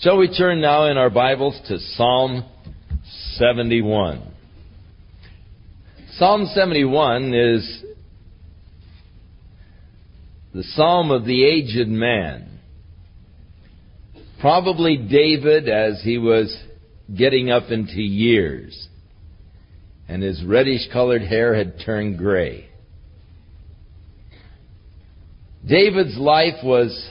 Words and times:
Shall 0.00 0.18
we 0.18 0.32
turn 0.32 0.60
now 0.60 0.84
in 0.84 0.96
our 0.96 1.10
Bibles 1.10 1.60
to 1.66 1.80
Psalm 1.80 2.44
71? 3.32 4.22
Psalm 6.12 6.46
71 6.54 7.34
is 7.34 7.84
the 10.54 10.62
Psalm 10.62 11.10
of 11.10 11.24
the 11.24 11.44
aged 11.44 11.88
man. 11.88 12.60
Probably 14.40 14.98
David 14.98 15.68
as 15.68 16.00
he 16.04 16.16
was 16.16 16.56
getting 17.12 17.50
up 17.50 17.72
into 17.72 18.00
years 18.00 18.86
and 20.06 20.22
his 20.22 20.44
reddish 20.44 20.88
colored 20.92 21.22
hair 21.22 21.56
had 21.56 21.80
turned 21.84 22.18
gray. 22.18 22.68
David's 25.66 26.16
life 26.16 26.62
was 26.62 27.10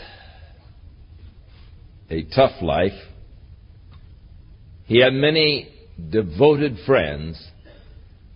a 2.09 2.23
tough 2.23 2.61
life. 2.61 2.97
He 4.85 5.01
had 5.01 5.13
many 5.13 5.69
devoted 6.09 6.77
friends, 6.85 7.41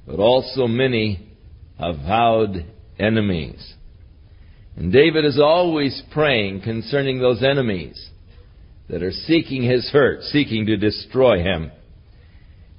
but 0.05 0.19
also 0.19 0.67
many 0.67 1.27
avowed 1.79 2.65
enemies. 2.99 3.73
And 4.75 4.91
David 4.91 5.25
is 5.25 5.39
always 5.39 6.01
praying 6.11 6.61
concerning 6.61 7.19
those 7.19 7.43
enemies 7.43 8.09
that 8.89 9.03
are 9.03 9.11
seeking 9.11 9.63
his 9.63 9.89
hurt, 9.89 10.23
seeking 10.23 10.65
to 10.65 10.77
destroy 10.77 11.41
him. 11.41 11.71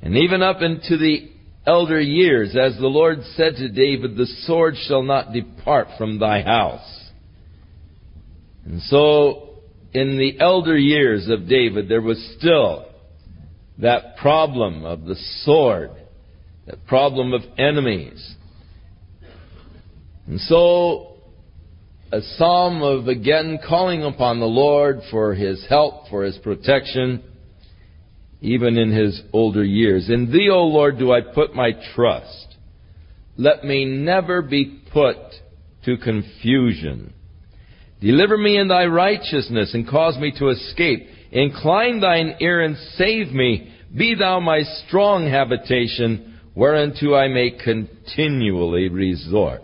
And 0.03 0.17
even 0.17 0.43
up 0.43 0.61
into 0.61 0.99
the 0.99 1.31
elder 1.67 2.01
years, 2.01 2.57
as 2.57 2.77
the 2.77 2.87
Lord 2.87 3.21
said 3.37 3.57
to 3.57 3.69
David, 3.69 4.17
the 4.17 4.27
sword 4.45 4.75
shall 4.87 5.03
not 5.03 5.33
depart 5.33 5.89
from 5.97 6.19
thy 6.19 6.43
house. 6.43 7.11
And 8.65 8.83
so, 8.83 9.52
in 9.93 10.17
the 10.19 10.41
elder 10.41 10.77
years 10.77 11.29
of 11.29 11.49
David, 11.49 11.89
there 11.89 12.01
was 12.01 12.37
still 12.39 12.87
that 13.79 14.17
problem 14.17 14.85
of 14.85 15.05
the 15.05 15.17
sword, 15.45 15.91
that 16.67 16.87
problem 16.87 17.33
of 17.33 17.43
enemies. 17.59 18.35
And 20.27 20.41
so, 20.41 21.17
a 22.11 22.21
psalm 22.37 22.83
of 22.83 23.09
again 23.09 23.59
calling 23.67 24.05
upon 24.05 24.41
the 24.41 24.47
Lord 24.47 25.01
for 25.11 25.35
his 25.35 25.65
help, 25.69 26.09
for 26.09 26.25
his 26.25 26.39
protection, 26.39 27.23
even 28.41 28.77
in 28.77 28.93
his 28.93 29.23
older 29.33 29.65
years. 29.65 30.09
In 30.09 30.31
thee, 30.31 30.49
O 30.51 30.65
Lord, 30.65 30.99
do 30.99 31.13
I 31.13 31.21
put 31.21 31.55
my 31.55 31.71
trust. 31.95 32.57
Let 33.37 33.65
me 33.65 33.85
never 33.85 34.43
be 34.43 34.83
put 34.93 35.17
to 35.85 35.97
confusion. 35.97 37.15
Deliver 38.03 38.37
me 38.37 38.59
in 38.59 38.67
thy 38.67 38.87
righteousness 38.87 39.75
and 39.75 39.89
cause 39.89 40.19
me 40.19 40.33
to 40.39 40.49
escape. 40.49 41.07
Incline 41.31 42.01
thine 42.01 42.35
ear 42.41 42.61
and 42.61 42.77
save 42.97 43.29
me. 43.29 43.73
Be 43.97 44.17
thou 44.17 44.41
my 44.41 44.63
strong 44.63 45.29
habitation, 45.29 46.41
whereunto 46.57 47.15
I 47.15 47.29
may 47.29 47.53
continually 47.53 48.89
resort. 48.89 49.63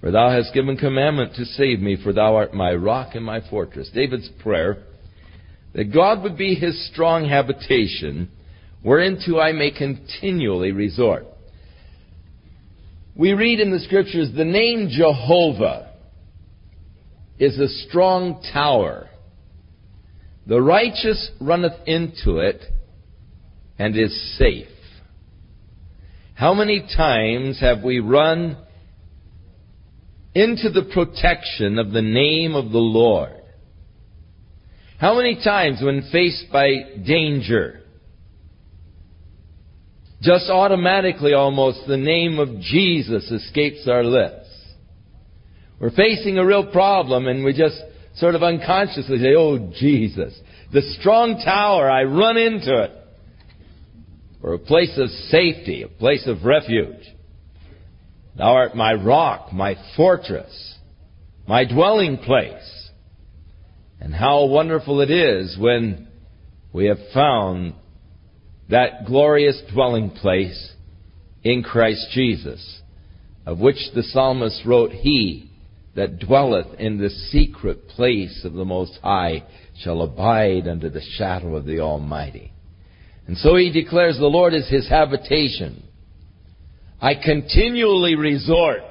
For 0.00 0.12
thou 0.12 0.30
hast 0.30 0.54
given 0.54 0.76
commandment 0.76 1.34
to 1.34 1.44
save 1.44 1.80
me, 1.80 1.96
for 2.00 2.12
thou 2.12 2.36
art 2.36 2.54
my 2.54 2.72
rock 2.72 3.14
and 3.14 3.24
my 3.24 3.40
fortress. 3.50 3.90
David's 3.92 4.30
prayer 4.40 4.84
that 5.74 5.92
God 5.92 6.22
would 6.22 6.38
be 6.38 6.54
his 6.54 6.88
strong 6.92 7.28
habitation, 7.28 8.30
whereunto 8.84 9.40
I 9.40 9.50
may 9.50 9.72
continually 9.72 10.70
resort. 10.70 11.26
We 13.16 13.32
read 13.32 13.58
in 13.58 13.72
the 13.72 13.80
scriptures 13.80 14.30
the 14.36 14.44
name 14.44 14.88
Jehovah 14.88 15.87
is 17.38 17.58
a 17.58 17.68
strong 17.68 18.42
tower. 18.52 19.08
The 20.46 20.60
righteous 20.60 21.30
runneth 21.40 21.86
into 21.86 22.38
it 22.38 22.62
and 23.78 23.96
is 23.96 24.36
safe. 24.38 24.66
How 26.34 26.54
many 26.54 26.80
times 26.96 27.60
have 27.60 27.82
we 27.82 28.00
run 28.00 28.56
into 30.34 30.70
the 30.70 30.88
protection 30.92 31.78
of 31.78 31.92
the 31.92 32.02
name 32.02 32.54
of 32.54 32.70
the 32.70 32.78
Lord? 32.78 33.32
How 34.98 35.16
many 35.16 35.36
times 35.42 35.80
when 35.82 36.08
faced 36.10 36.46
by 36.52 36.70
danger, 37.06 37.82
just 40.20 40.50
automatically 40.50 41.34
almost 41.34 41.86
the 41.86 41.96
name 41.96 42.38
of 42.40 42.60
Jesus 42.60 43.30
escapes 43.30 43.86
our 43.88 44.02
lips? 44.02 44.47
We're 45.80 45.90
facing 45.90 46.38
a 46.38 46.46
real 46.46 46.70
problem 46.70 47.26
and 47.26 47.44
we 47.44 47.52
just 47.52 47.80
sort 48.16 48.34
of 48.34 48.42
unconsciously 48.42 49.18
say, 49.18 49.34
Oh, 49.36 49.72
Jesus. 49.78 50.38
The 50.72 50.82
strong 51.00 51.40
tower, 51.44 51.90
I 51.90 52.02
run 52.04 52.36
into 52.36 52.84
it. 52.84 52.92
Or 54.42 54.54
a 54.54 54.58
place 54.58 54.96
of 54.98 55.08
safety, 55.08 55.82
a 55.82 55.88
place 55.88 56.26
of 56.26 56.44
refuge. 56.44 57.06
Thou 58.36 58.54
art 58.54 58.76
my 58.76 58.94
rock, 58.94 59.52
my 59.52 59.76
fortress, 59.96 60.76
my 61.46 61.64
dwelling 61.64 62.18
place. 62.18 62.90
And 64.00 64.14
how 64.14 64.46
wonderful 64.46 65.00
it 65.00 65.10
is 65.10 65.56
when 65.58 66.08
we 66.72 66.86
have 66.86 66.98
found 67.12 67.74
that 68.70 69.06
glorious 69.06 69.60
dwelling 69.72 70.10
place 70.10 70.72
in 71.42 71.62
Christ 71.62 72.08
Jesus, 72.12 72.80
of 73.46 73.58
which 73.58 73.78
the 73.94 74.02
psalmist 74.02 74.62
wrote, 74.64 74.92
He 74.92 75.50
that 75.98 76.20
dwelleth 76.20 76.78
in 76.78 76.96
the 76.96 77.10
secret 77.10 77.88
place 77.88 78.42
of 78.44 78.52
the 78.52 78.64
Most 78.64 78.96
High 79.02 79.42
shall 79.80 80.02
abide 80.02 80.68
under 80.68 80.88
the 80.88 81.02
shadow 81.16 81.56
of 81.56 81.64
the 81.64 81.80
Almighty. 81.80 82.52
And 83.26 83.36
so 83.36 83.56
he 83.56 83.72
declares 83.72 84.16
the 84.16 84.26
Lord 84.26 84.54
is 84.54 84.70
his 84.70 84.88
habitation. 84.88 85.82
I 87.02 87.14
continually 87.16 88.14
resort, 88.14 88.84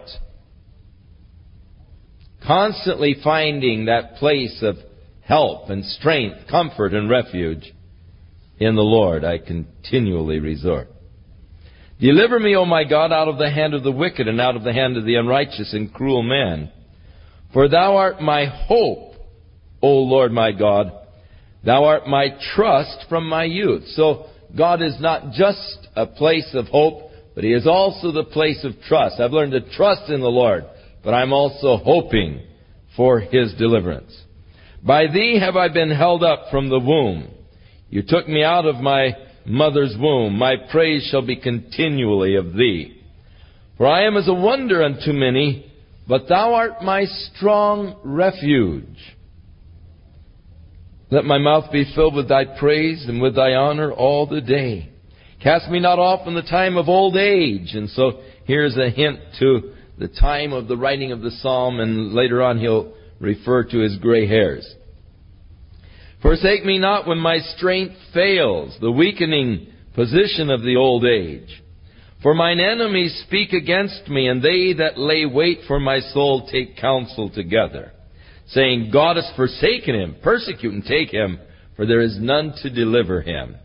constantly 2.45 3.15
finding 3.23 3.85
that 3.85 4.15
place 4.15 4.59
of 4.61 4.75
help 5.21 5.69
and 5.69 5.85
strength, 5.85 6.49
comfort 6.51 6.93
and 6.93 7.09
refuge 7.09 7.73
in 8.59 8.75
the 8.75 8.81
Lord. 8.81 9.23
I 9.23 9.37
continually 9.37 10.39
resort. 10.39 10.89
Deliver 12.01 12.37
me, 12.37 12.57
O 12.57 12.65
my 12.65 12.83
God, 12.83 13.13
out 13.13 13.29
of 13.29 13.37
the 13.37 13.49
hand 13.49 13.73
of 13.73 13.83
the 13.83 13.93
wicked 13.93 14.27
and 14.27 14.41
out 14.41 14.57
of 14.57 14.65
the 14.65 14.73
hand 14.73 14.97
of 14.97 15.05
the 15.05 15.15
unrighteous 15.15 15.71
and 15.71 15.93
cruel 15.93 16.21
man. 16.21 16.73
For 17.53 17.69
thou 17.69 17.97
art 17.97 18.21
my 18.21 18.45
hope, 18.45 19.15
O 19.81 19.87
Lord 19.87 20.31
my 20.31 20.51
God. 20.51 20.91
Thou 21.63 21.85
art 21.85 22.07
my 22.07 22.27
trust 22.55 23.05
from 23.09 23.27
my 23.27 23.43
youth. 23.43 23.83
So 23.89 24.27
God 24.55 24.81
is 24.81 24.95
not 24.99 25.31
just 25.31 25.87
a 25.95 26.05
place 26.05 26.49
of 26.53 26.67
hope, 26.67 27.11
but 27.35 27.43
He 27.43 27.53
is 27.53 27.67
also 27.67 28.11
the 28.11 28.23
place 28.23 28.63
of 28.63 28.81
trust. 28.87 29.19
I've 29.19 29.31
learned 29.31 29.51
to 29.53 29.75
trust 29.75 30.09
in 30.09 30.21
the 30.21 30.27
Lord, 30.27 30.65
but 31.03 31.13
I'm 31.13 31.33
also 31.33 31.77
hoping 31.77 32.41
for 32.95 33.19
His 33.19 33.53
deliverance. 33.55 34.15
By 34.83 35.07
Thee 35.07 35.39
have 35.39 35.55
I 35.55 35.69
been 35.69 35.91
held 35.91 36.23
up 36.23 36.45
from 36.51 36.69
the 36.69 36.79
womb. 36.79 37.29
You 37.89 38.03
took 38.07 38.27
me 38.27 38.43
out 38.43 38.65
of 38.65 38.77
my 38.77 39.15
mother's 39.45 39.95
womb. 39.97 40.37
My 40.37 40.55
praise 40.71 41.07
shall 41.09 41.25
be 41.25 41.35
continually 41.35 42.35
of 42.35 42.53
Thee. 42.53 43.01
For 43.77 43.87
I 43.87 44.05
am 44.05 44.17
as 44.17 44.27
a 44.27 44.33
wonder 44.33 44.83
unto 44.83 45.13
many, 45.13 45.66
but 46.07 46.27
thou 46.29 46.53
art 46.53 46.81
my 46.81 47.05
strong 47.05 47.99
refuge. 48.03 49.15
Let 51.09 51.25
my 51.25 51.37
mouth 51.37 51.71
be 51.71 51.91
filled 51.95 52.15
with 52.15 52.29
thy 52.29 52.45
praise 52.45 53.05
and 53.07 53.21
with 53.21 53.35
thy 53.35 53.53
honor 53.53 53.91
all 53.91 54.25
the 54.25 54.41
day. 54.41 54.91
Cast 55.41 55.69
me 55.69 55.79
not 55.79 55.99
off 55.99 56.27
in 56.27 56.33
the 56.33 56.41
time 56.41 56.77
of 56.77 56.89
old 56.89 57.15
age. 57.15 57.73
And 57.73 57.89
so 57.89 58.21
here's 58.45 58.75
a 58.77 58.89
hint 58.89 59.19
to 59.39 59.73
the 59.97 60.07
time 60.07 60.53
of 60.53 60.67
the 60.67 60.77
writing 60.77 61.11
of 61.11 61.21
the 61.21 61.31
psalm, 61.31 61.79
and 61.79 62.13
later 62.13 62.43
on 62.43 62.59
he'll 62.59 62.93
refer 63.19 63.63
to 63.63 63.79
his 63.79 63.97
gray 63.97 64.27
hairs. 64.27 64.67
Forsake 66.21 66.65
me 66.65 66.77
not 66.77 67.07
when 67.07 67.19
my 67.19 67.39
strength 67.39 67.95
fails, 68.13 68.77
the 68.81 68.91
weakening 68.91 69.67
position 69.93 70.49
of 70.49 70.61
the 70.61 70.75
old 70.75 71.05
age. 71.05 71.63
For 72.23 72.33
mine 72.33 72.59
enemies 72.59 73.23
speak 73.27 73.53
against 73.53 74.07
me, 74.07 74.27
and 74.27 74.41
they 74.41 74.73
that 74.73 74.97
lay 74.97 75.25
wait 75.25 75.59
for 75.67 75.79
my 75.79 75.99
soul 75.99 76.47
take 76.51 76.77
counsel 76.77 77.29
together, 77.29 77.91
saying, 78.47 78.89
God 78.91 79.17
has 79.17 79.31
forsaken 79.35 79.93
him, 79.93 80.15
persecute 80.23 80.73
and 80.73 80.83
take 80.83 81.11
him, 81.11 81.39
for 81.75 81.85
there 81.85 82.01
is 82.01 82.17
none 82.19 82.53
to 82.63 82.69
deliver 82.71 83.21
him. 83.21 83.55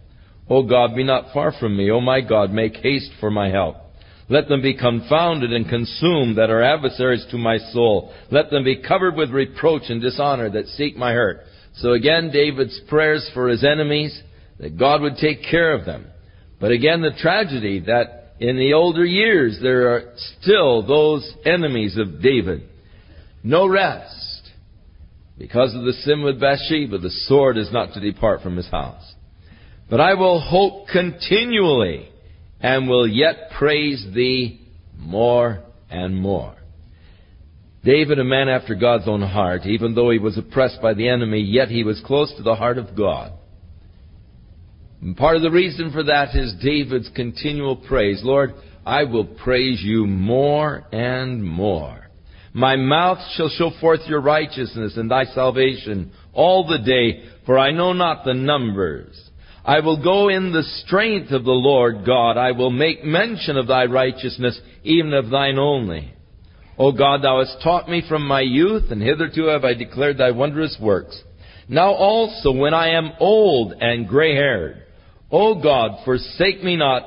O 0.50 0.62
God, 0.62 0.94
be 0.94 1.02
not 1.02 1.32
far 1.32 1.52
from 1.58 1.76
me. 1.76 1.90
O 1.90 2.00
my 2.00 2.20
God, 2.20 2.50
make 2.50 2.76
haste 2.76 3.12
for 3.20 3.30
my 3.30 3.48
help. 3.48 3.76
Let 4.28 4.48
them 4.48 4.60
be 4.60 4.76
confounded 4.76 5.52
and 5.52 5.68
consumed 5.68 6.36
that 6.36 6.50
are 6.50 6.62
adversaries 6.62 7.26
to 7.30 7.38
my 7.38 7.58
soul. 7.72 8.12
Let 8.30 8.50
them 8.50 8.64
be 8.64 8.82
covered 8.82 9.14
with 9.14 9.30
reproach 9.30 9.82
and 9.88 10.00
dishonor 10.00 10.50
that 10.50 10.66
seek 10.68 10.96
my 10.96 11.12
hurt. 11.12 11.40
So 11.76 11.92
again, 11.92 12.30
David's 12.30 12.78
prayers 12.88 13.28
for 13.32 13.48
his 13.48 13.64
enemies, 13.64 14.20
that 14.58 14.78
God 14.78 15.00
would 15.00 15.16
take 15.16 15.42
care 15.50 15.72
of 15.72 15.86
them. 15.86 16.06
But 16.60 16.70
again, 16.70 17.00
the 17.00 17.18
tragedy 17.18 17.80
that 17.80 18.21
in 18.42 18.56
the 18.56 18.72
older 18.72 19.04
years, 19.04 19.58
there 19.62 19.94
are 19.94 20.14
still 20.40 20.84
those 20.84 21.32
enemies 21.44 21.96
of 21.96 22.20
David. 22.20 22.68
No 23.44 23.68
rest. 23.68 24.50
Because 25.38 25.74
of 25.74 25.84
the 25.84 25.92
sin 25.92 26.22
with 26.22 26.40
Bathsheba, 26.40 26.98
the 26.98 27.10
sword 27.26 27.56
is 27.56 27.72
not 27.72 27.94
to 27.94 28.00
depart 28.00 28.42
from 28.42 28.56
his 28.56 28.68
house. 28.68 29.14
But 29.88 30.00
I 30.00 30.14
will 30.14 30.40
hope 30.40 30.88
continually 30.88 32.08
and 32.60 32.88
will 32.88 33.06
yet 33.06 33.50
praise 33.56 34.04
thee 34.12 34.60
more 34.96 35.62
and 35.88 36.16
more. 36.16 36.56
David, 37.84 38.18
a 38.18 38.24
man 38.24 38.48
after 38.48 38.74
God's 38.74 39.06
own 39.06 39.22
heart, 39.22 39.66
even 39.66 39.94
though 39.94 40.10
he 40.10 40.18
was 40.18 40.36
oppressed 40.36 40.82
by 40.82 40.94
the 40.94 41.08
enemy, 41.08 41.40
yet 41.40 41.68
he 41.68 41.84
was 41.84 42.02
close 42.04 42.32
to 42.36 42.42
the 42.42 42.56
heart 42.56 42.78
of 42.78 42.96
God. 42.96 43.32
And 45.02 45.16
part 45.16 45.34
of 45.34 45.42
the 45.42 45.50
reason 45.50 45.90
for 45.90 46.04
that 46.04 46.36
is 46.36 46.54
David's 46.62 47.10
continual 47.14 47.74
praise. 47.76 48.20
Lord, 48.22 48.54
I 48.86 49.02
will 49.02 49.24
praise 49.24 49.82
you 49.82 50.06
more 50.06 50.84
and 50.92 51.42
more. 51.42 52.08
My 52.54 52.76
mouth 52.76 53.18
shall 53.34 53.48
show 53.48 53.72
forth 53.80 54.00
your 54.06 54.20
righteousness 54.20 54.96
and 54.96 55.10
thy 55.10 55.24
salvation 55.24 56.12
all 56.32 56.68
the 56.68 56.78
day, 56.78 57.24
for 57.46 57.58
I 57.58 57.72
know 57.72 57.92
not 57.92 58.24
the 58.24 58.34
numbers. 58.34 59.20
I 59.64 59.80
will 59.80 60.02
go 60.02 60.28
in 60.28 60.52
the 60.52 60.62
strength 60.84 61.32
of 61.32 61.44
the 61.44 61.50
Lord 61.50 62.04
God. 62.06 62.36
I 62.36 62.52
will 62.52 62.70
make 62.70 63.02
mention 63.04 63.56
of 63.56 63.66
thy 63.66 63.86
righteousness, 63.86 64.60
even 64.84 65.14
of 65.14 65.30
thine 65.30 65.58
only. 65.58 66.14
O 66.78 66.92
God, 66.92 67.22
thou 67.22 67.40
hast 67.40 67.62
taught 67.62 67.88
me 67.88 68.04
from 68.08 68.26
my 68.26 68.40
youth, 68.40 68.90
and 68.90 69.02
hitherto 69.02 69.46
have 69.46 69.64
I 69.64 69.74
declared 69.74 70.18
thy 70.18 70.30
wondrous 70.30 70.76
works. 70.80 71.20
Now 71.68 71.92
also, 71.92 72.52
when 72.52 72.74
I 72.74 72.90
am 72.90 73.12
old 73.18 73.72
and 73.80 74.06
gray 74.06 74.34
haired, 74.34 74.82
O 75.32 75.60
God, 75.60 76.04
forsake 76.04 76.62
me 76.62 76.76
not 76.76 77.04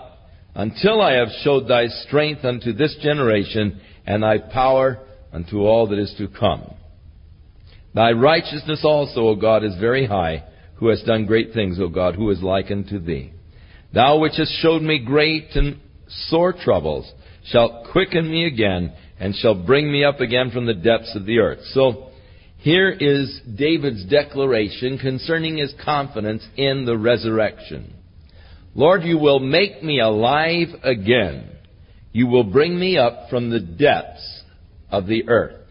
until 0.55 0.99
I 1.01 1.13
have 1.13 1.27
showed 1.43 1.67
thy 1.67 1.87
strength 1.87 2.43
unto 2.43 2.73
this 2.73 2.97
generation, 3.01 3.79
and 4.05 4.23
thy 4.23 4.39
power 4.39 4.99
unto 5.31 5.59
all 5.59 5.87
that 5.87 5.99
is 5.99 6.13
to 6.17 6.27
come. 6.27 6.73
Thy 7.93 8.11
righteousness 8.11 8.81
also, 8.83 9.27
O 9.27 9.35
God, 9.35 9.63
is 9.63 9.75
very 9.79 10.07
high, 10.07 10.43
who 10.77 10.89
hast 10.89 11.05
done 11.05 11.25
great 11.25 11.53
things, 11.53 11.79
O 11.79 11.87
God, 11.87 12.15
who 12.15 12.29
is 12.31 12.41
like 12.41 12.71
unto 12.71 12.99
thee. 12.99 13.31
Thou 13.93 14.19
which 14.19 14.37
hast 14.37 14.51
showed 14.61 14.81
me 14.81 14.99
great 15.05 15.55
and 15.55 15.79
sore 16.07 16.53
troubles, 16.53 17.11
shalt 17.45 17.91
quicken 17.91 18.29
me 18.29 18.45
again, 18.45 18.93
and 19.19 19.35
shall 19.35 19.55
bring 19.55 19.91
me 19.91 20.03
up 20.03 20.19
again 20.19 20.51
from 20.51 20.65
the 20.65 20.73
depths 20.73 21.15
of 21.15 21.25
the 21.25 21.39
earth. 21.39 21.59
So, 21.73 22.09
here 22.57 22.89
is 22.89 23.39
David's 23.57 24.05
declaration 24.05 24.97
concerning 24.97 25.57
his 25.57 25.73
confidence 25.83 26.45
in 26.57 26.85
the 26.85 26.97
resurrection. 26.97 27.94
Lord, 28.75 29.03
you 29.03 29.17
will 29.17 29.39
make 29.39 29.81
me 29.81 30.01
alive 30.01 30.67
again. 30.83 31.49
You 32.11 32.27
will 32.27 32.43
bring 32.43 32.77
me 32.77 32.97
up 32.97 33.29
from 33.29 33.49
the 33.49 33.61
depths 33.61 34.43
of 34.91 35.07
the 35.07 35.29
earth. 35.29 35.61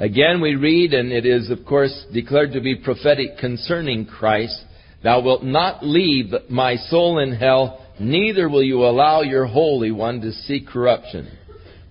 Again, 0.00 0.40
we 0.40 0.56
read, 0.56 0.92
and 0.92 1.12
it 1.12 1.24
is, 1.24 1.48
of 1.50 1.64
course, 1.64 2.06
declared 2.12 2.52
to 2.52 2.60
be 2.60 2.74
prophetic 2.74 3.38
concerning 3.38 4.06
Christ, 4.06 4.60
Thou 5.04 5.20
wilt 5.20 5.44
not 5.44 5.84
leave 5.84 6.32
my 6.48 6.74
soul 6.76 7.20
in 7.20 7.36
hell, 7.36 7.86
neither 8.00 8.48
will 8.48 8.64
you 8.64 8.84
allow 8.84 9.20
your 9.20 9.46
Holy 9.46 9.92
One 9.92 10.20
to 10.22 10.32
see 10.32 10.66
corruption. 10.66 11.30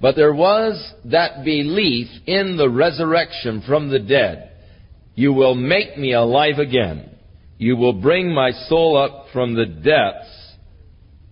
But 0.01 0.17
there 0.17 0.33
was 0.33 0.93
that 1.05 1.45
belief 1.45 2.07
in 2.25 2.57
the 2.57 2.69
resurrection 2.69 3.63
from 3.65 3.89
the 3.89 3.99
dead. 3.99 4.51
You 5.15 5.31
will 5.31 5.55
make 5.55 5.97
me 5.97 6.13
alive 6.13 6.57
again. 6.57 7.12
You 7.57 7.77
will 7.77 7.93
bring 7.93 8.33
my 8.33 8.51
soul 8.51 8.97
up 8.97 9.27
from 9.31 9.53
the 9.53 9.65
depths 9.65 10.53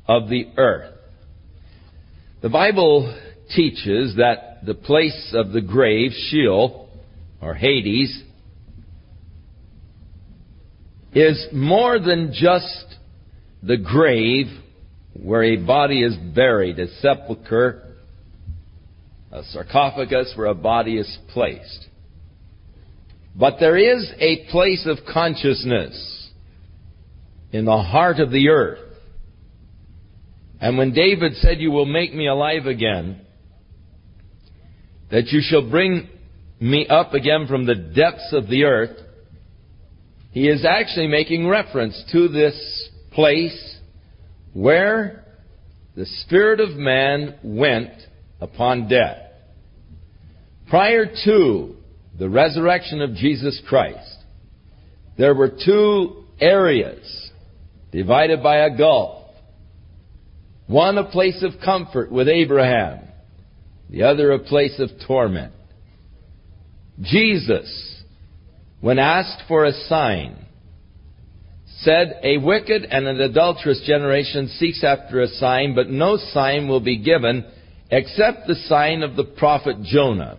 of 0.08 0.30
the 0.30 0.48
earth. 0.58 0.94
The 2.42 2.50
Bible 2.50 3.18
teaches 3.56 4.16
that 4.18 4.66
the 4.66 4.74
place 4.74 5.34
of 5.34 5.52
the 5.52 5.62
grave, 5.62 6.12
Sheol, 6.30 6.90
or 7.42 7.54
Hades, 7.54 8.24
is 11.14 11.48
more 11.52 12.00
than 12.00 12.34
just 12.34 12.86
the 13.62 13.78
grave 13.78 14.48
where 15.14 15.44
a 15.44 15.58
body 15.58 16.04
is 16.04 16.16
buried, 16.34 16.80
a 16.80 16.88
sepulchre, 17.00 17.96
a 19.32 19.44
sarcophagus 19.44 20.34
where 20.36 20.48
a 20.48 20.56
body 20.56 20.98
is 20.98 21.18
placed. 21.30 21.88
But 23.36 23.58
there 23.60 23.78
is 23.78 24.12
a 24.20 24.46
place 24.52 24.86
of 24.86 25.06
consciousness 25.12 26.11
in 27.52 27.66
the 27.66 27.82
heart 27.82 28.20
of 28.20 28.32
the 28.32 28.50
earth. 28.50 28.80
And 30.60 30.78
when 30.78 30.94
David 30.94 31.36
said, 31.36 31.60
You 31.60 31.72
will 31.72 31.86
make 31.86 32.14
me 32.14 32.28
alive 32.28 32.66
again, 32.66 33.22
that 35.10 35.28
you 35.28 35.42
shall 35.44 35.70
bring 35.70 36.08
me 36.60 36.88
up 36.88 37.14
again 37.14 37.48
from 37.48 37.66
the 37.66 37.76
depths 37.76 38.32
of 38.32 38.48
the 38.48 38.64
earth, 38.66 38.98
he 40.30 40.48
is 40.48 40.66
actually 40.66 41.08
making 41.08 41.48
reference 41.48 42.02
to 42.12 42.28
this 42.28 42.90
place 43.12 43.78
where 44.54 45.26
the 45.96 46.06
Spirit 46.06 46.60
of 46.60 46.78
man 46.78 47.36
went 47.44 47.92
upon 48.40 48.88
death. 48.88 49.18
Prior 50.70 51.06
to 51.26 51.76
the 52.18 52.30
resurrection 52.30 53.02
of 53.02 53.16
Jesus 53.16 53.62
Christ, 53.68 54.18
there 55.18 55.34
were 55.34 55.50
two 55.50 56.24
areas 56.40 57.31
divided 57.92 58.42
by 58.42 58.58
a 58.58 58.78
gulf. 58.78 59.28
One 60.68 60.98
a 60.98 61.04
place 61.04 61.44
of 61.44 61.62
comfort 61.64 62.12
with 62.12 62.30
Abraham, 62.30 63.00
the 63.90 64.04
other 64.04 64.32
a 64.32 64.40
place 64.40 64.80
of 64.80 64.90
torment. 65.06 65.54
Jesus, 67.02 68.04
when 68.80 69.00
asked 69.00 69.44
for 69.48 69.66
a 69.66 69.74
sign, 69.74 70.46
said, 71.82 72.20
A 72.24 72.38
wicked 72.38 72.86
and 72.86 73.08
an 73.08 73.20
adulterous 73.20 73.84
generation 73.86 74.48
seeks 74.48 74.84
after 74.84 75.22
a 75.22 75.28
sign, 75.28 75.76
but 75.76 75.90
no 75.90 76.18
sign 76.18 76.68
will 76.68 76.80
be 76.80 76.98
given 76.98 77.46
except 77.90 78.48
the 78.48 78.56
sign 78.56 79.04
of 79.04 79.16
the 79.16 79.24
prophet 79.24 79.82
Jonah. 79.84 80.38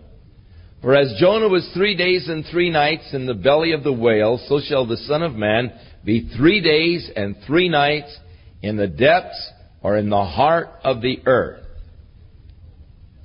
For 0.81 0.95
as 0.95 1.15
Jonah 1.19 1.47
was 1.47 1.69
three 1.73 1.95
days 1.95 2.27
and 2.27 2.45
three 2.45 2.69
nights 2.69 3.13
in 3.13 3.25
the 3.25 3.33
belly 3.33 3.71
of 3.73 3.83
the 3.83 3.93
whale, 3.93 4.39
so 4.47 4.59
shall 4.59 4.85
the 4.85 4.97
Son 4.97 5.21
of 5.21 5.35
Man 5.35 5.71
be 6.05 6.29
three 6.37 6.61
days 6.61 7.09
and 7.15 7.35
three 7.47 7.69
nights 7.69 8.17
in 8.61 8.77
the 8.77 8.87
depths 8.87 9.51
or 9.81 9.97
in 9.97 10.09
the 10.09 10.25
heart 10.25 10.69
of 10.83 11.01
the 11.01 11.19
earth. 11.25 11.63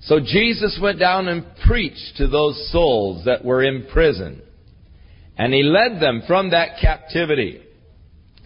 So 0.02 0.20
Jesus 0.20 0.78
went 0.80 0.98
down 0.98 1.28
and 1.28 1.44
preached 1.66 2.16
to 2.16 2.28
those 2.28 2.70
souls 2.70 3.24
that 3.24 3.44
were 3.44 3.62
in 3.62 3.86
prison. 3.92 4.42
And 5.36 5.52
he 5.52 5.62
led 5.62 6.00
them 6.00 6.22
from 6.26 6.50
that 6.50 6.80
captivity. 6.80 7.62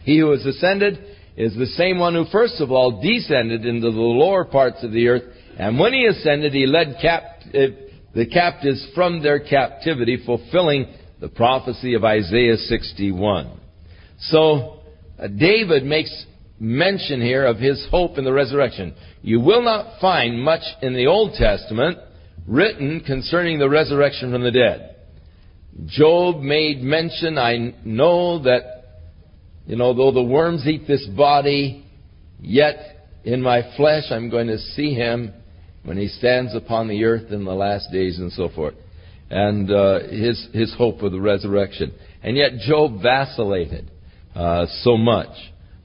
He 0.03 0.19
who 0.19 0.31
has 0.33 0.45
ascended 0.45 0.99
is 1.37 1.55
the 1.57 1.67
same 1.67 1.99
one 1.99 2.15
who 2.15 2.25
first 2.31 2.61
of 2.61 2.71
all 2.71 3.03
descended 3.03 3.65
into 3.65 3.91
the 3.91 3.97
lower 3.97 4.45
parts 4.45 4.83
of 4.83 4.93
the 4.93 5.09
earth. 5.09 5.23
And 5.59 5.79
when 5.79 5.93
he 5.93 6.07
ascended, 6.07 6.53
he 6.53 6.67
led 6.67 6.97
uh, 6.97 7.21
the 8.15 8.27
captives 8.27 8.87
from 8.95 9.23
their 9.23 9.41
captivity, 9.41 10.23
fulfilling 10.25 10.93
the 11.21 11.29
prophecy 11.29 11.95
of 11.95 12.05
Isaiah 12.05 12.57
61. 12.57 13.62
So, 14.19 14.81
uh, 15.19 15.29
David 15.29 15.85
makes 15.85 16.27
mention 16.59 17.21
here 17.21 17.45
of 17.45 17.59
his 17.59 17.87
hope 17.91 18.19
in 18.19 18.25
the 18.25 18.33
resurrection. 18.33 18.95
You 19.23 19.41
will 19.41 19.63
not 19.63 20.01
find 20.01 20.41
much 20.41 20.63
in 20.81 20.95
the 20.95 21.07
Old 21.07 21.35
Testament 21.35 21.99
written 22.47 23.01
concerning 23.01 23.59
the 23.59 23.69
resurrection 23.69 24.33
from 24.33 24.43
the 24.43 24.51
dead. 24.51 24.97
Job 25.87 26.41
made 26.41 26.83
mention, 26.83 27.39
I 27.39 27.75
know 27.85 28.43
that, 28.43 29.01
you 29.67 29.77
know, 29.77 29.95
though 29.95 30.13
the 30.13 30.23
worms 30.23 30.67
eat 30.67 30.87
this 30.87 31.07
body, 31.17 31.85
yet 32.41 33.09
in 33.25 33.41
my 33.43 33.75
flesh 33.77 34.05
I'm 34.11 34.29
going 34.29 34.49
to 34.49 34.59
see 34.59 34.95
him 34.95 35.33
when 35.85 35.97
he 35.97 36.09
stands 36.09 36.55
upon 36.55 36.89
the 36.89 37.05
earth 37.05 37.33
in 37.33 37.45
the 37.45 37.55
last 37.55 37.91
days 37.91 38.19
and 38.19 38.31
so 38.33 38.49
forth. 38.49 38.75
And 39.31 39.71
uh, 39.71 40.01
his, 40.11 40.47
his 40.53 40.75
hope 40.77 41.03
of 41.03 41.11
the 41.11 41.21
resurrection. 41.21 41.95
And 42.23 42.37
yet 42.37 42.59
Job 42.59 43.03
vacillated 43.03 43.91
uh, 44.35 44.67
so 44.83 44.97
much. 44.97 45.31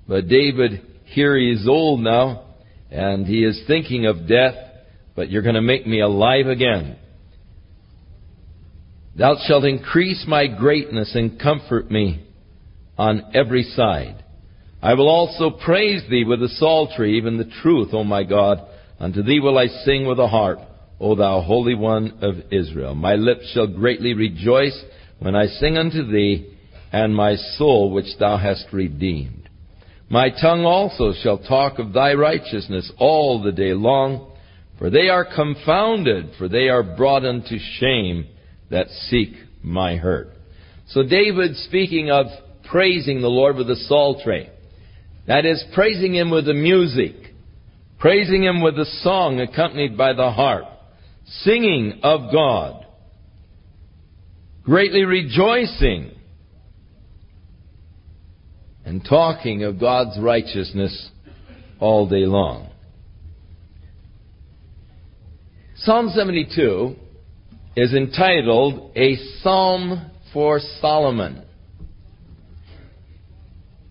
But 0.08 0.28
David, 0.28 0.82
here 1.06 1.38
he 1.38 1.52
is 1.52 1.68
old 1.68 2.00
now, 2.00 2.46
and 2.90 3.26
he 3.26 3.44
is 3.44 3.62
thinking 3.68 4.06
of 4.06 4.28
death, 4.28 4.56
but 5.16 5.30
you're 5.30 5.42
going 5.42 5.56
to 5.56 5.62
make 5.62 5.86
me 5.86 6.02
alive 6.02 6.48
again. 6.48 6.98
Thou 9.18 9.36
shalt 9.48 9.66
increase 9.66 10.26
my 10.28 10.48
greatness 10.48 11.16
and 11.16 11.40
comfort 11.40 11.90
me 11.90 12.24
on 12.98 13.32
every 13.34 13.64
side. 13.64 14.24
I 14.82 14.94
will 14.94 15.10
also 15.10 15.50
praise 15.50 16.04
thee 16.10 16.24
with 16.24 16.40
the 16.40 16.50
psaltery, 16.50 17.18
even 17.18 17.38
the 17.38 17.52
truth, 17.62 17.90
O 17.94 18.04
my 18.04 18.24
God. 18.24 18.60
Unto 19.00 19.24
thee 19.24 19.40
will 19.40 19.58
I 19.58 19.68
sing 19.68 20.06
with 20.06 20.20
a 20.20 20.28
harp, 20.28 20.60
O 21.00 21.16
thou 21.16 21.42
Holy 21.42 21.76
One 21.76 22.20
of 22.22 22.52
Israel. 22.52 22.94
My 22.94 23.16
lips 23.16 23.52
shall 23.54 23.68
greatly 23.68 24.14
rejoice 24.14 24.80
when 25.20 25.36
I 25.36 25.48
sing 25.48 25.78
unto 25.78 26.06
thee, 26.06 26.56
and 26.92 27.16
my 27.16 27.36
soul 27.36 27.92
which 27.92 28.18
thou 28.20 28.38
hast 28.38 28.66
redeemed. 28.72 29.50
My 30.10 30.30
tongue 30.30 30.64
also 30.64 31.12
shall 31.22 31.38
talk 31.38 31.80
of 31.80 31.94
thy 31.94 32.14
righteousness 32.14 32.92
all 32.98 33.44
the 33.44 33.52
day 33.52 33.74
long, 33.74 34.32
for 34.80 34.90
they 34.90 35.10
are 35.10 35.26
confounded, 35.26 36.32
for 36.38 36.48
they 36.48 36.70
are 36.70 36.84
brought 36.84 37.26
unto 37.26 37.58
shame 37.80 38.28
that 38.70 38.88
seek 39.10 39.34
my 39.64 39.98
hurt. 39.98 40.30
So 40.90 41.04
David 41.04 41.58
speaking 41.58 42.10
of 42.10 42.28
praising 42.70 43.22
the 43.22 43.28
Lord 43.28 43.58
with 43.58 43.68
the 43.68 43.76
psaltery. 43.76 44.50
That 45.28 45.46
is, 45.46 45.64
praising 45.74 46.16
Him 46.16 46.32
with 46.32 46.46
the 46.46 46.54
music. 46.54 47.16
Praising 48.00 48.44
Him 48.44 48.62
with 48.62 48.76
the 48.76 48.86
song 49.02 49.40
accompanied 49.40 49.98
by 49.98 50.14
the 50.14 50.32
harp. 50.32 50.66
Singing 51.26 52.00
of 52.04 52.32
God. 52.32 52.86
Greatly 54.64 55.04
rejoicing. 55.04 56.12
And 58.88 59.04
talking 59.04 59.66
of 59.66 59.82
God's 59.82 60.18
righteousness 60.18 61.10
all 61.78 62.08
day 62.08 62.26
long. 62.26 62.70
Psalm 65.76 66.10
72 66.16 66.96
is 67.76 67.94
entitled 67.94 68.94
A 68.96 69.18
Psalm 69.42 70.10
for 70.32 70.62
Solomon. 70.80 71.44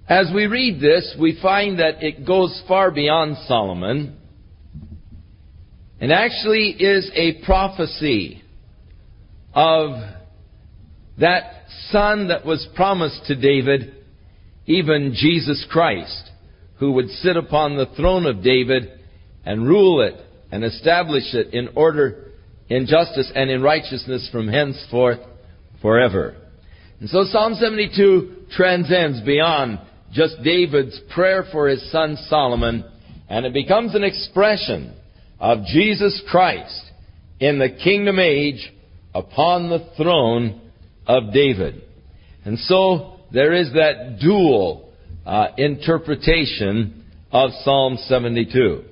As 0.09 0.31
we 0.35 0.47
read 0.47 0.81
this, 0.81 1.15
we 1.21 1.39
find 1.43 1.79
that 1.79 2.03
it 2.03 2.27
goes 2.27 2.63
far 2.67 2.91
beyond 2.91 3.37
Solomon 3.47 4.17
and 6.01 6.11
actually 6.11 6.71
is 6.71 7.11
a 7.15 7.45
prophecy 7.45 8.43
of 9.53 9.91
that 11.21 11.65
son 11.91 12.29
that 12.29 12.47
was 12.47 12.67
promised 12.75 13.27
to 13.27 13.35
David, 13.35 13.93
even 14.67 15.15
Jesus 15.15 15.65
Christ, 15.71 16.31
who 16.79 16.93
would 16.93 17.09
sit 17.09 17.37
upon 17.37 17.77
the 17.77 17.87
throne 17.97 18.27
of 18.27 18.43
David 18.43 18.91
and 19.45 19.67
rule 19.67 20.03
it 20.03 20.15
and 20.51 20.65
establish 20.65 21.35
it 21.35 21.55
in 21.55 21.69
order, 21.75 22.33
in 22.69 22.87
justice 22.87 23.31
and 23.35 23.51
in 23.51 23.63
righteousness 23.63 24.29
from 24.31 24.49
henceforth 24.49 25.21
forever. 25.81 26.37
And 27.01 27.09
so 27.09 27.25
Psalm 27.25 27.55
72 27.55 28.47
transcends 28.57 29.21
beyond 29.23 29.79
just 30.13 30.43
David's 30.43 30.99
prayer 31.15 31.45
for 31.53 31.69
his 31.69 31.91
son 31.93 32.17
Solomon, 32.29 32.85
and 33.29 33.45
it 33.45 33.53
becomes 33.53 33.95
an 33.95 34.05
expression 34.05 34.95
of 35.39 35.65
Jesus 35.67 36.23
Christ 36.31 36.91
in 37.39 37.59
the 37.59 37.77
kingdom 37.83 38.19
age 38.19 38.73
upon 39.15 39.69
the 39.69 39.87
throne 39.97 40.61
of 41.07 41.33
David. 41.33 41.83
And 42.45 42.59
so 42.59 43.16
there 43.33 43.53
is 43.53 43.73
that 43.73 44.19
dual 44.21 44.93
uh, 45.25 45.49
interpretation 45.57 47.05
of 47.33 47.51
Psalm 47.63 47.99
72. 48.07 48.85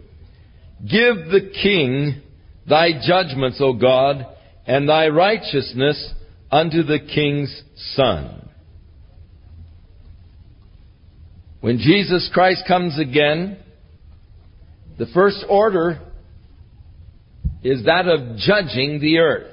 Give 0.82 1.16
the 1.30 1.52
king 1.62 2.22
thy 2.68 2.90
judgments, 3.06 3.58
O 3.60 3.72
God, 3.72 4.26
and 4.66 4.88
thy 4.88 5.08
righteousness 5.08 6.12
unto 6.50 6.82
the 6.82 6.98
king's 6.98 7.62
son. 7.94 8.48
When 11.60 11.78
Jesus 11.78 12.30
Christ 12.34 12.64
comes 12.68 12.98
again, 12.98 13.58
the 14.98 15.06
first 15.14 15.44
order 15.48 16.00
is 17.62 17.84
that 17.86 18.06
of 18.06 18.36
judging 18.36 19.00
the 19.00 19.18
earth, 19.18 19.50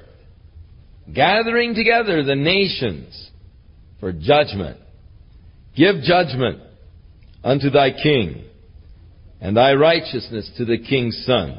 gathering 1.14 1.74
together 1.74 2.24
the 2.24 2.36
nations 2.36 3.31
for 4.01 4.12
judgment. 4.12 4.77
Give 5.77 6.01
judgment 6.03 6.60
unto 7.41 7.70
thy 7.70 7.91
king 7.91 8.43
and 9.39 9.55
thy 9.55 9.74
righteousness 9.74 10.51
to 10.58 10.65
the 10.65 10.77
king's 10.77 11.24
son. 11.25 11.58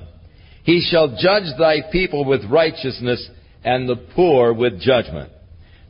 He 0.64 0.86
shall 0.90 1.16
judge 1.18 1.56
thy 1.58 1.90
people 1.90 2.26
with 2.26 2.44
righteousness 2.50 3.26
and 3.64 3.88
the 3.88 3.96
poor 4.14 4.52
with 4.52 4.80
judgment. 4.80 5.32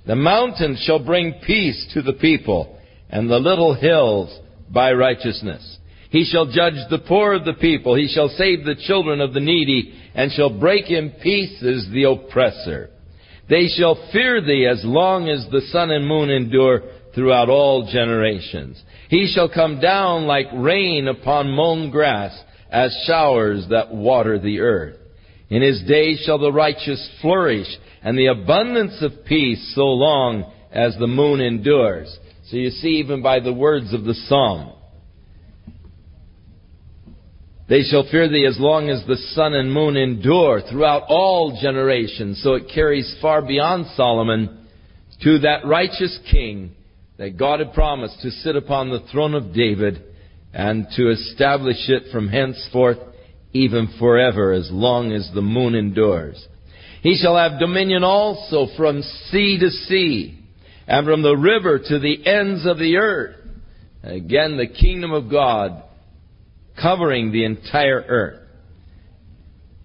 The 0.07 0.15
mountains 0.15 0.83
shall 0.87 1.05
bring 1.05 1.41
peace 1.45 1.91
to 1.95 2.03
the 2.03 2.13
people 2.13 2.79
and 3.11 3.29
the 3.29 3.39
little 3.39 3.75
hills 3.75 4.37
by 4.71 4.93
righteousness. 4.93 5.79
He 6.11 6.25
shall 6.25 6.47
judge 6.47 6.75
the 6.91 7.03
poor 7.07 7.35
of 7.35 7.45
the 7.45 7.55
people. 7.55 7.95
He 7.95 8.09
shall 8.09 8.29
save 8.29 8.65
the 8.65 8.77
children 8.87 9.21
of 9.21 9.33
the 9.33 9.41
needy 9.41 9.99
and 10.15 10.31
shall 10.33 10.51
break 10.59 10.91
in 10.91 11.11
pieces 11.23 11.89
the 11.93 12.05
oppressor. 12.05 12.91
They 13.49 13.67
shall 13.67 14.09
fear 14.13 14.41
thee 14.41 14.67
as 14.67 14.85
long 14.85 15.29
as 15.29 15.47
the 15.51 15.63
sun 15.73 15.91
and 15.91 16.07
moon 16.07 16.31
endure 16.31 16.83
throughout 17.15 17.49
all 17.49 17.91
generations. 17.91 18.83
He 19.09 19.31
shall 19.35 19.49
come 19.49 19.81
down 19.81 20.27
like 20.27 20.47
rain 20.55 21.09
upon 21.09 21.51
mown 21.51 21.91
grass, 21.91 22.39
as 22.71 22.97
showers 23.07 23.67
that 23.69 23.93
water 23.95 24.39
the 24.39 24.61
earth. 24.61 24.97
In 25.51 25.61
his 25.61 25.83
days 25.83 26.23
shall 26.25 26.39
the 26.39 26.53
righteous 26.53 27.11
flourish, 27.21 27.67
and 28.03 28.17
the 28.17 28.29
abundance 28.29 29.03
of 29.03 29.27
peace 29.27 29.73
so 29.75 29.85
long 29.85 30.51
as 30.73 30.97
the 30.99 31.07
moon 31.07 31.41
endures. 31.43 32.19
So 32.49 32.57
you 32.57 32.71
see, 32.71 33.01
even 33.01 33.23
by 33.23 33.41
the 33.41 33.53
words 33.53 33.93
of 33.93 34.05
the 34.05 34.15
psalm, 34.15 34.73
they 37.73 37.85
shall 37.85 38.07
fear 38.11 38.29
thee 38.29 38.45
as 38.45 38.61
long 38.61 38.91
as 38.91 39.03
the 39.07 39.17
sun 39.33 39.55
and 39.55 39.73
moon 39.73 39.97
endure 39.97 40.61
throughout 40.61 41.05
all 41.09 41.59
generations. 41.59 42.43
So 42.43 42.53
it 42.53 42.71
carries 42.75 43.17
far 43.23 43.41
beyond 43.41 43.87
Solomon 43.97 44.67
to 45.23 45.39
that 45.39 45.65
righteous 45.65 46.19
king 46.31 46.73
that 47.17 47.39
God 47.39 47.61
had 47.61 47.73
promised 47.73 48.21
to 48.21 48.31
sit 48.31 48.57
upon 48.57 48.91
the 48.91 49.01
throne 49.11 49.35
of 49.35 49.55
David 49.55 50.03
and 50.53 50.87
to 50.97 51.13
establish 51.13 51.89
it 51.89 52.13
from 52.13 52.29
henceforth 52.29 52.99
even 53.55 53.95
forever 53.99 54.53
as 54.53 54.69
long 54.71 55.13
as 55.13 55.31
the 55.33 55.41
moon 55.41 55.75
endures. 55.75 56.47
He 57.01 57.17
shall 57.17 57.39
have 57.39 57.59
dominion 57.59 58.05
also 58.05 58.67
from 58.77 59.01
sea 59.01 59.59
to 59.59 59.71
sea 59.71 60.39
and 60.87 61.07
from 61.07 61.23
the 61.23 61.37
river 61.39 61.79
to 61.79 61.99
the 61.99 62.27
ends 62.27 62.67
of 62.67 62.77
the 62.77 62.99
earth. 62.99 63.37
Again, 64.03 64.59
the 64.59 64.67
kingdom 64.67 65.13
of 65.13 65.31
God 65.31 65.85
covering 66.81 67.33
the 67.33 67.45
entire 67.45 68.05
earth. 68.07 68.41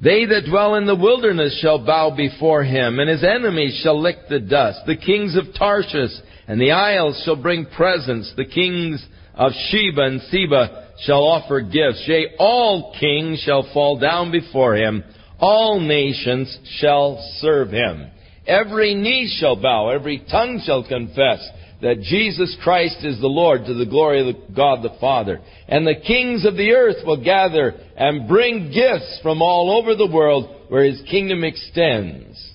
They 0.02 0.26
that 0.26 0.46
dwell 0.48 0.76
in 0.76 0.86
the 0.86 0.96
wilderness 0.96 1.60
shall 1.60 1.84
bow 1.84 2.16
before 2.16 2.64
him, 2.64 3.00
and 3.00 3.10
his 3.10 3.24
enemies 3.24 3.80
shall 3.84 4.00
lick 4.00 4.18
the 4.30 4.40
dust. 4.40 4.82
The 4.86 4.96
kings 4.96 5.36
of 5.36 5.56
Tarshish 5.58 6.12
and 6.48 6.62
the 6.62 6.72
isles 6.72 7.20
shall 7.26 7.36
bring 7.36 7.66
presents. 7.66 8.32
The 8.38 8.46
kings 8.46 9.04
of 9.34 9.52
Sheba 9.70 10.02
and 10.02 10.22
Seba 10.30 10.94
shall 11.02 11.24
offer 11.24 11.62
gifts. 11.62 12.04
Yea, 12.08 12.36
all 12.38 12.96
kings 13.00 13.40
shall 13.40 13.68
fall 13.74 14.00
down 14.00 14.32
before 14.32 14.76
him. 14.76 15.04
All 15.40 15.80
nations 15.80 16.56
shall 16.80 17.18
serve 17.40 17.70
him. 17.70 18.12
Every 18.46 18.96
knee 18.96 19.36
shall 19.40 19.56
bow, 19.56 19.90
every 19.90 20.24
tongue 20.32 20.62
shall 20.64 20.88
confess 20.88 21.48
that 21.82 22.02
Jesus 22.02 22.58
Christ 22.64 22.98
is 23.04 23.20
the 23.20 23.28
Lord 23.28 23.66
to 23.66 23.74
the 23.74 23.86
glory 23.86 24.28
of 24.28 24.56
God 24.56 24.82
the 24.82 24.98
Father. 25.00 25.40
And 25.68 25.86
the 25.86 26.02
kings 26.06 26.46
of 26.46 26.56
the 26.56 26.72
earth 26.72 27.06
will 27.06 27.24
gather 27.24 27.76
and 27.96 28.28
bring 28.28 28.72
gifts 28.72 29.20
from 29.22 29.42
all 29.42 29.80
over 29.80 29.96
the 29.96 30.12
world 30.12 30.66
where 30.70 30.84
his 30.84 31.02
kingdom 31.10 31.44
extends 31.44 32.54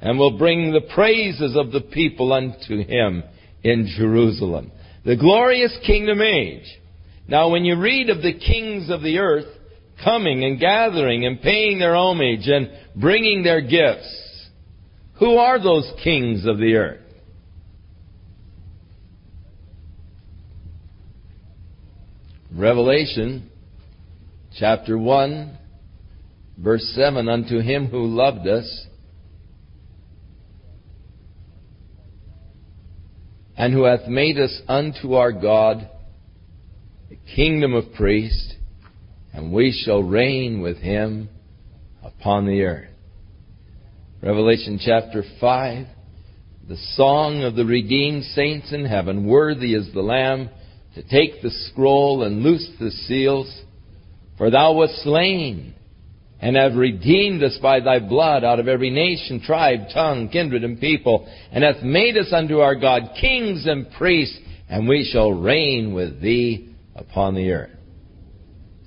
and 0.00 0.18
will 0.18 0.38
bring 0.38 0.72
the 0.72 0.88
praises 0.94 1.56
of 1.56 1.72
the 1.72 1.80
people 1.80 2.32
unto 2.32 2.84
him 2.84 3.24
in 3.62 3.92
Jerusalem. 3.96 4.70
The 5.04 5.16
glorious 5.16 5.76
kingdom 5.84 6.20
age. 6.20 6.66
Now 7.26 7.50
when 7.50 7.64
you 7.64 7.78
read 7.78 8.08
of 8.10 8.22
the 8.22 8.38
kings 8.38 8.88
of 8.90 9.02
the 9.02 9.18
earth 9.18 9.46
coming 10.04 10.44
and 10.44 10.60
gathering 10.60 11.26
and 11.26 11.40
paying 11.40 11.78
their 11.78 11.96
homage 11.96 12.46
and 12.46 12.70
bringing 12.94 13.42
their 13.42 13.60
gifts, 13.62 14.48
who 15.18 15.36
are 15.36 15.62
those 15.62 15.90
kings 16.02 16.46
of 16.46 16.58
the 16.58 16.74
earth? 16.74 17.03
Revelation 22.56 23.50
chapter 24.56 24.96
1 24.96 25.58
verse 26.56 26.92
7 26.94 27.28
unto 27.28 27.58
him 27.58 27.88
who 27.88 28.06
loved 28.06 28.46
us 28.46 28.86
and 33.56 33.72
who 33.72 33.82
hath 33.82 34.06
made 34.06 34.38
us 34.38 34.62
unto 34.68 35.14
our 35.14 35.32
God 35.32 35.88
a 37.10 37.34
kingdom 37.34 37.74
of 37.74 37.92
priests, 37.94 38.54
and 39.32 39.52
we 39.52 39.72
shall 39.84 40.04
reign 40.04 40.60
with 40.60 40.76
him 40.76 41.28
upon 42.04 42.46
the 42.46 42.62
earth. 42.62 42.90
Revelation 44.22 44.78
chapter 44.80 45.24
5, 45.40 45.86
the 46.68 46.76
song 46.94 47.42
of 47.42 47.56
the 47.56 47.64
redeemed 47.64 48.22
saints 48.22 48.72
in 48.72 48.84
heaven, 48.84 49.26
worthy 49.26 49.74
is 49.74 49.92
the 49.92 50.02
Lamb 50.02 50.50
to 50.94 51.02
take 51.02 51.42
the 51.42 51.50
scroll 51.50 52.22
and 52.22 52.42
loose 52.42 52.68
the 52.78 52.90
seals, 52.90 53.62
for 54.38 54.50
thou 54.50 54.72
wast 54.74 55.02
slain 55.02 55.74
and 56.40 56.56
have 56.56 56.74
redeemed 56.74 57.42
us 57.42 57.58
by 57.62 57.80
thy 57.80 57.98
blood 57.98 58.44
out 58.44 58.60
of 58.60 58.68
every 58.68 58.90
nation, 58.90 59.40
tribe, 59.40 59.80
tongue, 59.92 60.28
kindred, 60.28 60.62
and 60.62 60.80
people, 60.80 61.26
and 61.50 61.64
hath 61.64 61.82
made 61.82 62.16
us 62.16 62.32
unto 62.32 62.58
our 62.58 62.74
God 62.74 63.02
kings 63.20 63.66
and 63.66 63.90
priests, 63.92 64.38
and 64.68 64.86
we 64.86 65.08
shall 65.10 65.32
reign 65.32 65.94
with 65.94 66.20
thee 66.20 66.74
upon 66.94 67.34
the 67.34 67.50
earth. 67.50 67.70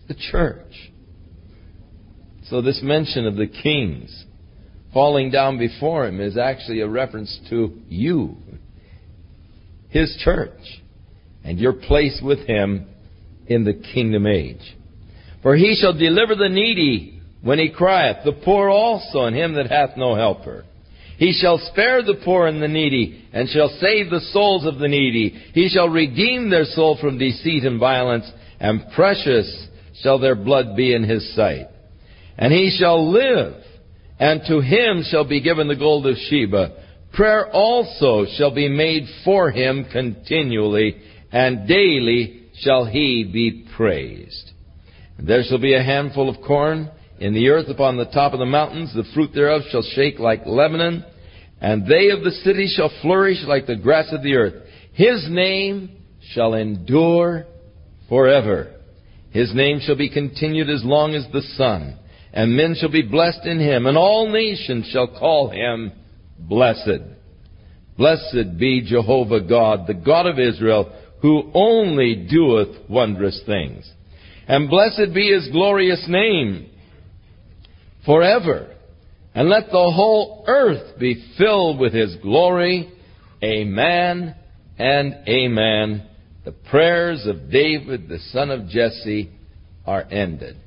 The 0.07 0.15
church. 0.31 0.91
So 2.49 2.61
this 2.61 2.79
mention 2.83 3.25
of 3.25 3.35
the 3.35 3.47
kings 3.47 4.25
falling 4.93 5.31
down 5.31 5.57
before 5.57 6.05
him 6.05 6.21
is 6.21 6.37
actually 6.37 6.81
a 6.81 6.87
reference 6.87 7.39
to 7.49 7.77
you 7.87 8.37
His 9.89 10.15
church 10.23 10.81
and 11.47 11.57
your 11.57 11.73
place 11.73 12.19
with 12.21 12.39
Him 12.39 12.87
in 13.47 13.63
the 13.63 13.73
kingdom 13.73 14.27
age. 14.27 14.75
For 15.41 15.55
He 15.55 15.77
shall 15.79 15.97
deliver 15.97 16.35
the 16.35 16.49
needy 16.49 17.21
when 17.41 17.57
He 17.57 17.69
crieth, 17.69 18.17
the 18.25 18.33
poor 18.33 18.69
also, 18.69 19.23
and 19.23 19.35
him 19.35 19.53
that 19.53 19.71
hath 19.71 19.95
no 19.95 20.15
helper. 20.15 20.65
He 21.17 21.31
shall 21.31 21.57
spare 21.71 22.03
the 22.03 22.21
poor 22.23 22.47
and 22.47 22.61
the 22.61 22.67
needy, 22.67 23.25
and 23.31 23.49
shall 23.49 23.69
save 23.79 24.09
the 24.09 24.19
souls 24.31 24.65
of 24.65 24.77
the 24.77 24.89
needy. 24.89 25.29
He 25.53 25.69
shall 25.69 25.89
redeem 25.89 26.49
their 26.49 26.65
soul 26.65 26.97
from 26.99 27.17
deceit 27.17 27.63
and 27.63 27.79
violence, 27.79 28.29
and 28.59 28.83
precious 28.93 29.67
shall 30.01 30.19
their 30.19 30.35
blood 30.35 30.75
be 30.75 30.93
in 30.93 31.03
his 31.03 31.33
sight. 31.33 31.67
And 32.37 32.53
he 32.53 32.75
shall 32.77 33.09
live, 33.11 33.55
and 34.19 34.41
to 34.47 34.59
him 34.59 35.03
shall 35.09 35.25
be 35.25 35.41
given 35.41 35.67
the 35.67 35.75
gold 35.75 36.05
of 36.05 36.17
Sheba. 36.29 36.83
Prayer 37.13 37.49
also 37.51 38.25
shall 38.37 38.53
be 38.53 38.69
made 38.69 39.05
for 39.25 39.49
him 39.49 39.85
continually, 39.91 40.97
and 41.31 41.67
daily 41.67 42.49
shall 42.61 42.85
he 42.85 43.29
be 43.31 43.67
praised. 43.75 44.51
And 45.17 45.27
there 45.27 45.43
shall 45.43 45.59
be 45.59 45.73
a 45.73 45.83
handful 45.83 46.29
of 46.29 46.41
corn 46.45 46.91
in 47.19 47.33
the 47.33 47.49
earth 47.49 47.67
upon 47.69 47.97
the 47.97 48.05
top 48.05 48.33
of 48.33 48.39
the 48.39 48.45
mountains, 48.45 48.93
the 48.93 49.03
fruit 49.13 49.31
thereof 49.33 49.63
shall 49.71 49.81
shake 49.81 50.19
like 50.19 50.45
Lebanon, 50.45 51.03
and 51.59 51.87
they 51.87 52.09
of 52.09 52.23
the 52.23 52.31
city 52.31 52.71
shall 52.73 52.91
flourish 53.01 53.43
like 53.47 53.65
the 53.65 53.75
grass 53.75 54.07
of 54.11 54.21
the 54.21 54.35
earth. 54.35 54.53
His 54.93 55.25
name 55.29 55.97
shall 56.33 56.53
endure 56.53 57.45
forever. 58.07 58.73
His 59.31 59.53
name 59.53 59.79
shall 59.81 59.95
be 59.95 60.09
continued 60.09 60.69
as 60.69 60.83
long 60.83 61.15
as 61.15 61.25
the 61.31 61.41
sun, 61.41 61.97
and 62.33 62.55
men 62.55 62.75
shall 62.79 62.91
be 62.91 63.01
blessed 63.01 63.45
in 63.45 63.59
him, 63.59 63.87
and 63.87 63.97
all 63.97 64.31
nations 64.31 64.87
shall 64.91 65.07
call 65.07 65.49
him 65.49 65.91
blessed. 66.37 67.01
Blessed 67.97 68.59
be 68.59 68.81
Jehovah 68.87 69.41
God, 69.41 69.87
the 69.87 69.95
God 69.95 70.27
of 70.27 70.37
Israel, 70.37 70.93
who 71.21 71.51
only 71.53 72.27
doeth 72.29 72.89
wondrous 72.89 73.41
things. 73.45 73.91
And 74.47 74.69
blessed 74.69 75.13
be 75.13 75.31
his 75.33 75.49
glorious 75.51 76.05
name 76.07 76.69
forever. 78.05 78.73
And 79.35 79.49
let 79.49 79.67
the 79.67 79.91
whole 79.93 80.45
earth 80.47 80.97
be 80.99 81.31
filled 81.37 81.79
with 81.79 81.93
his 81.93 82.15
glory. 82.17 82.91
Amen 83.43 84.35
and 84.79 85.15
amen. 85.27 86.07
The 86.45 86.53
prayers 86.53 87.25
of 87.27 87.51
David, 87.51 88.07
the 88.07 88.19
son 88.31 88.49
of 88.49 88.67
Jesse, 88.69 89.29
are 89.85 90.03
ended. 90.09 90.57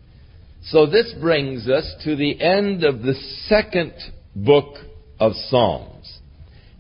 So 0.65 0.87
this 0.87 1.15
brings 1.21 1.69
us 1.69 1.91
to 2.05 2.17
the 2.17 2.41
end 2.41 2.85
of 2.85 3.03
the 3.03 3.15
second 3.49 3.95
book 4.37 4.75
of 5.19 5.33
Psalms. 5.49 6.00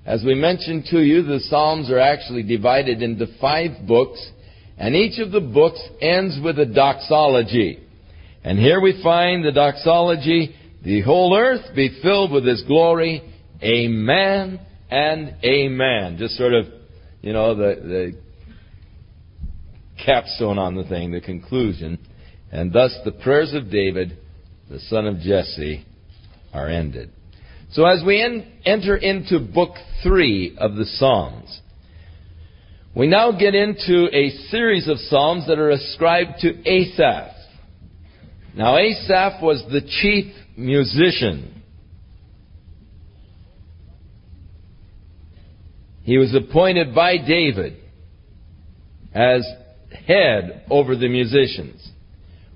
As 0.07 0.25
we 0.25 0.35
mentioned 0.35 0.87
to 0.91 1.01
you, 1.01 1.23
the 1.23 1.41
Psalms 1.41 1.91
are 1.91 1.99
actually 1.99 2.43
divided 2.43 3.03
into 3.03 3.27
five 3.41 3.87
books, 3.87 4.19
and 4.79 4.95
each 4.95 5.19
of 5.21 5.31
the 5.31 5.41
books 5.41 5.81
ends 6.01 6.39
with 6.43 6.59
a 6.59 6.67
doxology. 6.67 7.81
And 8.43 8.59
here 8.59 8.81
we 8.81 9.01
find 9.03 9.45
the 9.45 9.53
doxology, 9.53 10.55
the 10.83 11.03
whole 11.03 11.37
earth 11.37 11.75
be 11.75 12.01
filled 12.03 12.33
with 12.33 12.47
His 12.47 12.63
glory. 12.63 13.23
Amen 13.63 14.61
and 14.91 15.37
amen. 15.45 16.17
Just 16.19 16.37
sort 16.37 16.55
of, 16.55 16.67
you 17.21 17.35
know, 17.35 17.55
the, 17.55 17.75
the 17.83 18.19
capstone 20.03 20.59
on 20.59 20.75
the 20.75 20.85
thing, 20.85 21.13
the 21.13 21.21
conclusion. 21.21 21.99
And 22.51 22.73
thus 22.73 22.99
the 23.05 23.13
prayers 23.13 23.53
of 23.53 23.71
David, 23.71 24.17
the 24.71 24.81
son 24.81 25.07
of 25.07 25.19
Jesse, 25.19 25.85
are 26.55 26.69
ended. 26.69 27.11
So 27.73 27.87
as 27.87 28.03
we 28.05 28.21
en- 28.21 28.47
enter 28.65 28.97
into 28.97 29.39
book 29.39 29.75
three 30.03 30.57
of 30.59 30.75
the 30.75 30.85
Psalms, 30.85 31.61
we 32.95 33.07
now 33.07 33.31
get 33.31 33.55
into 33.55 34.09
a 34.13 34.31
series 34.49 34.89
of 34.89 34.99
Psalms 34.99 35.47
that 35.47 35.59
are 35.59 35.71
ascribed 35.71 36.41
to 36.41 36.69
Asaph. 36.69 37.37
Now, 38.57 38.77
Asaph 38.77 39.41
was 39.41 39.63
the 39.71 39.81
chief 39.81 40.35
musician. 40.57 41.63
He 46.03 46.19
was 46.19 46.35
appointed 46.35 46.93
by 46.93 47.19
David 47.19 47.77
as 49.15 49.47
head 50.07 50.65
over 50.69 50.97
the 50.97 51.09
musicians. 51.09 51.89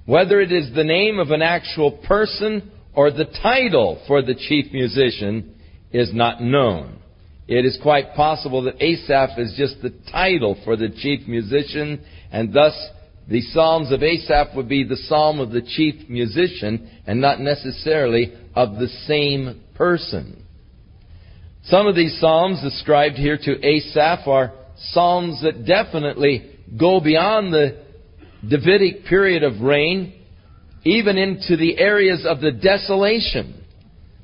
Whether 0.07 0.41
it 0.41 0.51
is 0.51 0.75
the 0.75 0.83
name 0.83 1.21
of 1.21 1.31
an 1.31 1.43
actual 1.43 1.93
person 1.93 2.73
or 2.95 3.11
the 3.11 3.27
title 3.43 4.03
for 4.07 4.23
the 4.23 4.35
chief 4.35 4.73
musician 4.73 5.55
is 5.93 6.13
not 6.13 6.41
known. 6.41 6.99
It 7.47 7.65
is 7.65 7.79
quite 7.83 8.15
possible 8.15 8.63
that 8.63 8.83
Asaph 8.83 9.39
is 9.39 9.55
just 9.57 9.83
the 9.83 9.95
title 10.11 10.57
for 10.65 10.77
the 10.77 10.89
chief 10.89 11.29
musician, 11.29 12.03
and 12.33 12.53
thus 12.53 12.75
the 13.29 13.43
Psalms 13.43 13.93
of 13.93 14.03
Asaph 14.03 14.55
would 14.57 14.69
be 14.69 14.85
the 14.85 14.97
psalm 14.97 15.41
of 15.41 15.51
the 15.51 15.63
chief 15.63 16.09
musician 16.09 16.91
and 17.07 17.21
not 17.21 17.41
necessarily 17.41 18.33
of 18.55 18.77
the 18.77 18.89
same 19.07 19.63
person. 19.75 20.45
Some 21.65 21.87
of 21.87 21.97
these 21.97 22.19
psalms 22.21 22.63
ascribed 22.63 23.17
here 23.17 23.39
to 23.39 23.67
Asaph 23.67 24.27
are 24.27 24.53
psalms 24.91 25.43
that 25.43 25.67
definitely 25.67 26.51
go 26.79 27.01
beyond 27.01 27.53
the 27.53 27.83
Davidic 28.47 29.07
period 29.07 29.43
of 29.43 29.63
reign, 29.63 30.13
even 30.85 31.17
into 31.17 31.57
the 31.57 31.79
areas 31.79 32.25
of 32.29 32.41
the 32.41 32.53
desolation. 32.53 33.65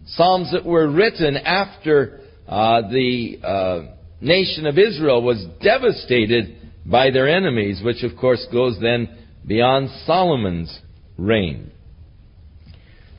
Psalms 0.07 0.53
that 0.53 0.65
were 0.65 0.91
written 0.91 1.37
after 1.37 2.21
uh, 2.47 2.83
the 2.83 3.39
uh, 3.43 3.95
nation 4.21 4.67
of 4.67 4.79
Israel 4.79 5.23
was 5.23 5.45
devastated 5.63 6.57
by 6.85 7.11
their 7.11 7.29
enemies, 7.29 7.81
which 7.85 8.03
of 8.03 8.17
course 8.19 8.45
goes 8.53 8.79
then 8.81 9.09
beyond 9.47 9.89
Solomon's 10.05 10.81
reign. 11.17 11.71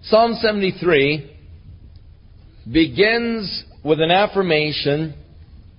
Psalm 0.03 0.33
73 0.41 1.37
begins 2.71 3.63
with 3.83 3.99
an 3.99 4.11
affirmation 4.11 5.15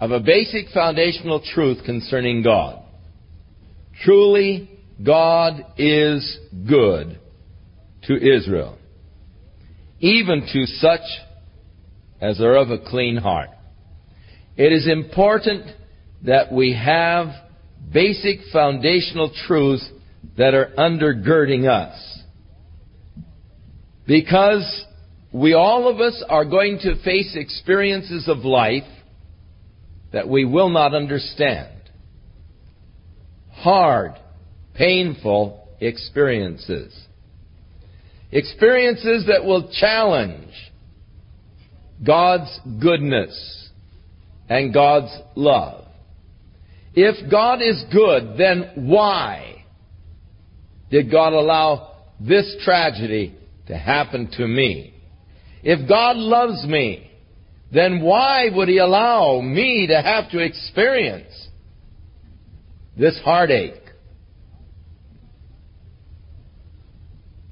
of 0.01 0.11
a 0.11 0.21
basic 0.21 0.69
foundational 0.73 1.41
truth 1.55 1.85
concerning 1.85 2.43
God. 2.43 2.83
Truly, 4.03 4.69
God 5.05 5.65
is 5.77 6.39
good 6.69 7.21
to 8.05 8.15
Israel, 8.15 8.79
even 10.01 10.47
to 10.53 10.67
such 10.67 11.01
as 12.21 12.41
are 12.41 12.57
of 12.57 12.71
a 12.71 12.79
clean 12.79 13.17
heart. 13.17 13.51
It 14.57 14.73
is 14.73 14.89
important 14.89 15.67
that 16.25 16.53
we 16.53 16.75
have 16.75 17.29
basic 17.93 18.39
foundational 18.53 19.33
truths 19.47 19.89
that 20.37 20.55
are 20.55 20.73
undergirding 20.79 21.69
us. 21.69 22.21
Because 24.07 24.85
we 25.33 25.55
all 25.55 25.89
of 25.89 26.01
us 26.01 26.23
are 26.29 26.45
going 26.45 26.79
to 26.81 27.03
face 27.03 27.35
experiences 27.35 28.29
of 28.29 28.39
life 28.39 28.83
that 30.13 30.29
we 30.29 30.45
will 30.45 30.69
not 30.69 30.95
understand. 30.95 31.71
Hard, 33.51 34.13
painful 34.75 35.69
experiences. 35.81 36.95
Experiences 38.33 39.27
that 39.29 39.45
will 39.45 39.71
challenge 39.79 40.55
God's 42.05 42.59
goodness 42.81 43.69
and 44.49 44.73
God's 44.73 45.15
love. 45.35 45.85
If 46.95 47.31
God 47.31 47.61
is 47.61 47.85
good, 47.93 48.39
then 48.39 48.89
why 48.89 49.65
did 50.91 51.11
God 51.11 51.35
allow 51.35 51.93
this 52.21 52.57
tragedy 52.65 53.35
to 53.67 53.77
happen 53.77 54.31
to 54.37 54.47
me? 54.47 54.95
If 55.63 55.89
God 55.89 56.17
loves 56.17 56.67
me, 56.67 57.11
then 57.73 58.03
why 58.03 58.49
would 58.53 58.69
He 58.69 58.79
allow 58.79 59.41
me 59.41 59.89
to 59.89 60.03
have 60.03 60.31
to 60.31 60.39
experience 60.39 61.49
this 62.97 63.19
heartache? 63.25 63.82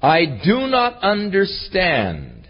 I 0.01 0.25
do 0.25 0.67
not 0.67 1.03
understand 1.03 2.47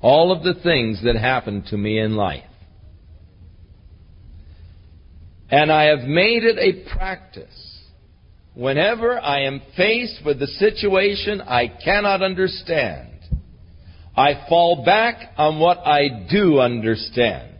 all 0.00 0.32
of 0.32 0.42
the 0.42 0.54
things 0.62 1.02
that 1.04 1.16
happen 1.16 1.64
to 1.68 1.76
me 1.76 1.98
in 1.98 2.16
life. 2.16 2.44
And 5.50 5.70
I 5.70 5.84
have 5.84 6.08
made 6.08 6.44
it 6.44 6.58
a 6.58 6.88
practice. 6.96 7.80
Whenever 8.54 9.20
I 9.20 9.42
am 9.42 9.60
faced 9.76 10.24
with 10.24 10.40
a 10.40 10.46
situation 10.46 11.42
I 11.42 11.68
cannot 11.68 12.22
understand, 12.22 13.10
I 14.16 14.46
fall 14.48 14.82
back 14.82 15.34
on 15.36 15.60
what 15.60 15.78
I 15.78 16.26
do 16.30 16.58
understand. 16.58 17.52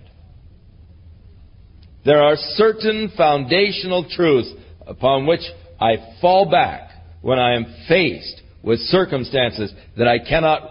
There 2.06 2.22
are 2.22 2.36
certain 2.36 3.12
foundational 3.14 4.08
truths 4.08 4.50
upon 4.86 5.26
which 5.26 5.42
I 5.78 5.96
fall 6.20 6.50
back 6.50 6.85
when 7.22 7.38
I 7.38 7.54
am 7.54 7.66
faced 7.88 8.42
with 8.62 8.80
circumstances 8.80 9.72
that 9.96 10.08
I 10.08 10.18
cannot 10.18 10.62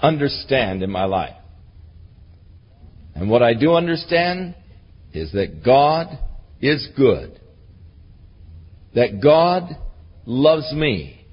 understand 0.00 0.82
in 0.82 0.90
my 0.90 1.04
life. 1.04 1.36
And 3.14 3.30
what 3.30 3.42
I 3.42 3.54
do 3.54 3.72
understand 3.72 4.54
is 5.12 5.32
that 5.32 5.64
God 5.64 6.18
is 6.60 6.88
good. 6.96 7.40
That 8.94 9.22
God 9.22 9.76
loves 10.26 10.72
me. 10.72 11.26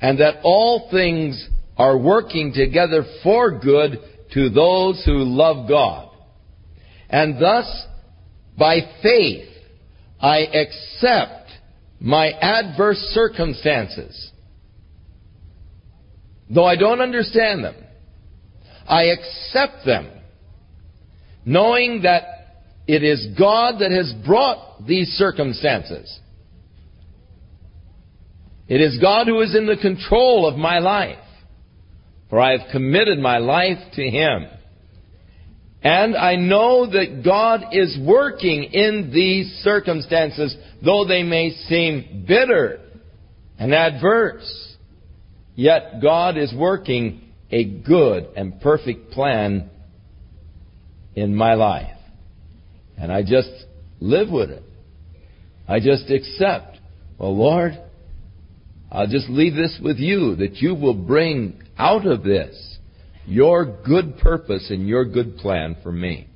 And 0.00 0.20
that 0.20 0.40
all 0.42 0.88
things 0.90 1.48
are 1.76 1.98
working 1.98 2.52
together 2.54 3.04
for 3.22 3.58
good 3.58 3.98
to 4.32 4.48
those 4.50 5.02
who 5.04 5.18
love 5.18 5.68
God. 5.68 6.10
And 7.08 7.40
thus, 7.40 7.86
by 8.56 8.80
faith, 9.02 9.48
I 10.20 10.38
accept 10.40 11.37
my 12.00 12.30
adverse 12.30 12.98
circumstances. 13.12 14.30
Though 16.50 16.64
I 16.64 16.76
don't 16.76 17.00
understand 17.00 17.64
them, 17.64 17.74
I 18.86 19.04
accept 19.04 19.84
them, 19.84 20.10
knowing 21.44 22.02
that 22.02 22.22
it 22.86 23.02
is 23.02 23.28
God 23.38 23.80
that 23.80 23.90
has 23.90 24.14
brought 24.26 24.86
these 24.86 25.08
circumstances. 25.08 26.18
It 28.66 28.80
is 28.80 28.98
God 28.98 29.26
who 29.26 29.40
is 29.40 29.54
in 29.54 29.66
the 29.66 29.76
control 29.76 30.46
of 30.46 30.56
my 30.56 30.78
life, 30.78 31.18
for 32.30 32.40
I 32.40 32.56
have 32.56 32.70
committed 32.70 33.18
my 33.18 33.38
life 33.38 33.78
to 33.94 34.02
Him. 34.02 34.46
And 35.82 36.16
I 36.16 36.34
know 36.34 36.86
that 36.90 37.22
God 37.24 37.66
is 37.72 37.96
working 38.00 38.64
in 38.64 39.10
these 39.12 39.46
circumstances, 39.62 40.56
though 40.84 41.04
they 41.04 41.22
may 41.22 41.50
seem 41.68 42.24
bitter 42.26 42.80
and 43.58 43.72
adverse. 43.72 44.76
Yet 45.54 46.00
God 46.02 46.36
is 46.36 46.52
working 46.56 47.22
a 47.50 47.64
good 47.64 48.28
and 48.36 48.60
perfect 48.60 49.12
plan 49.12 49.70
in 51.14 51.34
my 51.34 51.54
life. 51.54 51.96
And 52.96 53.12
I 53.12 53.22
just 53.22 53.50
live 54.00 54.30
with 54.30 54.50
it. 54.50 54.62
I 55.68 55.80
just 55.80 56.10
accept. 56.10 56.78
Well, 57.18 57.36
Lord, 57.36 57.78
I'll 58.90 59.06
just 59.06 59.28
leave 59.28 59.54
this 59.54 59.78
with 59.82 59.98
you 59.98 60.36
that 60.36 60.56
you 60.56 60.74
will 60.74 60.94
bring 60.94 61.62
out 61.76 62.06
of 62.06 62.22
this 62.22 62.67
your 63.28 63.66
good 63.84 64.16
purpose 64.18 64.70
and 64.70 64.88
your 64.88 65.04
good 65.04 65.36
plan 65.36 65.76
for 65.82 65.92
me. 65.92 66.26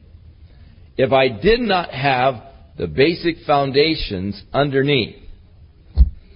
If 0.99 1.11
I 1.11 1.29
did 1.29 1.61
not 1.61 1.91
have 1.91 2.35
the 2.77 2.87
basic 2.87 3.37
foundations 3.47 4.41
underneath, 4.53 5.17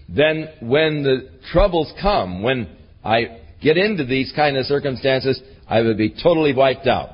then 0.09 0.49
when 0.63 1.03
the 1.03 1.29
troubles 1.53 1.93
come, 2.01 2.43
when 2.43 2.75
I 3.05 3.41
get 3.63 3.77
into 3.77 4.07
these 4.07 4.33
kind 4.35 4.57
of 4.57 4.65
circumstances, 4.65 5.41
I 5.69 5.83
would 5.83 5.99
be 5.99 6.15
totally 6.23 6.55
wiped 6.55 6.87
out. 6.87 7.11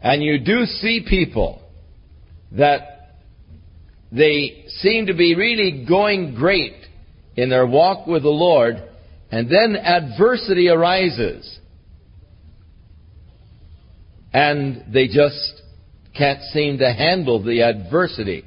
And 0.00 0.22
you 0.22 0.38
do 0.38 0.64
see 0.64 1.04
people 1.06 1.60
that 2.52 3.16
they 4.10 4.64
seem 4.68 5.06
to 5.06 5.14
be 5.14 5.34
really 5.34 5.84
going 5.86 6.34
great 6.34 6.76
in 7.36 7.50
their 7.50 7.66
walk 7.66 8.06
with 8.06 8.22
the 8.22 8.30
Lord, 8.30 8.76
and 9.30 9.50
then 9.50 9.76
adversity 9.76 10.70
arises 10.70 11.57
and 14.32 14.84
they 14.92 15.06
just 15.06 15.62
can't 16.16 16.42
seem 16.52 16.78
to 16.78 16.92
handle 16.92 17.42
the 17.42 17.62
adversity. 17.62 18.44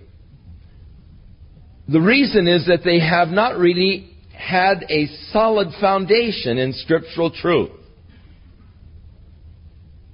The 1.88 2.02
reason 2.02 2.48
is 2.48 2.68
that 2.68 2.84
they 2.84 3.00
have 3.00 3.30
not 3.30 3.58
really 3.58 4.10
had 4.36 4.86
a 4.90 5.08
solid 5.32 5.70
foundation 5.80 6.58
in 6.58 6.74
scriptural 6.74 7.32
truth. 7.32 7.72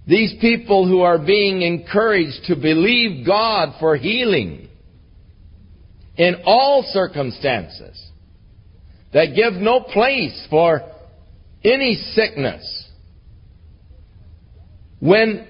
These 0.08 0.36
people 0.40 0.88
who 0.88 1.02
are 1.02 1.20
being 1.20 1.62
encouraged 1.62 2.46
to 2.46 2.56
believe 2.56 3.26
God 3.26 3.76
for 3.80 3.98
healing 3.98 4.70
in 6.16 6.44
all 6.46 6.84
circumstances, 6.88 8.02
that 9.14 9.36
give 9.36 9.54
no 9.54 9.82
place 9.82 10.48
for 10.50 10.82
any 11.64 11.96
sickness. 12.14 12.90
When 15.00 15.46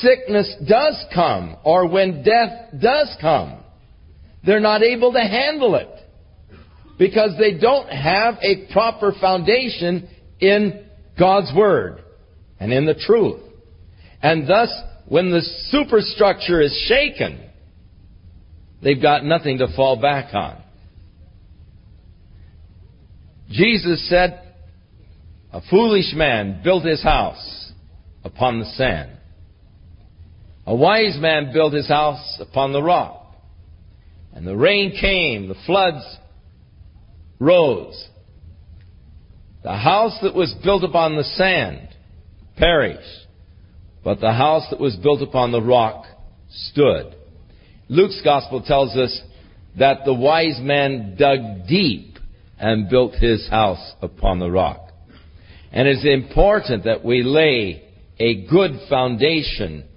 sickness 0.00 0.54
does 0.66 1.04
come 1.14 1.56
or 1.64 1.88
when 1.88 2.22
death 2.22 2.70
does 2.80 3.16
come, 3.20 3.62
they're 4.44 4.60
not 4.60 4.82
able 4.82 5.12
to 5.12 5.20
handle 5.20 5.74
it 5.74 5.88
because 6.98 7.32
they 7.38 7.58
don't 7.58 7.88
have 7.88 8.34
a 8.42 8.72
proper 8.72 9.12
foundation 9.20 10.08
in 10.40 10.86
God's 11.18 11.52
Word 11.54 12.02
and 12.58 12.72
in 12.72 12.86
the 12.86 12.94
truth. 12.94 13.40
And 14.22 14.48
thus, 14.48 14.70
when 15.06 15.30
the 15.30 15.42
superstructure 15.70 16.60
is 16.60 16.86
shaken, 16.88 17.40
they've 18.82 19.00
got 19.00 19.24
nothing 19.24 19.58
to 19.58 19.68
fall 19.76 20.00
back 20.00 20.34
on. 20.34 20.62
Jesus 23.50 24.08
said, 24.08 24.54
A 25.52 25.60
foolish 25.70 26.12
man 26.14 26.60
built 26.62 26.84
his 26.84 27.02
house 27.02 27.72
upon 28.24 28.58
the 28.58 28.66
sand. 28.66 29.17
A 30.68 30.74
wise 30.74 31.16
man 31.18 31.50
built 31.54 31.72
his 31.72 31.88
house 31.88 32.36
upon 32.38 32.74
the 32.74 32.82
rock. 32.82 33.34
And 34.34 34.46
the 34.46 34.54
rain 34.54 34.94
came, 35.00 35.48
the 35.48 35.54
floods 35.64 36.04
rose. 37.38 38.06
The 39.62 39.74
house 39.74 40.18
that 40.20 40.34
was 40.34 40.54
built 40.62 40.84
upon 40.84 41.16
the 41.16 41.24
sand 41.24 41.88
perished, 42.58 43.26
but 44.04 44.20
the 44.20 44.34
house 44.34 44.66
that 44.68 44.78
was 44.78 44.94
built 44.96 45.22
upon 45.22 45.52
the 45.52 45.62
rock 45.62 46.04
stood. 46.50 47.16
Luke's 47.88 48.20
gospel 48.22 48.60
tells 48.60 48.94
us 48.94 49.22
that 49.78 50.04
the 50.04 50.12
wise 50.12 50.60
man 50.60 51.16
dug 51.18 51.66
deep 51.66 52.18
and 52.58 52.90
built 52.90 53.14
his 53.14 53.48
house 53.48 53.94
upon 54.02 54.38
the 54.38 54.50
rock. 54.50 54.90
And 55.72 55.88
it's 55.88 56.04
important 56.04 56.84
that 56.84 57.02
we 57.02 57.22
lay 57.22 57.88
a 58.18 58.46
good 58.46 58.72
foundation 58.90 59.87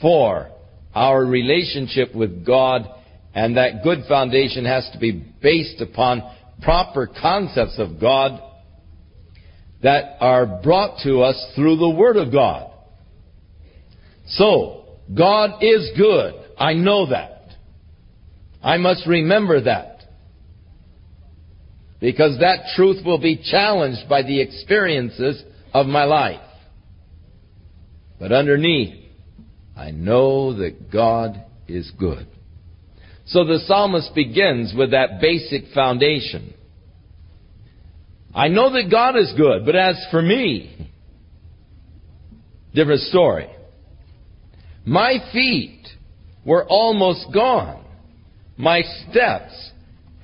for 0.00 0.50
our 0.94 1.24
relationship 1.24 2.14
with 2.14 2.44
God, 2.44 2.88
and 3.34 3.56
that 3.56 3.82
good 3.82 4.04
foundation 4.08 4.64
has 4.64 4.88
to 4.92 4.98
be 4.98 5.12
based 5.12 5.80
upon 5.80 6.22
proper 6.62 7.06
concepts 7.06 7.78
of 7.78 8.00
God 8.00 8.42
that 9.82 10.16
are 10.20 10.60
brought 10.62 11.00
to 11.04 11.20
us 11.20 11.52
through 11.54 11.76
the 11.76 11.90
Word 11.90 12.16
of 12.16 12.32
God. 12.32 12.72
So, 14.26 14.84
God 15.16 15.62
is 15.62 15.90
good. 15.96 16.34
I 16.58 16.74
know 16.74 17.10
that. 17.10 17.50
I 18.62 18.76
must 18.76 19.06
remember 19.06 19.62
that. 19.62 20.02
Because 22.00 22.38
that 22.40 22.74
truth 22.76 23.04
will 23.04 23.20
be 23.20 23.40
challenged 23.42 24.08
by 24.08 24.22
the 24.22 24.40
experiences 24.40 25.42
of 25.72 25.86
my 25.86 26.04
life. 26.04 26.40
But 28.18 28.32
underneath 28.32 29.07
I 29.78 29.92
know 29.92 30.54
that 30.54 30.90
God 30.90 31.40
is 31.68 31.90
good. 31.96 32.26
So 33.26 33.44
the 33.44 33.60
psalmist 33.66 34.12
begins 34.12 34.74
with 34.76 34.90
that 34.90 35.20
basic 35.20 35.72
foundation. 35.72 36.52
I 38.34 38.48
know 38.48 38.72
that 38.72 38.90
God 38.90 39.16
is 39.16 39.32
good, 39.36 39.64
but 39.64 39.76
as 39.76 39.96
for 40.10 40.20
me, 40.20 40.90
different 42.74 43.02
story. 43.02 43.48
My 44.84 45.18
feet 45.32 45.86
were 46.44 46.66
almost 46.66 47.26
gone. 47.32 47.84
My 48.56 48.82
steps 49.08 49.70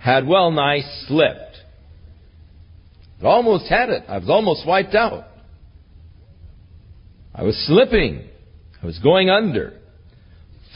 had 0.01 0.27
well 0.27 0.51
nigh 0.51 0.81
slipped. 1.07 1.59
Almost 3.23 3.69
had 3.69 3.89
it. 3.89 4.03
I 4.09 4.19
was 4.19 4.29
almost 4.29 4.67
wiped 4.67 4.95
out. 4.95 5.25
I 7.33 7.43
was 7.45 7.57
slipping. 7.67 8.29
I 8.85 8.87
was 8.87 8.99
going 8.99 9.31
under. 9.31 9.73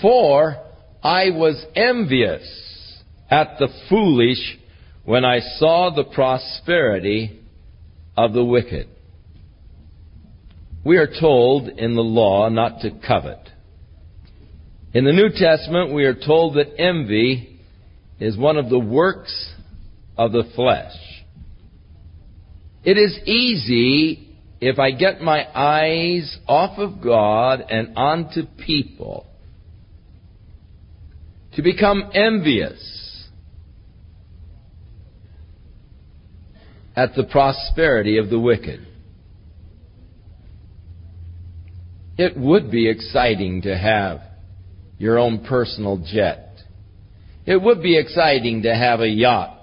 For 0.00 0.56
I 1.02 1.28
was 1.28 1.62
envious 1.76 2.42
at 3.30 3.58
the 3.58 3.68
foolish 3.90 4.38
when 5.04 5.26
I 5.26 5.40
saw 5.58 5.94
the 5.94 6.04
prosperity 6.04 7.38
of 8.16 8.32
the 8.32 8.42
wicked. 8.42 8.88
We 10.86 10.96
are 10.96 11.06
told 11.20 11.68
in 11.68 11.96
the 11.96 12.00
law 12.00 12.48
not 12.48 12.80
to 12.80 12.92
covet. 13.06 13.46
In 14.94 15.04
the 15.04 15.12
New 15.12 15.28
Testament, 15.28 15.92
we 15.92 16.04
are 16.04 16.14
told 16.14 16.54
that 16.54 16.80
envy 16.80 17.60
is 18.18 18.38
one 18.38 18.56
of 18.56 18.70
the 18.70 18.78
works 18.78 19.52
of 20.16 20.32
the 20.32 20.50
flesh. 20.56 20.96
It 22.84 22.96
is 22.96 23.18
easy 23.26 24.27
if 24.60 24.78
I 24.78 24.90
get 24.90 25.20
my 25.20 25.46
eyes 25.54 26.36
off 26.46 26.78
of 26.78 27.00
God 27.02 27.64
and 27.68 27.96
onto 27.96 28.42
people, 28.64 29.26
to 31.54 31.62
become 31.62 32.10
envious 32.14 33.26
at 36.94 37.14
the 37.14 37.24
prosperity 37.24 38.18
of 38.18 38.28
the 38.28 38.38
wicked. 38.38 38.84
It 42.16 42.36
would 42.36 42.70
be 42.72 42.88
exciting 42.88 43.62
to 43.62 43.76
have 43.76 44.20
your 44.98 45.18
own 45.18 45.44
personal 45.44 46.04
jet. 46.04 46.56
It 47.46 47.62
would 47.62 47.82
be 47.82 47.96
exciting 47.96 48.62
to 48.62 48.74
have 48.74 49.00
a 49.00 49.08
yacht 49.08 49.57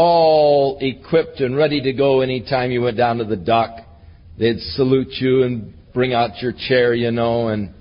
all 0.00 0.78
equipped 0.80 1.40
and 1.40 1.54
ready 1.54 1.82
to 1.82 1.92
go 1.92 2.22
anytime 2.22 2.70
you 2.70 2.80
went 2.80 2.96
down 2.96 3.18
to 3.18 3.24
the 3.24 3.36
dock. 3.36 3.80
They'd 4.38 4.58
salute 4.58 5.12
you 5.20 5.42
and 5.42 5.74
bring 5.92 6.14
out 6.14 6.40
your 6.40 6.52
chair, 6.52 6.94
you 6.94 7.10
know, 7.10 7.48
and 7.48 7.74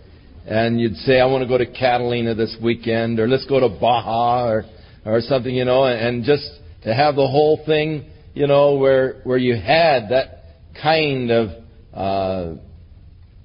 and 0.45 0.81
you'd 0.81 0.97
say, 0.97 1.21
I 1.21 1.25
want 1.27 1.43
to 1.43 1.47
go 1.47 1.57
to 1.57 1.65
Catalina 1.65 2.35
this 2.35 2.57
weekend, 2.61 3.21
or 3.21 3.27
let's 3.29 3.45
go 3.45 3.61
to 3.61 3.69
Baja, 3.69 4.49
or 4.49 4.65
or 5.05 5.21
something, 5.21 5.55
you 5.55 5.63
know, 5.63 5.85
and 5.85 6.25
just 6.25 6.43
to 6.83 6.93
have 6.93 7.15
the 7.15 7.25
whole 7.25 7.63
thing, 7.65 8.09
you 8.33 8.47
know, 8.47 8.75
where 8.75 9.21
where 9.23 9.37
you 9.37 9.55
had 9.55 10.09
that 10.09 10.43
kind 10.81 11.31
of 11.31 11.49
uh, 11.93 12.55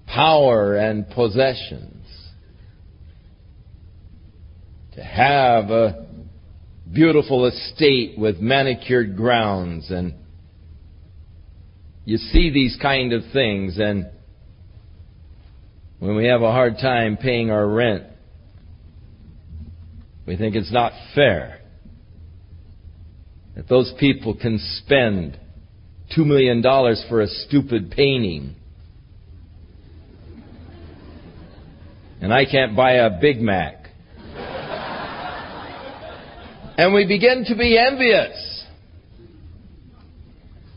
power 0.08 0.74
and 0.74 1.08
possessions. 1.10 1.92
To 4.94 5.02
have 5.02 5.70
a 5.70 6.03
beautiful 6.92 7.46
estate 7.46 8.18
with 8.18 8.38
manicured 8.40 9.16
grounds 9.16 9.90
and 9.90 10.14
you 12.04 12.18
see 12.18 12.50
these 12.50 12.76
kind 12.80 13.12
of 13.12 13.22
things 13.32 13.78
and 13.78 14.06
when 15.98 16.16
we 16.16 16.26
have 16.26 16.42
a 16.42 16.52
hard 16.52 16.74
time 16.76 17.16
paying 17.16 17.50
our 17.50 17.66
rent, 17.66 18.04
we 20.26 20.36
think 20.36 20.54
it's 20.54 20.72
not 20.72 20.92
fair 21.14 21.60
that 23.56 23.68
those 23.68 23.92
people 23.98 24.36
can 24.36 24.58
spend 24.84 25.38
$2 26.16 26.26
million 26.26 26.62
for 27.08 27.20
a 27.20 27.26
stupid 27.26 27.90
painting. 27.90 28.56
And 32.20 32.32
I 32.32 32.44
can't 32.44 32.76
buy 32.76 32.94
a 32.94 33.18
Big 33.20 33.40
Mac. 33.40 33.83
And 36.76 36.92
we 36.92 37.06
begin 37.06 37.44
to 37.46 37.54
be 37.54 37.78
envious 37.78 38.64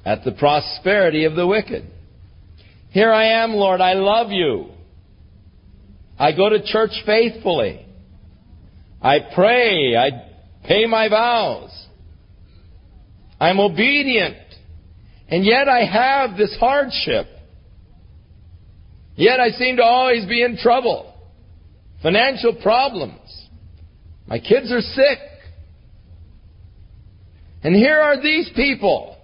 at 0.06 0.24
the 0.24 0.32
prosperity 0.32 1.26
of 1.26 1.36
the 1.36 1.46
wicked. 1.46 1.86
Here 2.92 3.12
I 3.12 3.44
am, 3.44 3.52
Lord, 3.52 3.82
I 3.82 3.94
love 3.94 4.32
you. 4.32 4.70
I 6.18 6.32
go 6.32 6.50
to 6.50 6.64
church 6.64 6.92
faithfully. 7.06 7.86
I 9.02 9.20
pray. 9.36 9.96
I 9.96 10.10
pay 10.64 10.86
my 10.86 11.10
vows. 11.10 11.88
I'm 13.40 13.60
obedient. 13.60 14.38
And 15.30 15.46
yet 15.46 15.68
I 15.68 15.84
have 15.84 16.38
this 16.38 16.56
hardship. 16.60 17.28
Yet 19.16 19.40
I 19.40 19.50
seem 19.50 19.78
to 19.78 19.84
always 19.84 20.26
be 20.26 20.44
in 20.44 20.58
trouble. 20.58 21.14
Financial 22.02 22.56
problems. 22.62 23.48
My 24.28 24.40
kids 24.40 24.72
are 24.72 24.82
sick. 24.82 25.20
And 27.64 27.76
here 27.76 28.00
are 28.00 28.22
these 28.22 28.50
people. 28.56 29.18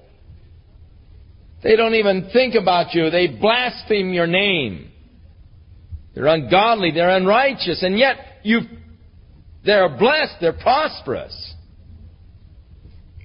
They 1.64 1.76
don't 1.76 1.96
even 1.96 2.30
think 2.34 2.56
about 2.56 2.94
you. 2.94 3.10
They 3.10 3.28
blaspheme 3.28 4.12
your 4.12 4.28
name. 4.28 4.92
They're 6.14 6.28
ungodly. 6.28 6.92
They're 6.92 7.16
unrighteous. 7.16 7.84
And 7.84 7.98
yet 7.98 8.18
you, 8.44 8.62
they're 9.66 9.90
blessed. 9.90 10.36
They're 10.42 10.54
prosperous. 10.54 11.54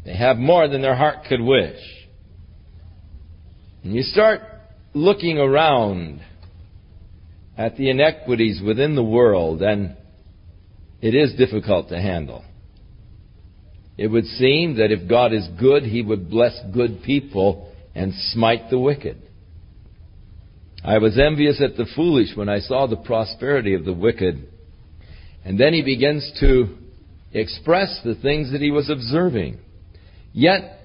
They 0.05 0.17
have 0.17 0.37
more 0.37 0.69
than 0.69 0.83
their 0.83 0.95
heart 0.95 1.25
could 1.29 1.41
wish. 1.41 1.81
And 3.83 3.95
you 3.95 4.03
start 4.03 4.41
looking 4.95 5.39
around 5.39 6.21
at 7.57 7.77
the 7.77 7.91
inequities 7.91 8.63
within 8.65 8.95
the 8.95 9.03
world, 9.03 9.63
and 9.63 9.97
it 11.01 11.15
is 11.15 11.35
difficult 11.37 11.89
to 11.89 12.01
handle. 12.01 12.45
It 13.99 14.07
would 14.07 14.25
seem 14.25 14.77
that 14.77 14.93
if 14.93 15.09
God 15.09 15.33
is 15.33 15.47
good, 15.59 15.83
He 15.83 16.01
would 16.01 16.31
bless 16.31 16.59
good 16.73 17.03
people 17.03 17.73
and 17.95 18.15
smite 18.33 18.71
the 18.71 18.79
wicked. 18.79 19.21
I 20.85 20.99
was 20.99 21.19
envious 21.19 21.61
at 21.61 21.77
the 21.77 21.87
foolish 21.97 22.37
when 22.37 22.49
I 22.49 22.61
saw 22.61 22.87
the 22.87 22.97
prosperity 22.97 23.75
of 23.75 23.85
the 23.85 23.93
wicked. 23.93 24.49
And 25.45 25.59
then 25.59 25.73
he 25.73 25.83
begins 25.83 26.31
to 26.41 26.77
express 27.33 28.01
the 28.05 28.15
things 28.15 28.53
that 28.53 28.61
he 28.61 28.71
was 28.71 28.89
observing. 28.89 29.59
Yet, 30.33 30.79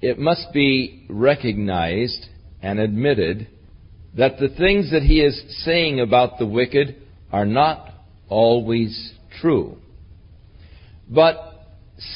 it 0.00 0.18
must 0.18 0.52
be 0.52 1.04
recognized 1.08 2.26
and 2.62 2.78
admitted 2.78 3.48
that 4.16 4.38
the 4.38 4.48
things 4.48 4.92
that 4.92 5.02
he 5.02 5.20
is 5.20 5.42
saying 5.64 6.00
about 6.00 6.38
the 6.38 6.46
wicked 6.46 6.96
are 7.32 7.46
not 7.46 7.88
always 8.28 9.12
true. 9.40 9.76
But 11.08 11.49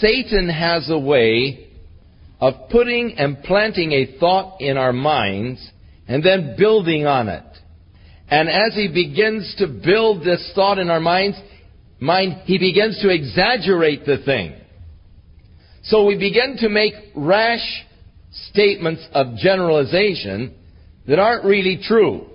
Satan 0.00 0.48
has 0.48 0.88
a 0.88 0.98
way 0.98 1.68
of 2.40 2.54
putting 2.70 3.16
and 3.18 3.42
planting 3.42 3.92
a 3.92 4.18
thought 4.18 4.60
in 4.60 4.76
our 4.76 4.92
minds 4.92 5.66
and 6.08 6.22
then 6.22 6.56
building 6.58 7.06
on 7.06 7.28
it. 7.28 7.44
And 8.28 8.48
as 8.48 8.74
he 8.74 8.88
begins 8.88 9.54
to 9.58 9.66
build 9.66 10.24
this 10.24 10.52
thought 10.54 10.78
in 10.78 10.88
our 10.90 11.00
minds, 11.00 11.38
mind, 12.00 12.42
he 12.44 12.58
begins 12.58 12.98
to 13.02 13.10
exaggerate 13.10 14.06
the 14.06 14.18
thing. 14.24 14.54
So 15.84 16.06
we 16.06 16.18
begin 16.18 16.56
to 16.60 16.68
make 16.70 16.94
rash 17.14 17.84
statements 18.50 19.06
of 19.12 19.36
generalization 19.36 20.54
that 21.06 21.18
aren't 21.18 21.44
really 21.44 21.80
true. 21.86 22.26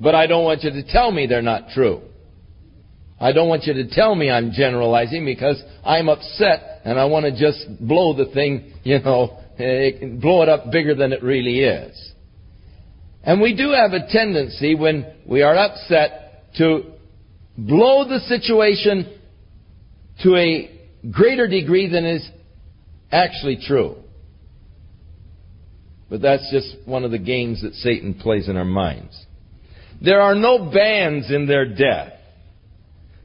But 0.00 0.14
I 0.14 0.26
don't 0.26 0.44
want 0.44 0.62
you 0.62 0.70
to 0.70 0.82
tell 0.90 1.12
me 1.12 1.26
they're 1.26 1.42
not 1.42 1.68
true. 1.74 2.02
I 3.22 3.30
don't 3.30 3.48
want 3.48 3.62
you 3.66 3.74
to 3.74 3.88
tell 3.88 4.16
me 4.16 4.28
I'm 4.28 4.50
generalizing 4.50 5.24
because 5.24 5.62
I'm 5.84 6.08
upset 6.08 6.80
and 6.84 6.98
I 6.98 7.04
want 7.04 7.24
to 7.24 7.30
just 7.30 7.64
blow 7.78 8.16
the 8.16 8.26
thing, 8.32 8.72
you 8.82 8.98
know, 8.98 9.38
blow 10.20 10.42
it 10.42 10.48
up 10.48 10.72
bigger 10.72 10.96
than 10.96 11.12
it 11.12 11.22
really 11.22 11.60
is. 11.60 12.12
And 13.22 13.40
we 13.40 13.54
do 13.54 13.70
have 13.70 13.92
a 13.92 14.08
tendency 14.10 14.74
when 14.74 15.06
we 15.24 15.42
are 15.42 15.56
upset 15.56 16.52
to 16.56 16.82
blow 17.56 18.08
the 18.08 18.18
situation 18.26 19.20
to 20.24 20.34
a 20.34 20.80
greater 21.08 21.46
degree 21.46 21.88
than 21.88 22.04
is 22.04 22.28
actually 23.12 23.60
true. 23.64 23.98
But 26.10 26.22
that's 26.22 26.50
just 26.50 26.76
one 26.86 27.04
of 27.04 27.12
the 27.12 27.20
games 27.20 27.62
that 27.62 27.74
Satan 27.74 28.14
plays 28.14 28.48
in 28.48 28.56
our 28.56 28.64
minds. 28.64 29.16
There 30.02 30.20
are 30.20 30.34
no 30.34 30.72
bands 30.72 31.30
in 31.30 31.46
their 31.46 31.72
death 31.72 32.14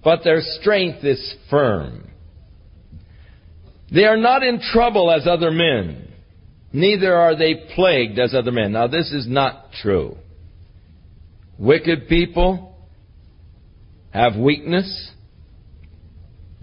but 0.08 0.24
their 0.24 0.40
strength 0.40 1.04
is 1.04 1.36
firm. 1.50 2.10
They 3.94 4.06
are 4.06 4.16
not 4.16 4.42
in 4.42 4.62
trouble 4.62 5.12
as 5.12 5.28
other 5.28 5.52
men, 5.52 6.08
neither 6.72 7.14
are 7.14 7.36
they 7.36 7.56
plagued 7.76 8.18
as 8.18 8.34
other 8.34 8.54
men. 8.54 8.72
Now, 8.72 8.88
this 8.88 9.12
is 9.12 9.28
not 9.28 9.74
true. 9.82 10.16
Wicked 11.60 12.08
people 12.08 12.78
have 14.12 14.38
weakness, 14.38 15.12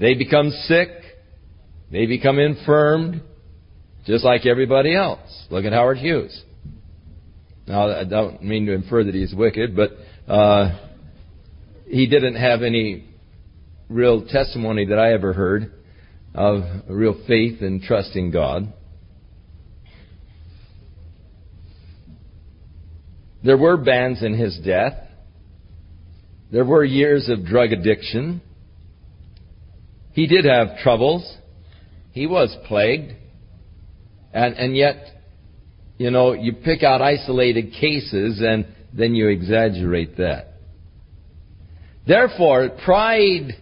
they 0.00 0.14
become 0.14 0.48
sick, 0.48 0.88
they 1.92 2.06
become 2.06 2.38
infirmed, 2.38 3.20
just 4.06 4.24
like 4.24 4.46
everybody 4.46 4.96
else. 4.96 5.44
Look 5.50 5.66
at 5.66 5.74
Howard 5.74 5.98
Hughes. 5.98 6.42
Now, 7.66 7.90
I 7.90 8.04
don't 8.04 8.42
mean 8.42 8.64
to 8.64 8.72
infer 8.72 9.04
that 9.04 9.14
he's 9.14 9.34
wicked, 9.34 9.76
but 9.76 9.90
uh, 10.32 10.78
he 11.86 12.06
didn't 12.06 12.36
have 12.36 12.62
any 12.62 13.10
real 13.94 14.26
testimony 14.26 14.86
that 14.86 14.98
I 14.98 15.12
ever 15.12 15.32
heard 15.32 15.72
of 16.34 16.64
real 16.88 17.16
faith 17.28 17.62
and 17.62 17.80
trust 17.80 18.16
in 18.16 18.32
God. 18.32 18.72
There 23.44 23.56
were 23.56 23.76
bands 23.76 24.22
in 24.24 24.36
his 24.36 24.58
death. 24.64 24.94
There 26.50 26.64
were 26.64 26.82
years 26.82 27.28
of 27.28 27.46
drug 27.46 27.72
addiction. 27.72 28.42
He 30.12 30.26
did 30.26 30.44
have 30.44 30.78
troubles. 30.82 31.32
He 32.10 32.26
was 32.26 32.54
plagued. 32.66 33.12
And, 34.32 34.54
and 34.54 34.76
yet, 34.76 34.96
you 35.98 36.10
know, 36.10 36.32
you 36.32 36.52
pick 36.52 36.82
out 36.82 37.00
isolated 37.00 37.72
cases 37.80 38.42
and 38.44 38.66
then 38.92 39.14
you 39.14 39.28
exaggerate 39.28 40.16
that. 40.16 40.54
Therefore, 42.06 42.70
pride 42.84 43.52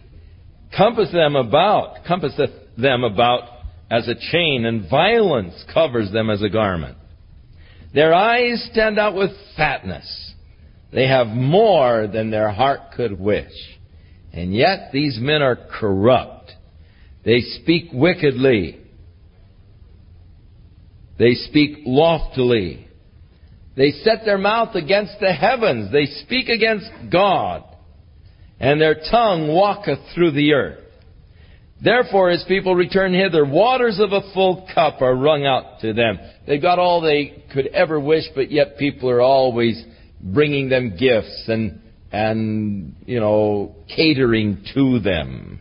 compass 0.77 1.11
them 1.11 1.35
about, 1.35 2.03
compasseth 2.05 2.53
them 2.77 3.03
about 3.03 3.49
as 3.89 4.07
a 4.07 4.15
chain, 4.31 4.65
and 4.65 4.89
violence 4.89 5.53
covers 5.73 6.11
them 6.11 6.29
as 6.29 6.41
a 6.41 6.49
garment. 6.49 6.97
Their 7.93 8.13
eyes 8.13 8.67
stand 8.71 8.97
out 8.97 9.15
with 9.15 9.31
fatness. 9.55 10.33
They 10.91 11.07
have 11.07 11.27
more 11.27 12.07
than 12.07 12.31
their 12.31 12.51
heart 12.51 12.93
could 12.95 13.19
wish. 13.19 13.51
And 14.31 14.53
yet 14.53 14.89
these 14.91 15.19
men 15.19 15.41
are 15.41 15.57
corrupt. 15.79 16.51
They 17.23 17.41
speak 17.41 17.89
wickedly. 17.93 18.79
They 21.19 21.33
speak 21.33 21.79
loftily. 21.85 22.87
They 23.75 23.91
set 23.91 24.25
their 24.25 24.37
mouth 24.37 24.75
against 24.75 25.19
the 25.19 25.31
heavens. 25.31 25.91
They 25.91 26.05
speak 26.23 26.49
against 26.49 26.89
God. 27.11 27.63
And 28.63 28.79
their 28.79 28.95
tongue 29.11 29.49
walketh 29.49 29.99
through 30.15 30.31
the 30.31 30.53
earth. 30.53 30.79
Therefore 31.83 32.29
his 32.29 32.45
people 32.47 32.73
return 32.73 33.13
hither. 33.13 33.43
Waters 33.43 33.99
of 33.99 34.13
a 34.13 34.31
full 34.33 34.65
cup 34.73 35.01
are 35.01 35.13
wrung 35.13 35.45
out 35.45 35.81
to 35.81 35.91
them. 35.91 36.17
They've 36.47 36.61
got 36.61 36.79
all 36.79 37.01
they 37.01 37.43
could 37.53 37.67
ever 37.67 37.99
wish, 37.99 38.23
but 38.33 38.49
yet 38.49 38.77
people 38.77 39.09
are 39.09 39.19
always 39.19 39.83
bringing 40.21 40.69
them 40.69 40.95
gifts 40.97 41.43
and, 41.49 41.81
and, 42.09 42.95
you 43.05 43.19
know, 43.19 43.75
catering 43.93 44.63
to 44.73 44.99
them. 44.99 45.59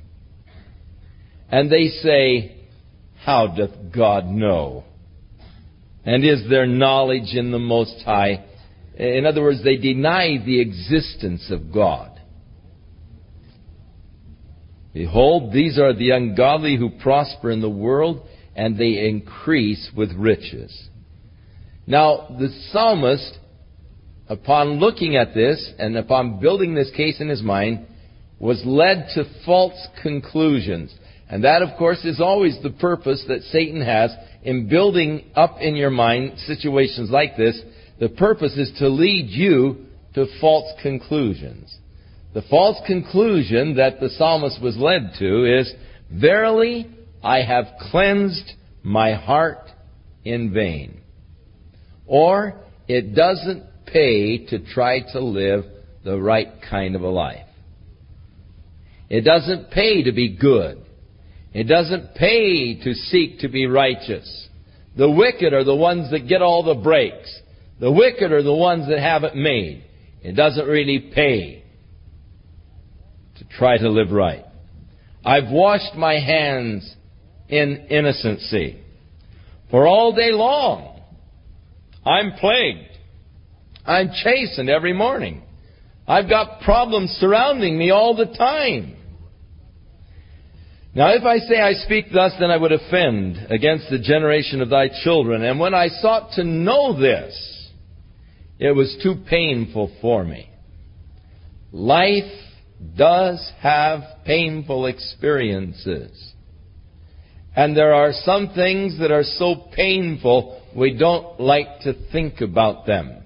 And 1.48 1.72
they 1.72 1.88
say, 1.88 2.56
How 3.24 3.48
doth 3.48 3.92
God 3.92 4.26
know? 4.26 4.84
And 6.04 6.24
is 6.24 6.48
there 6.48 6.66
knowledge 6.66 7.34
in 7.34 7.50
the 7.50 7.58
Most 7.58 8.00
High? 8.04 8.44
In 8.96 9.26
other 9.26 9.42
words, 9.42 9.64
they 9.64 9.76
deny 9.76 10.38
the 10.38 10.60
existence 10.60 11.50
of 11.50 11.72
God. 11.72 12.12
Behold, 14.92 15.52
these 15.52 15.78
are 15.78 15.94
the 15.94 16.11
ungodly 16.11 16.76
who 16.76 16.90
prosper 16.90 17.50
in 17.50 17.61
the 17.61 17.70
world, 17.70 18.26
and 18.55 18.76
they 18.76 19.09
increase 19.09 19.90
with 19.96 20.12
riches. 20.12 20.88
Now, 21.87 22.37
the 22.38 22.48
psalmist, 22.70 23.38
upon 24.28 24.78
looking 24.78 25.16
at 25.16 25.35
this 25.35 25.72
and 25.78 25.96
upon 25.96 26.40
building 26.40 26.74
this 26.74 26.90
case 26.96 27.20
in 27.20 27.28
his 27.28 27.42
mind, 27.42 27.87
was 28.38 28.62
led 28.66 29.07
to 29.14 29.24
false 29.46 29.87
conclusions. 30.02 30.94
And 31.28 31.44
that, 31.44 31.62
of 31.62 31.78
course, 31.78 32.05
is 32.05 32.20
always 32.20 32.59
the 32.62 32.70
purpose 32.70 33.24
that 33.28 33.42
Satan 33.44 33.81
has 33.81 34.11
in 34.42 34.68
building 34.68 35.31
up 35.35 35.57
in 35.61 35.76
your 35.76 35.90
mind 35.90 36.38
situations 36.40 37.11
like 37.11 37.37
this. 37.37 37.59
The 37.98 38.11
purpose 38.11 38.59
is 38.59 38.72
to 38.78 38.88
lead 38.88 39.31
you 39.31 39.87
to 40.14 40.26
false 40.40 40.70
conclusions. 40.83 41.74
The 42.34 42.42
false 42.48 42.78
conclusion 42.86 43.76
that 43.76 44.00
the 44.00 44.08
psalmist 44.08 44.60
was 44.62 44.76
led 44.76 45.12
to 45.18 45.60
is, 45.60 45.72
Verily, 46.10 46.88
I 47.22 47.42
have 47.42 47.66
cleansed 47.90 48.52
my 48.82 49.14
heart 49.14 49.70
in 50.24 50.52
vain. 50.52 51.00
Or, 52.06 52.60
it 52.88 53.14
doesn't 53.14 53.64
pay 53.86 54.46
to 54.46 54.58
try 54.58 55.00
to 55.12 55.20
live 55.20 55.64
the 56.04 56.18
right 56.18 56.48
kind 56.68 56.96
of 56.96 57.02
a 57.02 57.08
life. 57.08 57.46
It 59.10 59.22
doesn't 59.22 59.70
pay 59.70 60.04
to 60.04 60.12
be 60.12 60.36
good. 60.36 60.82
It 61.52 61.64
doesn't 61.64 62.14
pay 62.14 62.82
to 62.82 62.94
seek 62.94 63.40
to 63.40 63.48
be 63.48 63.66
righteous. 63.66 64.48
The 64.96 65.10
wicked 65.10 65.52
are 65.52 65.64
the 65.64 65.76
ones 65.76 66.10
that 66.10 66.28
get 66.28 66.40
all 66.40 66.62
the 66.62 66.82
breaks. 66.82 67.30
The 67.78 67.92
wicked 67.92 68.32
are 68.32 68.42
the 68.42 68.54
ones 68.54 68.88
that 68.88 69.00
have 69.00 69.24
it 69.24 69.36
made. 69.36 69.84
It 70.22 70.32
doesn't 70.32 70.66
really 70.66 71.10
pay 71.14 71.62
to 73.42 73.57
try 73.57 73.78
to 73.78 73.88
live 73.88 74.11
right. 74.11 74.44
I've 75.24 75.50
washed 75.50 75.94
my 75.96 76.14
hands 76.14 76.94
in 77.48 77.87
innocency. 77.90 78.81
For 79.70 79.87
all 79.87 80.14
day 80.14 80.33
long, 80.33 81.00
I'm 82.05 82.33
plagued. 82.33 82.90
I'm 83.87 84.11
chastened 84.22 84.68
every 84.68 84.92
morning. 84.92 85.42
I've 86.07 86.28
got 86.28 86.61
problems 86.62 87.11
surrounding 87.20 87.78
me 87.78 87.90
all 87.90 88.16
the 88.16 88.26
time. 88.26 88.96
Now, 90.94 91.14
if 91.14 91.22
I 91.24 91.38
say 91.38 91.59
I 91.59 91.72
speak 91.72 92.07
thus, 92.12 92.33
then 92.38 92.50
I 92.50 92.57
would 92.57 92.72
offend 92.72 93.46
against 93.50 93.88
the 93.88 93.98
generation 93.98 94.61
of 94.61 94.68
thy 94.68 94.88
children. 95.02 95.42
And 95.42 95.59
when 95.59 95.74
I 95.74 95.88
sought 95.88 96.33
to 96.33 96.44
know 96.44 96.98
this, 96.98 97.70
it 98.59 98.72
was 98.72 98.94
too 99.02 99.14
painful 99.28 99.90
for 100.02 100.22
me. 100.22 100.50
Life 101.72 102.31
does 102.96 103.52
have 103.60 104.02
painful 104.24 104.86
experiences. 104.86 106.32
And 107.54 107.76
there 107.76 107.92
are 107.92 108.12
some 108.12 108.50
things 108.54 108.98
that 108.98 109.10
are 109.10 109.24
so 109.24 109.68
painful 109.74 110.62
we 110.74 110.96
don't 110.96 111.38
like 111.38 111.80
to 111.80 111.94
think 112.10 112.40
about 112.40 112.86
them. 112.86 113.22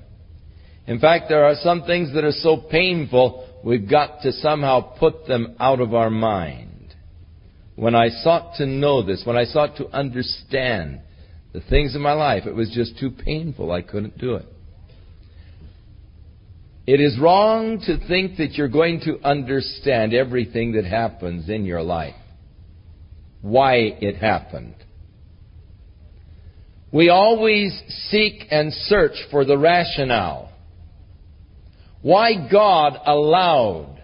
In 0.86 0.98
fact, 0.98 1.26
there 1.28 1.44
are 1.44 1.54
some 1.56 1.82
things 1.84 2.12
that 2.14 2.24
are 2.24 2.32
so 2.32 2.56
painful 2.70 3.48
we've 3.64 3.88
got 3.88 4.22
to 4.22 4.32
somehow 4.32 4.80
put 4.98 5.26
them 5.26 5.56
out 5.58 5.80
of 5.80 5.94
our 5.94 6.10
mind. 6.10 6.94
When 7.76 7.94
I 7.94 8.08
sought 8.08 8.54
to 8.56 8.66
know 8.66 9.02
this, 9.02 9.22
when 9.24 9.36
I 9.36 9.44
sought 9.44 9.76
to 9.76 9.88
understand 9.88 11.00
the 11.52 11.60
things 11.60 11.94
in 11.94 12.00
my 12.00 12.12
life, 12.12 12.46
it 12.46 12.54
was 12.54 12.70
just 12.70 12.98
too 12.98 13.10
painful. 13.10 13.70
I 13.70 13.82
couldn't 13.82 14.18
do 14.18 14.34
it. 14.36 14.46
It 16.86 17.00
is 17.00 17.18
wrong 17.18 17.80
to 17.86 18.06
think 18.06 18.36
that 18.36 18.52
you're 18.52 18.68
going 18.68 19.00
to 19.00 19.18
understand 19.26 20.14
everything 20.14 20.72
that 20.72 20.84
happens 20.84 21.48
in 21.48 21.64
your 21.64 21.82
life. 21.82 22.14
Why 23.42 23.76
it 23.76 24.16
happened. 24.16 24.74
We 26.92 27.08
always 27.08 27.72
seek 28.10 28.46
and 28.50 28.72
search 28.72 29.16
for 29.30 29.44
the 29.44 29.58
rationale. 29.58 30.52
Why 32.02 32.48
God 32.50 32.96
allowed 33.04 34.00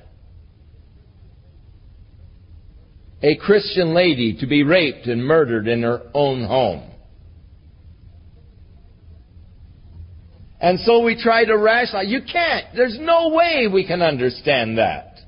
a 3.22 3.36
Christian 3.36 3.94
lady 3.94 4.38
to 4.40 4.46
be 4.46 4.64
raped 4.64 5.06
and 5.06 5.24
murdered 5.24 5.68
in 5.68 5.82
her 5.82 6.02
own 6.12 6.44
home. 6.44 6.91
And 10.62 10.78
so 10.78 11.00
we 11.02 11.20
try 11.20 11.44
to 11.44 11.58
rationalize. 11.58 12.08
You 12.08 12.20
can't. 12.22 12.66
There's 12.76 12.96
no 13.00 13.30
way 13.30 13.66
we 13.70 13.84
can 13.84 14.00
understand 14.00 14.78
that. 14.78 15.18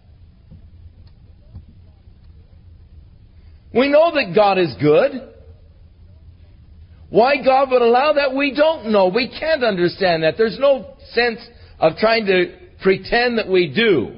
We 3.74 3.88
know 3.88 4.12
that 4.14 4.32
God 4.32 4.58
is 4.58 4.72
good. 4.80 5.30
Why 7.10 7.44
God 7.44 7.72
would 7.72 7.82
allow 7.82 8.12
that, 8.12 8.32
we 8.32 8.54
don't 8.54 8.92
know. 8.92 9.08
We 9.08 9.28
can't 9.28 9.64
understand 9.64 10.22
that. 10.22 10.34
There's 10.38 10.58
no 10.60 10.94
sense 11.10 11.40
of 11.80 11.96
trying 11.96 12.26
to 12.26 12.56
pretend 12.80 13.38
that 13.38 13.48
we 13.48 13.72
do. 13.74 14.16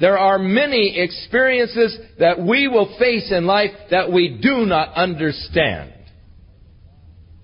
There 0.00 0.18
are 0.18 0.38
many 0.38 0.98
experiences 0.98 1.98
that 2.18 2.40
we 2.40 2.66
will 2.66 2.96
face 2.98 3.30
in 3.30 3.44
life 3.44 3.72
that 3.90 4.10
we 4.10 4.38
do 4.40 4.64
not 4.64 4.94
understand. 4.94 5.92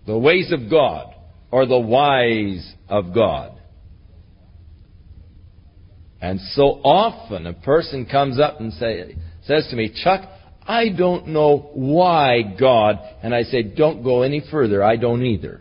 The 0.07 0.17
ways 0.17 0.51
of 0.51 0.71
God 0.71 1.12
or 1.53 1.67
the 1.67 1.79
whys 1.79 2.75
of 2.89 3.15
God. 3.15 3.53
And 6.21 6.41
so 6.55 6.81
often 6.83 7.47
a 7.47 7.53
person 7.53 8.07
comes 8.07 8.41
up 8.41 8.59
and 8.59 8.73
say, 8.73 9.17
says 9.45 9.69
to 9.71 9.77
me, 9.77 9.93
Chuck, 10.03 10.23
I 10.67 10.89
don't 10.89 11.29
know 11.29 11.71
why 11.75 12.55
God. 12.59 12.99
And 13.23 13.35
I 13.35 13.43
say, 13.43 13.63
don't 13.63 14.03
go 14.03 14.23
any 14.23 14.43
further. 14.51 14.83
I 14.83 14.97
don't 14.97 15.25
either. 15.25 15.61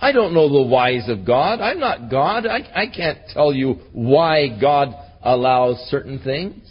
I 0.00 0.12
don't 0.12 0.34
know 0.34 0.48
the 0.48 0.68
whys 0.68 1.08
of 1.08 1.26
God. 1.26 1.60
I'm 1.60 1.80
not 1.80 2.10
God. 2.10 2.46
I, 2.46 2.58
I 2.74 2.86
can't 2.94 3.18
tell 3.32 3.52
you 3.52 3.80
why 3.92 4.58
God 4.60 4.94
allows 5.22 5.78
certain 5.90 6.20
things. 6.20 6.62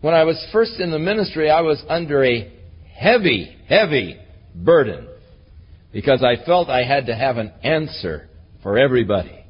When 0.00 0.14
I 0.14 0.24
was 0.24 0.42
first 0.52 0.80
in 0.80 0.90
the 0.92 0.98
ministry, 0.98 1.50
I 1.50 1.60
was 1.60 1.82
under 1.88 2.24
a 2.24 2.52
heavy, 2.94 3.56
heavy 3.68 4.21
burden 4.54 5.08
because 5.92 6.24
I 6.24 6.44
felt 6.44 6.68
I 6.68 6.84
had 6.84 7.06
to 7.06 7.14
have 7.14 7.36
an 7.36 7.52
answer 7.62 8.28
for 8.62 8.78
everybody. 8.78 9.44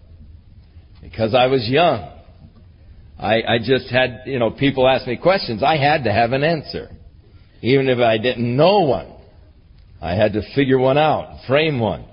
Because 1.01 1.35
I 1.35 1.47
was 1.47 1.69
young. 1.69 2.21
I, 3.19 3.43
I 3.43 3.59
just 3.59 3.88
had, 3.88 4.23
you 4.27 4.38
know, 4.38 4.51
people 4.51 4.88
ask 4.88 5.07
me 5.07 5.17
questions. 5.17 5.62
I 5.62 5.77
had 5.77 6.05
to 6.05 6.12
have 6.12 6.33
an 6.33 6.43
answer. 6.43 6.91
Even 7.61 7.88
if 7.88 7.99
I 7.99 8.19
didn't 8.19 8.57
know 8.57 8.81
one. 8.81 9.12
I 10.01 10.15
had 10.15 10.33
to 10.33 10.43
figure 10.57 10.79
one 10.79 10.99
out, 10.99 11.45
frame 11.47 11.79
one. 11.79 12.07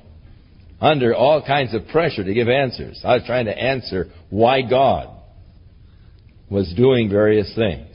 Under 0.80 1.16
all 1.16 1.44
kinds 1.46 1.74
of 1.74 1.88
pressure 1.88 2.24
to 2.24 2.34
give 2.34 2.48
answers. 2.48 3.02
I 3.04 3.16
was 3.16 3.24
trying 3.26 3.46
to 3.46 3.58
answer 3.58 4.12
why 4.30 4.62
God 4.62 5.10
was 6.50 6.72
doing 6.78 7.10
various 7.10 7.52
things. 7.56 7.88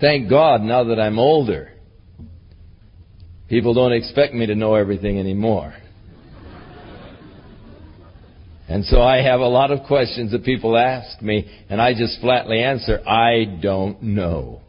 Thank 0.00 0.30
God 0.30 0.62
now 0.62 0.84
that 0.84 1.00
I'm 1.00 1.18
older 1.18 1.71
People 3.52 3.74
don't 3.74 3.92
expect 3.92 4.32
me 4.32 4.46
to 4.46 4.54
know 4.54 4.76
everything 4.76 5.18
anymore. 5.18 5.74
And 8.66 8.82
so 8.86 9.02
I 9.02 9.20
have 9.20 9.40
a 9.40 9.46
lot 9.46 9.70
of 9.70 9.86
questions 9.86 10.32
that 10.32 10.42
people 10.42 10.74
ask 10.74 11.20
me, 11.20 11.46
and 11.68 11.78
I 11.78 11.92
just 11.92 12.18
flatly 12.22 12.62
answer, 12.62 13.06
I 13.06 13.58
don't 13.60 14.02
know. 14.04 14.62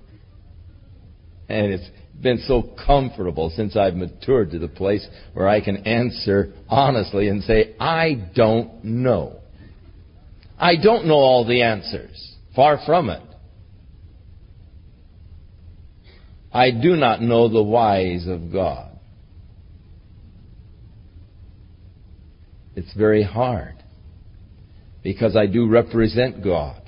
And 1.48 1.72
it's 1.72 1.90
been 2.22 2.40
so 2.46 2.76
comfortable 2.86 3.54
since 3.56 3.78
I've 3.78 3.96
matured 3.96 4.52
to 4.52 4.60
the 4.60 4.68
place 4.68 5.08
where 5.32 5.48
I 5.48 5.62
can 5.62 5.88
answer 5.88 6.52
honestly 6.68 7.30
and 7.30 7.42
say, 7.46 7.78
I 7.80 8.32
don't 8.36 8.84
know. 8.84 9.40
I 10.60 10.74
don't 10.76 11.06
know 11.06 11.14
all 11.14 11.48
the 11.48 11.62
answers. 11.62 12.36
Far 12.54 12.82
from 12.86 13.10
it. 13.10 13.24
I 16.54 16.72
do 16.72 16.96
not 16.96 17.22
know 17.22 17.50
the 17.50 17.64
whys 17.64 18.28
of 18.28 18.52
God. 18.52 18.92
It's 22.76 22.94
very 22.94 23.24
hard. 23.24 23.84
because 25.04 25.36
I 25.36 25.46
do 25.46 25.68
represent 25.68 26.44
God 26.44 26.82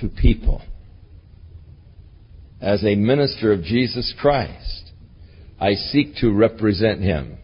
to 0.00 0.08
people. 0.08 0.62
As 2.60 2.84
a 2.84 2.94
minister 2.94 3.52
of 3.52 3.62
Jesus 3.62 4.14
Christ, 4.20 4.92
I 5.58 5.74
seek 5.74 6.16
to 6.16 6.30
represent 6.32 7.00
Him. 7.00 7.38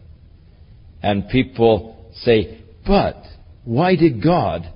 And 1.03 1.27
people 1.29 2.11
say, 2.21 2.61
but 2.85 3.21
why 3.65 3.95
did 3.95 4.23
God 4.23 4.71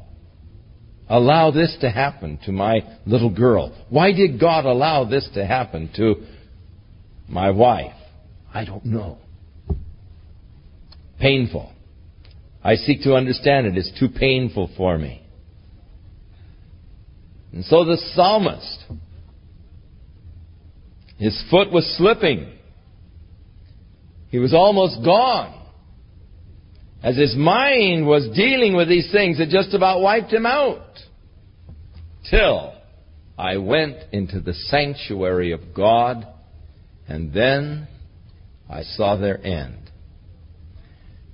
allow 1.11 1.51
this 1.51 1.77
to 1.81 1.89
happen 1.89 2.39
to 2.45 2.51
my 2.51 2.79
little 3.05 3.29
girl? 3.29 3.75
Why 3.89 4.13
did 4.13 4.39
God 4.39 4.65
allow 4.65 5.03
this 5.03 5.29
to 5.35 5.45
happen 5.45 5.91
to 5.97 6.15
my 7.27 7.51
wife? 7.51 7.93
I 8.53 8.65
don't 8.65 8.85
know. 8.85 9.17
Painful. 11.19 11.71
I 12.63 12.75
seek 12.75 13.03
to 13.03 13.15
understand 13.15 13.67
it. 13.67 13.77
It's 13.77 13.91
too 13.99 14.07
painful 14.09 14.71
for 14.77 14.97
me. 14.97 15.21
And 17.51 17.65
so 17.65 17.83
the 17.83 17.97
psalmist, 18.15 18.85
his 21.17 21.43
foot 21.51 21.71
was 21.71 21.85
slipping. 21.97 22.49
He 24.29 24.39
was 24.39 24.53
almost 24.53 25.03
gone. 25.03 25.60
As 27.03 27.17
his 27.17 27.35
mind 27.35 28.05
was 28.05 28.29
dealing 28.35 28.75
with 28.75 28.87
these 28.87 29.11
things, 29.11 29.39
it 29.39 29.49
just 29.49 29.73
about 29.73 30.01
wiped 30.01 30.31
him 30.31 30.45
out. 30.45 30.85
Till 32.29 32.73
I 33.37 33.57
went 33.57 33.97
into 34.11 34.39
the 34.39 34.53
sanctuary 34.53 35.51
of 35.51 35.73
God, 35.75 36.27
and 37.07 37.33
then 37.33 37.87
I 38.69 38.83
saw 38.83 39.15
their 39.15 39.43
end. 39.43 39.77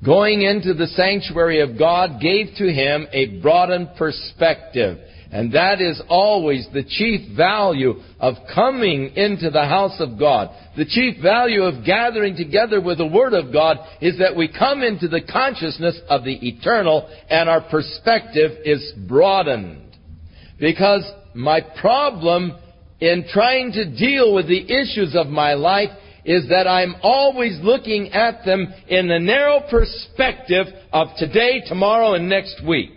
Going 0.06 0.42
into 0.42 0.74
the 0.74 0.88
sanctuary 0.88 1.60
of 1.62 1.78
God 1.78 2.22
gave 2.22 2.56
to 2.58 2.72
him 2.72 3.08
a 3.12 3.42
broadened 3.42 3.90
perspective. 3.98 5.00
And 5.32 5.52
that 5.54 5.82
is 5.82 6.02
always 6.08 6.68
the 6.74 6.84
chief 6.84 7.36
value 7.36 7.96
of 8.20 8.36
coming 8.54 9.14
into 9.16 9.50
the 9.50 9.66
house 9.66 10.00
of 10.00 10.18
God. 10.18 10.50
The 10.78 10.86
chief 10.86 11.22
value 11.22 11.64
of 11.64 11.86
gathering 11.86 12.38
together 12.38 12.80
with 12.80 13.00
the 13.00 13.08
Word 13.08 13.34
of 13.34 13.52
God 13.52 13.78
is 14.00 14.20
that 14.20 14.36
we 14.36 14.48
come 14.48 14.84
into 14.84 15.08
the 15.08 15.22
consciousness 15.22 16.00
of 16.10 16.24
the 16.24 16.48
eternal 16.48 17.10
and 17.30 17.50
our 17.50 17.62
perspective 17.62 18.52
is 18.64 18.94
broadened. 19.08 19.98
Because 20.60 21.04
my 21.34 21.62
problem 21.62 22.58
in 23.00 23.26
trying 23.32 23.74
to 23.74 23.86
deal 23.86 24.34
with 24.34 24.48
the 24.48 24.64
issues 24.64 25.16
of 25.16 25.28
my 25.28 25.54
life 25.54 25.90
is 26.24 26.50
that 26.50 26.68
I'm 26.68 26.96
always 27.04 27.60
looking 27.62 28.12
at 28.12 28.44
them 28.46 28.68
in 28.88 29.08
the 29.08 29.20
narrow 29.20 29.62
perspective 29.70 30.68
of 30.92 31.08
today, 31.18 31.62
tomorrow, 31.66 32.16
and 32.16 32.28
next 32.28 32.62
week. 32.66 32.97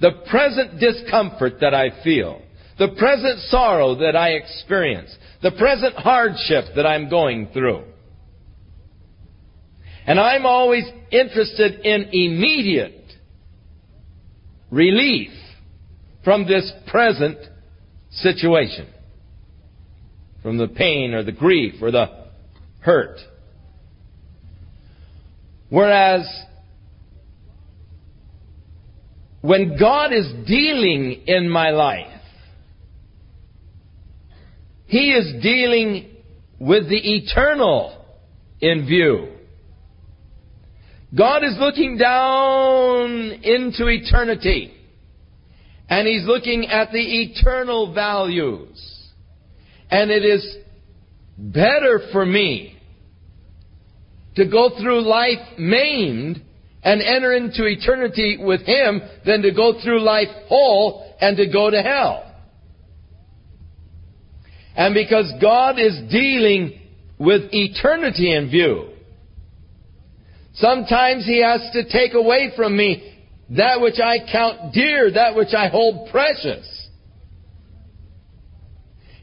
The 0.00 0.12
present 0.30 0.78
discomfort 0.78 1.54
that 1.60 1.74
I 1.74 2.02
feel, 2.04 2.42
the 2.78 2.88
present 2.98 3.40
sorrow 3.48 3.94
that 3.96 4.14
I 4.14 4.30
experience, 4.30 5.14
the 5.42 5.52
present 5.52 5.94
hardship 5.94 6.64
that 6.76 6.86
I'm 6.86 7.08
going 7.08 7.48
through. 7.52 7.84
And 10.06 10.20
I'm 10.20 10.46
always 10.46 10.84
interested 11.10 11.80
in 11.80 12.10
immediate 12.12 13.12
relief 14.70 15.30
from 16.22 16.46
this 16.46 16.70
present 16.86 17.38
situation 18.10 18.88
from 20.46 20.58
the 20.58 20.68
pain 20.68 21.12
or 21.12 21.24
the 21.24 21.32
grief 21.32 21.74
or 21.82 21.90
the 21.90 22.06
hurt. 22.78 23.18
Whereas 25.70 26.24
when 29.46 29.76
God 29.78 30.12
is 30.12 30.26
dealing 30.44 31.22
in 31.26 31.48
my 31.48 31.70
life, 31.70 32.20
He 34.86 35.12
is 35.12 35.40
dealing 35.40 36.16
with 36.58 36.88
the 36.88 36.98
eternal 36.98 38.04
in 38.60 38.86
view. 38.86 39.28
God 41.16 41.44
is 41.44 41.54
looking 41.60 41.96
down 41.96 43.10
into 43.44 43.86
eternity. 43.86 44.74
And 45.88 46.08
He's 46.08 46.26
looking 46.26 46.66
at 46.66 46.90
the 46.90 46.98
eternal 46.98 47.94
values. 47.94 49.10
And 49.88 50.10
it 50.10 50.24
is 50.24 50.56
better 51.38 52.00
for 52.10 52.26
me 52.26 52.76
to 54.34 54.48
go 54.48 54.70
through 54.76 55.08
life 55.08 55.56
maimed 55.56 56.42
and 56.86 57.02
enter 57.02 57.32
into 57.32 57.66
eternity 57.66 58.38
with 58.40 58.60
Him 58.60 59.02
than 59.26 59.42
to 59.42 59.50
go 59.50 59.74
through 59.82 60.02
life 60.02 60.28
whole 60.46 61.16
and 61.20 61.36
to 61.36 61.48
go 61.48 61.68
to 61.68 61.82
hell. 61.82 62.32
And 64.76 64.94
because 64.94 65.32
God 65.42 65.80
is 65.80 65.98
dealing 66.12 66.80
with 67.18 67.42
eternity 67.50 68.32
in 68.32 68.50
view, 68.50 68.90
sometimes 70.54 71.26
He 71.26 71.42
has 71.42 71.60
to 71.72 71.88
take 71.90 72.14
away 72.14 72.52
from 72.54 72.76
me 72.76 73.14
that 73.50 73.80
which 73.80 73.98
I 73.98 74.18
count 74.30 74.72
dear, 74.72 75.10
that 75.10 75.34
which 75.34 75.54
I 75.58 75.66
hold 75.66 76.08
precious 76.12 76.88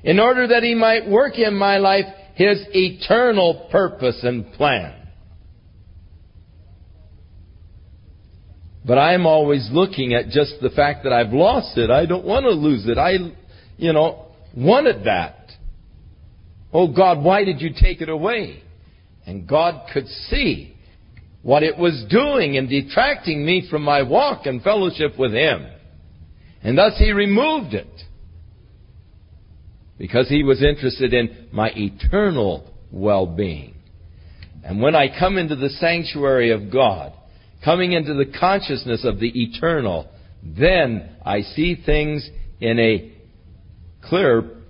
in 0.04 0.20
order 0.20 0.48
that 0.48 0.64
He 0.64 0.76
might 0.76 1.08
work 1.08 1.38
in 1.38 1.56
my 1.56 1.78
life 1.78 2.08
His 2.36 2.62
eternal 2.74 3.70
purpose 3.72 4.20
and 4.22 4.52
plan. 4.52 5.03
But 8.86 8.98
I'm 8.98 9.26
always 9.26 9.70
looking 9.72 10.14
at 10.14 10.30
just 10.30 10.56
the 10.62 10.70
fact 10.70 11.04
that 11.04 11.14
I've 11.14 11.32
lost 11.32 11.78
it. 11.78 11.90
I 11.90 12.06
don't 12.06 12.26
want 12.26 12.44
to 12.44 12.52
lose 12.52 12.86
it. 12.86 12.98
I, 12.98 13.18
you 13.78 13.94
know, 13.94 14.28
wanted 14.56 15.06
that. 15.06 15.52
Oh 16.74 16.94
God, 16.94 17.24
why 17.24 17.46
did 17.46 17.62
you 17.62 17.70
take 17.80 18.02
it 18.02 18.10
away? 18.10 18.62
And 19.26 19.48
God 19.48 19.88
could 19.94 20.08
see 20.08 20.76
what 21.44 21.64
it 21.64 21.78
was 21.78 22.06
doing 22.10 22.56
in 22.56 22.68
detracting 22.68 23.46
me 23.46 23.68
from 23.70 23.84
my 23.84 24.02
walk 24.02 24.46
and 24.46 24.62
fellowship 24.62 25.18
with 25.18 25.34
Him. 25.34 25.66
And 26.62 26.78
thus 26.78 26.98
He 26.98 27.12
removed 27.12 27.74
it 27.74 27.88
because 29.98 30.28
he 30.28 30.44
was 30.44 30.64
interested 30.64 31.14
in 31.14 31.48
my 31.52 31.72
eternal 31.76 32.70
well-being. 32.92 33.76
And 34.64 34.82
when 34.82 34.96
I 34.96 35.08
come 35.18 35.38
into 35.38 35.56
the 35.56 35.70
sanctuary 35.70 36.52
of 36.52 36.72
God, 36.72 37.14
coming 37.64 37.94
into 37.94 38.14
the 38.14 38.32
consciousness 38.40 39.06
of 39.06 39.20
the 39.20 39.32
eternal, 39.34 40.10
then 40.44 41.10
I 41.26 41.42
see 41.42 41.82
things 41.86 42.30
in 42.60 42.80
a 42.80 43.12
clearer 44.08 44.62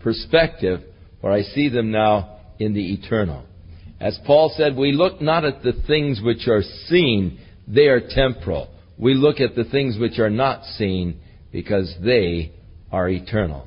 perspective 0.00 0.80
where 1.20 1.32
I 1.32 1.42
see 1.42 1.68
them 1.68 1.90
now 1.90 2.38
in 2.58 2.74
the 2.74 2.92
eternal. 2.94 3.44
As 4.00 4.18
Paul 4.26 4.52
said, 4.56 4.76
we 4.76 4.92
look 4.92 5.20
not 5.20 5.44
at 5.44 5.62
the 5.62 5.72
things 5.86 6.20
which 6.22 6.46
are 6.48 6.62
seen, 6.86 7.40
they 7.66 7.86
are 7.86 8.00
temporal. 8.08 8.68
We 8.98 9.14
look 9.14 9.40
at 9.40 9.56
the 9.56 9.64
things 9.64 9.98
which 9.98 10.18
are 10.18 10.30
not 10.30 10.64
seen 10.64 11.20
because 11.50 11.94
they 12.04 12.52
are 12.92 13.08
eternal. 13.08 13.66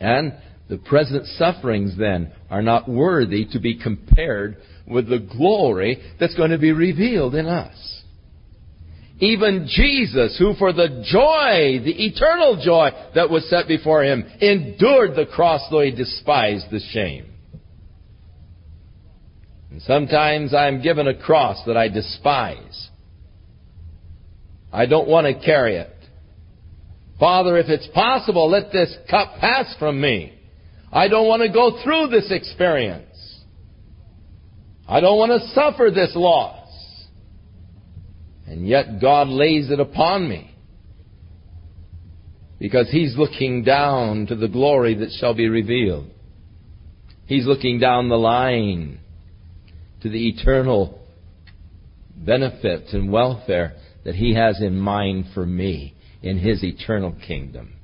And 0.00 0.34
the 0.68 0.78
present 0.78 1.26
sufferings 1.26 1.96
then 1.98 2.32
are 2.50 2.62
not 2.62 2.88
worthy 2.88 3.44
to 3.52 3.60
be 3.60 3.78
compared 3.78 4.56
with 4.92 5.08
the 5.08 5.18
glory 5.18 6.02
that's 6.20 6.34
going 6.34 6.50
to 6.50 6.58
be 6.58 6.72
revealed 6.72 7.34
in 7.34 7.46
us. 7.46 8.02
Even 9.18 9.68
Jesus, 9.68 10.36
who 10.38 10.54
for 10.54 10.72
the 10.72 11.04
joy, 11.06 11.84
the 11.84 12.06
eternal 12.06 12.60
joy 12.62 12.90
that 13.14 13.30
was 13.30 13.48
set 13.48 13.68
before 13.68 14.02
him, 14.02 14.24
endured 14.40 15.14
the 15.14 15.26
cross 15.32 15.60
though 15.70 15.80
he 15.80 15.92
despised 15.92 16.66
the 16.70 16.80
shame. 16.90 17.26
And 19.70 19.80
sometimes 19.82 20.52
I'm 20.52 20.82
given 20.82 21.06
a 21.06 21.16
cross 21.16 21.62
that 21.66 21.76
I 21.76 21.88
despise. 21.88 22.88
I 24.72 24.86
don't 24.86 25.08
want 25.08 25.26
to 25.26 25.44
carry 25.44 25.76
it. 25.76 25.94
Father, 27.20 27.56
if 27.58 27.68
it's 27.68 27.88
possible, 27.94 28.50
let 28.50 28.72
this 28.72 28.92
cup 29.08 29.36
pass 29.38 29.72
from 29.78 30.00
me. 30.00 30.36
I 30.92 31.06
don't 31.06 31.28
want 31.28 31.42
to 31.42 31.48
go 31.48 31.80
through 31.84 32.08
this 32.08 32.30
experience. 32.32 33.31
I 34.88 35.00
don't 35.00 35.18
want 35.18 35.32
to 35.40 35.48
suffer 35.54 35.90
this 35.94 36.12
loss. 36.14 36.68
And 38.46 38.66
yet 38.66 39.00
God 39.00 39.28
lays 39.28 39.70
it 39.70 39.80
upon 39.80 40.28
me. 40.28 40.54
Because 42.58 42.90
He's 42.90 43.16
looking 43.16 43.64
down 43.64 44.26
to 44.26 44.36
the 44.36 44.48
glory 44.48 44.94
that 44.96 45.10
shall 45.18 45.34
be 45.34 45.48
revealed. 45.48 46.10
He's 47.26 47.46
looking 47.46 47.78
down 47.78 48.08
the 48.08 48.16
line 48.16 49.00
to 50.02 50.08
the 50.08 50.28
eternal 50.28 51.00
benefits 52.16 52.92
and 52.92 53.10
welfare 53.10 53.74
that 54.04 54.14
He 54.14 54.34
has 54.34 54.60
in 54.60 54.76
mind 54.76 55.26
for 55.32 55.46
me 55.46 55.94
in 56.22 56.38
his 56.38 56.62
eternal 56.62 57.14
kingdom. 57.26 57.74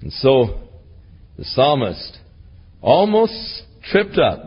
And 0.00 0.12
so 0.12 0.60
the 1.36 1.44
psalmist 1.44 2.18
almost 2.80 3.62
tripped 3.90 4.18
up 4.18 4.42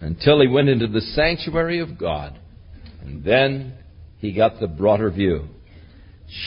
until 0.00 0.40
he 0.40 0.48
went 0.48 0.68
into 0.68 0.86
the 0.86 1.00
sanctuary 1.00 1.80
of 1.80 1.98
God 1.98 2.38
And 3.08 3.24
then 3.24 3.74
he 4.18 4.32
got 4.32 4.60
the 4.60 4.66
broader 4.66 5.10
view. 5.10 5.48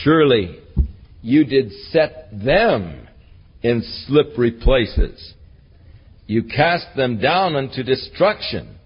Surely 0.02 0.58
you 1.22 1.44
did 1.44 1.72
set 1.90 2.28
them 2.32 3.08
in 3.62 3.82
slippery 4.06 4.52
places. 4.52 5.34
You 6.26 6.44
cast 6.44 6.86
them 6.96 7.20
down 7.20 7.56
unto 7.56 7.82
destruction. 7.82 8.76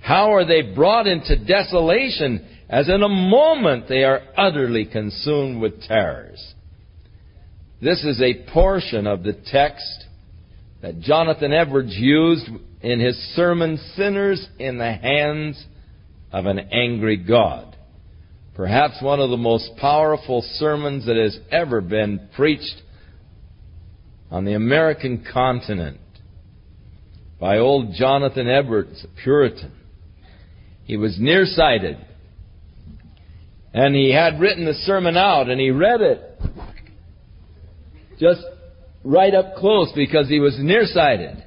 How 0.00 0.34
are 0.34 0.44
they 0.44 0.62
brought 0.62 1.06
into 1.06 1.42
desolation 1.42 2.46
as 2.68 2.88
in 2.88 3.02
a 3.02 3.08
moment 3.08 3.88
they 3.88 4.04
are 4.04 4.22
utterly 4.36 4.84
consumed 4.84 5.60
with 5.60 5.82
terrors? 5.82 6.54
This 7.80 8.04
is 8.04 8.20
a 8.20 8.50
portion 8.52 9.06
of 9.06 9.22
the 9.22 9.32
text 9.32 10.06
that 10.82 11.00
Jonathan 11.00 11.52
Edwards 11.52 11.94
used 11.96 12.48
in 12.80 13.00
his 13.00 13.16
sermon, 13.34 13.78
Sinners 13.96 14.46
in 14.58 14.78
the 14.78 14.92
Hands 14.92 15.62
of 16.32 16.46
an 16.46 16.58
Angry 16.58 17.16
God. 17.16 17.76
Perhaps 18.54 19.02
one 19.02 19.20
of 19.20 19.30
the 19.30 19.36
most 19.36 19.70
powerful 19.78 20.42
sermons 20.54 21.06
that 21.06 21.16
has 21.16 21.38
ever 21.50 21.80
been 21.80 22.28
preached 22.34 22.82
on 24.30 24.44
the 24.44 24.54
American 24.54 25.24
continent 25.32 26.00
by 27.38 27.58
old 27.58 27.94
Jonathan 27.94 28.48
Edwards, 28.48 29.04
a 29.04 29.22
Puritan. 29.22 29.72
He 30.84 30.96
was 30.96 31.16
nearsighted. 31.18 31.96
And 33.72 33.94
he 33.94 34.12
had 34.12 34.40
written 34.40 34.64
the 34.64 34.74
sermon 34.74 35.16
out 35.16 35.48
and 35.48 35.60
he 35.60 35.70
read 35.70 36.00
it 36.00 36.40
just 38.18 38.42
right 39.04 39.34
up 39.34 39.56
close 39.56 39.92
because 39.94 40.28
he 40.28 40.40
was 40.40 40.56
nearsighted. 40.58 41.42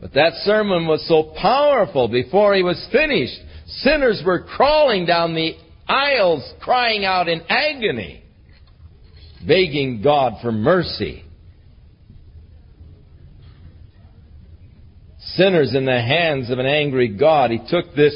But 0.00 0.14
that 0.14 0.32
sermon 0.44 0.86
was 0.86 1.06
so 1.08 1.34
powerful 1.40 2.08
before 2.08 2.54
he 2.54 2.62
was 2.62 2.88
finished. 2.92 3.38
Sinners 3.66 4.22
were 4.24 4.42
crawling 4.42 5.06
down 5.06 5.34
the 5.34 5.54
aisles 5.88 6.48
crying 6.60 7.04
out 7.04 7.28
in 7.28 7.42
agony, 7.48 8.22
begging 9.46 10.02
God 10.02 10.34
for 10.42 10.52
mercy. 10.52 11.24
Sinners 15.34 15.74
in 15.74 15.84
the 15.84 16.00
hands 16.00 16.50
of 16.50 16.58
an 16.58 16.66
angry 16.66 17.08
God. 17.08 17.50
He 17.50 17.58
took 17.68 17.94
this, 17.94 18.14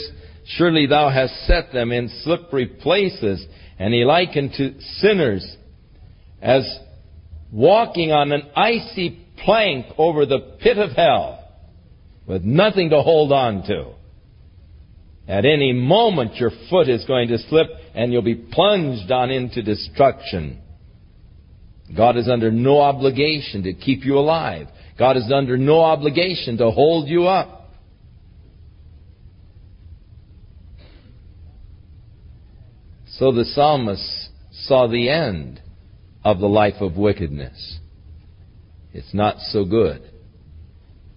surely 0.57 0.87
thou 0.87 1.11
hast 1.11 1.35
set 1.47 1.73
them 1.73 1.93
in 1.93 2.09
slippery 2.23 2.67
places, 2.67 3.45
and 3.79 3.93
he 3.93 4.05
likened 4.05 4.53
to 4.57 4.81
sinners 4.81 5.57
as 6.41 6.65
walking 7.53 8.13
on 8.13 8.33
an 8.33 8.43
icy 8.55 9.27
plank 9.45 9.87
over 9.99 10.27
the 10.27 10.57
pit 10.61 10.79
of 10.79 10.91
hell 10.93 11.39
with 12.27 12.43
nothing 12.43 12.91
to 12.91 13.03
hold 13.03 13.33
on 13.33 13.63
to. 13.67 13.93
At 15.27 15.45
any 15.45 15.73
moment, 15.73 16.37
your 16.37 16.51
foot 16.69 16.89
is 16.89 17.05
going 17.05 17.29
to 17.29 17.39
slip 17.39 17.69
and 17.95 18.13
you'll 18.13 18.23
be 18.23 18.35
plunged 18.35 19.11
on 19.11 19.31
into 19.31 19.63
destruction. 19.63 20.61
God 21.97 22.17
is 22.17 22.29
under 22.29 22.51
no 22.51 22.81
obligation 22.81 23.65
to 23.65 23.75
keep 23.75 24.05
you 24.05 24.19
alive. 24.19 24.69
God 24.99 25.17
is 25.17 25.31
under 25.33 25.57
no 25.57 25.81
obligation 25.81 26.57
to 26.59 26.71
hold 26.71 27.09
you 27.09 27.27
up. 27.27 27.73
So 33.19 33.33
the 33.33 33.45
psalmist 33.45 34.29
saw 34.53 34.87
the 34.87 35.09
end 35.11 35.61
of 36.25 36.39
the 36.39 36.47
life 36.47 36.81
of 36.81 36.97
wickedness. 36.97 37.79
It's 38.93 39.15
not 39.15 39.39
so 39.39 39.65
good. 39.65 40.03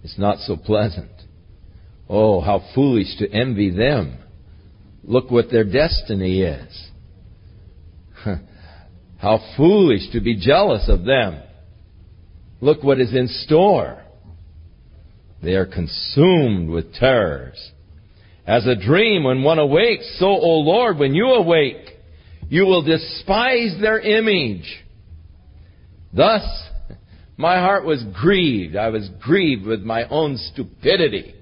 It's 0.02 0.18
not 0.18 0.38
so 0.38 0.56
pleasant. 0.56 1.10
Oh, 2.08 2.40
how 2.40 2.62
foolish 2.74 3.16
to 3.18 3.30
envy 3.30 3.70
them. 3.70 4.18
Look 5.02 5.30
what 5.30 5.50
their 5.50 5.64
destiny 5.64 6.42
is. 6.42 6.90
how 9.18 9.40
foolish 9.56 10.10
to 10.12 10.20
be 10.20 10.36
jealous 10.36 10.88
of 10.88 11.04
them. 11.04 11.42
Look 12.60 12.82
what 12.82 13.00
is 13.00 13.14
in 13.14 13.28
store. 13.28 14.02
They 15.42 15.54
are 15.54 15.66
consumed 15.66 16.70
with 16.70 16.94
terrors. 16.94 17.72
As 18.46 18.66
a 18.66 18.76
dream 18.76 19.24
when 19.24 19.42
one 19.42 19.58
awakes, 19.58 20.16
so, 20.18 20.26
O 20.26 20.58
Lord, 20.60 20.98
when 20.98 21.14
you 21.14 21.26
awake, 21.26 21.98
you 22.48 22.64
will 22.66 22.82
despise 22.82 23.76
their 23.80 24.00
image. 24.00 24.83
Thus, 26.14 26.42
my 27.36 27.58
heart 27.58 27.84
was 27.84 28.04
grieved. 28.14 28.76
I 28.76 28.88
was 28.88 29.08
grieved 29.20 29.66
with 29.66 29.82
my 29.82 30.08
own 30.08 30.36
stupidity 30.36 31.34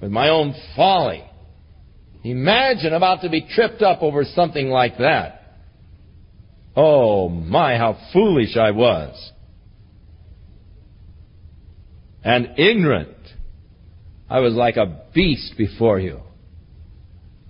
with 0.00 0.10
my 0.10 0.28
own 0.28 0.54
folly. 0.76 1.24
Imagine 2.24 2.92
about 2.92 3.22
to 3.22 3.28
be 3.28 3.46
tripped 3.54 3.82
up 3.82 4.02
over 4.02 4.24
something 4.24 4.68
like 4.68 4.98
that. 4.98 5.56
Oh 6.76 7.28
my, 7.28 7.76
how 7.76 7.98
foolish 8.12 8.56
I 8.56 8.70
was. 8.70 9.32
And 12.22 12.58
ignorant. 12.58 13.16
I 14.28 14.40
was 14.40 14.52
like 14.54 14.76
a 14.76 15.02
beast 15.14 15.54
before 15.56 15.98
you. 15.98 16.20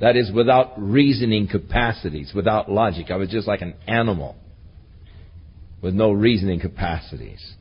That 0.01 0.16
is, 0.16 0.30
without 0.32 0.80
reasoning 0.80 1.49
capacities, 1.49 2.32
without 2.34 2.70
logic. 2.70 3.11
I 3.11 3.16
was 3.16 3.30
just 3.30 3.49
like 3.49 3.62
an 3.62 3.74
animal 3.86 4.36
with 5.81 5.95
no 5.95 6.11
reasoning 6.11 6.61
capacities. 6.61 7.55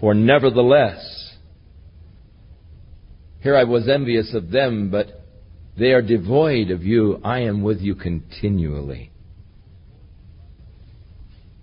For 0.00 0.14
nevertheless, 0.14 1.36
here 3.40 3.56
I 3.56 3.64
was 3.64 3.88
envious 3.88 4.34
of 4.34 4.50
them, 4.50 4.90
but 4.90 5.24
they 5.78 5.92
are 5.92 6.02
devoid 6.02 6.70
of 6.70 6.82
you. 6.82 7.20
I 7.24 7.40
am 7.40 7.62
with 7.62 7.80
you 7.80 7.94
continually. 7.94 9.12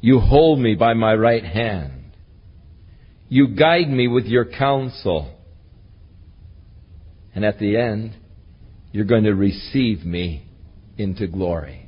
You 0.01 0.19
hold 0.19 0.59
me 0.59 0.75
by 0.75 0.93
my 0.93 1.13
right 1.15 1.43
hand. 1.43 2.11
You 3.27 3.47
guide 3.47 3.89
me 3.89 4.07
with 4.07 4.25
your 4.25 4.45
counsel. 4.45 5.31
And 7.33 7.43
at 7.43 7.59
the 7.59 7.77
end, 7.77 8.15
you're 8.91 9.05
going 9.05 9.23
to 9.23 9.33
receive 9.33 10.05
me 10.05 10.47
into 10.97 11.27
glory. 11.27 11.84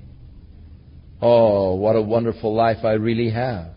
Oh, 1.21 1.75
what 1.75 1.95
a 1.95 2.01
wonderful 2.01 2.53
life 2.53 2.83
I 2.83 2.93
really 2.93 3.31
have. 3.31 3.69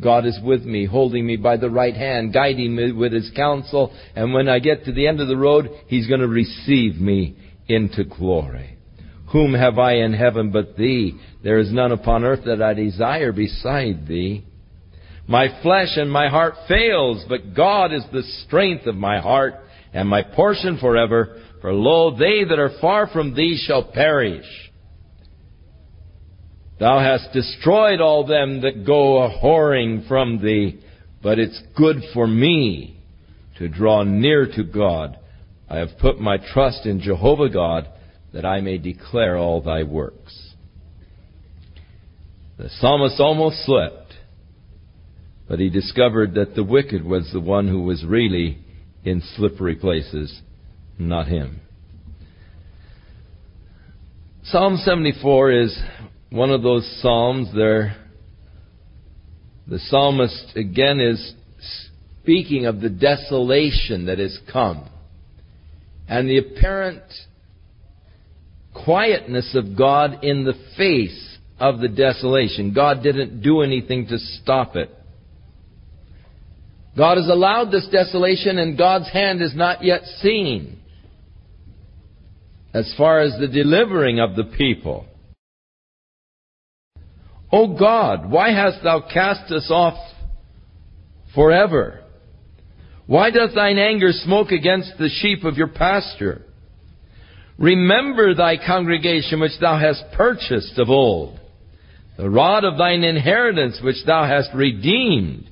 God 0.00 0.26
is 0.26 0.38
with 0.42 0.64
me, 0.64 0.84
holding 0.84 1.26
me 1.26 1.36
by 1.36 1.56
the 1.56 1.70
right 1.70 1.94
hand, 1.94 2.32
guiding 2.32 2.74
me 2.74 2.92
with 2.92 3.12
His 3.12 3.30
counsel, 3.34 3.92
and 4.14 4.32
when 4.32 4.48
I 4.48 4.58
get 4.58 4.84
to 4.84 4.92
the 4.92 5.06
end 5.06 5.20
of 5.20 5.28
the 5.28 5.36
road, 5.36 5.70
He's 5.86 6.06
going 6.06 6.20
to 6.20 6.28
receive 6.28 6.96
me 6.96 7.36
into 7.68 8.04
glory. 8.04 8.76
Whom 9.32 9.54
have 9.54 9.78
I 9.78 9.96
in 9.96 10.12
heaven 10.12 10.50
but 10.50 10.76
Thee? 10.76 11.18
There 11.42 11.58
is 11.58 11.72
none 11.72 11.92
upon 11.92 12.24
earth 12.24 12.44
that 12.46 12.62
I 12.62 12.74
desire 12.74 13.32
beside 13.32 14.06
Thee. 14.06 14.44
My 15.26 15.60
flesh 15.62 15.96
and 15.96 16.10
my 16.10 16.28
heart 16.28 16.54
fails, 16.66 17.24
but 17.28 17.54
God 17.54 17.92
is 17.92 18.04
the 18.12 18.22
strength 18.46 18.86
of 18.86 18.94
my 18.94 19.20
heart 19.20 19.54
and 19.92 20.08
my 20.08 20.22
portion 20.22 20.78
forever. 20.78 21.42
For 21.60 21.72
lo, 21.72 22.16
they 22.16 22.44
that 22.44 22.58
are 22.58 22.78
far 22.80 23.08
from 23.08 23.34
Thee 23.34 23.62
shall 23.66 23.84
perish. 23.84 24.46
Thou 26.78 27.00
hast 27.00 27.32
destroyed 27.32 28.00
all 28.00 28.24
them 28.24 28.60
that 28.62 28.86
go 28.86 29.22
a 29.22 29.30
whoring 29.30 30.06
from 30.06 30.40
thee, 30.42 30.80
but 31.22 31.38
it's 31.38 31.60
good 31.76 31.96
for 32.14 32.26
me 32.26 33.00
to 33.58 33.68
draw 33.68 34.04
near 34.04 34.46
to 34.46 34.62
God. 34.62 35.18
I 35.68 35.78
have 35.78 35.98
put 36.00 36.20
my 36.20 36.38
trust 36.52 36.86
in 36.86 37.00
Jehovah 37.00 37.48
God 37.48 37.88
that 38.32 38.44
I 38.44 38.60
may 38.60 38.78
declare 38.78 39.36
all 39.36 39.60
thy 39.60 39.82
works. 39.82 40.52
The 42.58 42.68
psalmist 42.68 43.20
almost 43.20 43.64
slept, 43.64 44.14
but 45.48 45.58
he 45.58 45.70
discovered 45.70 46.34
that 46.34 46.54
the 46.54 46.64
wicked 46.64 47.04
was 47.04 47.30
the 47.32 47.40
one 47.40 47.66
who 47.68 47.82
was 47.82 48.04
really 48.04 48.58
in 49.04 49.22
slippery 49.36 49.76
places, 49.76 50.42
not 50.98 51.26
him. 51.26 51.60
Psalm 54.44 54.76
74 54.76 55.52
is 55.52 55.82
one 56.30 56.50
of 56.50 56.62
those 56.62 56.86
psalms 57.00 57.48
there. 57.54 57.96
The 59.66 59.78
psalmist 59.78 60.56
again 60.56 61.00
is 61.00 61.34
speaking 62.22 62.66
of 62.66 62.80
the 62.80 62.90
desolation 62.90 64.06
that 64.06 64.18
has 64.18 64.38
come 64.50 64.88
and 66.08 66.28
the 66.28 66.38
apparent 66.38 67.02
quietness 68.84 69.54
of 69.54 69.76
God 69.76 70.24
in 70.24 70.44
the 70.44 70.54
face 70.76 71.38
of 71.58 71.80
the 71.80 71.88
desolation. 71.88 72.72
God 72.72 73.02
didn't 73.02 73.42
do 73.42 73.62
anything 73.62 74.06
to 74.08 74.18
stop 74.18 74.76
it. 74.76 74.94
God 76.96 77.16
has 77.16 77.28
allowed 77.28 77.70
this 77.70 77.88
desolation 77.90 78.58
and 78.58 78.76
God's 78.76 79.10
hand 79.12 79.42
is 79.42 79.54
not 79.54 79.84
yet 79.84 80.02
seen 80.20 80.78
as 82.74 82.92
far 82.96 83.20
as 83.20 83.38
the 83.38 83.48
delivering 83.48 84.20
of 84.20 84.36
the 84.36 84.44
people. 84.56 85.06
O 87.50 87.78
God, 87.78 88.30
why 88.30 88.50
hast 88.52 88.82
thou 88.82 89.00
cast 89.00 89.50
us 89.52 89.68
off 89.70 89.98
forever? 91.34 92.00
Why 93.06 93.30
doth 93.30 93.54
thine 93.54 93.78
anger 93.78 94.12
smoke 94.12 94.50
against 94.50 94.92
the 94.98 95.08
sheep 95.08 95.44
of 95.44 95.56
your 95.56 95.68
pasture? 95.68 96.42
Remember 97.58 98.34
thy 98.34 98.56
congregation 98.56 99.40
which 99.40 99.58
thou 99.60 99.78
hast 99.78 100.04
purchased 100.12 100.78
of 100.78 100.90
old, 100.90 101.40
the 102.18 102.28
rod 102.28 102.64
of 102.64 102.76
thine 102.76 103.02
inheritance 103.02 103.80
which 103.82 104.04
thou 104.06 104.26
hast 104.26 104.50
redeemed, 104.54 105.48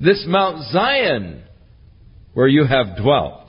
this 0.00 0.24
Mount 0.26 0.64
Zion 0.72 1.42
where 2.32 2.48
you 2.48 2.64
have 2.64 2.96
dwelt. 2.96 3.45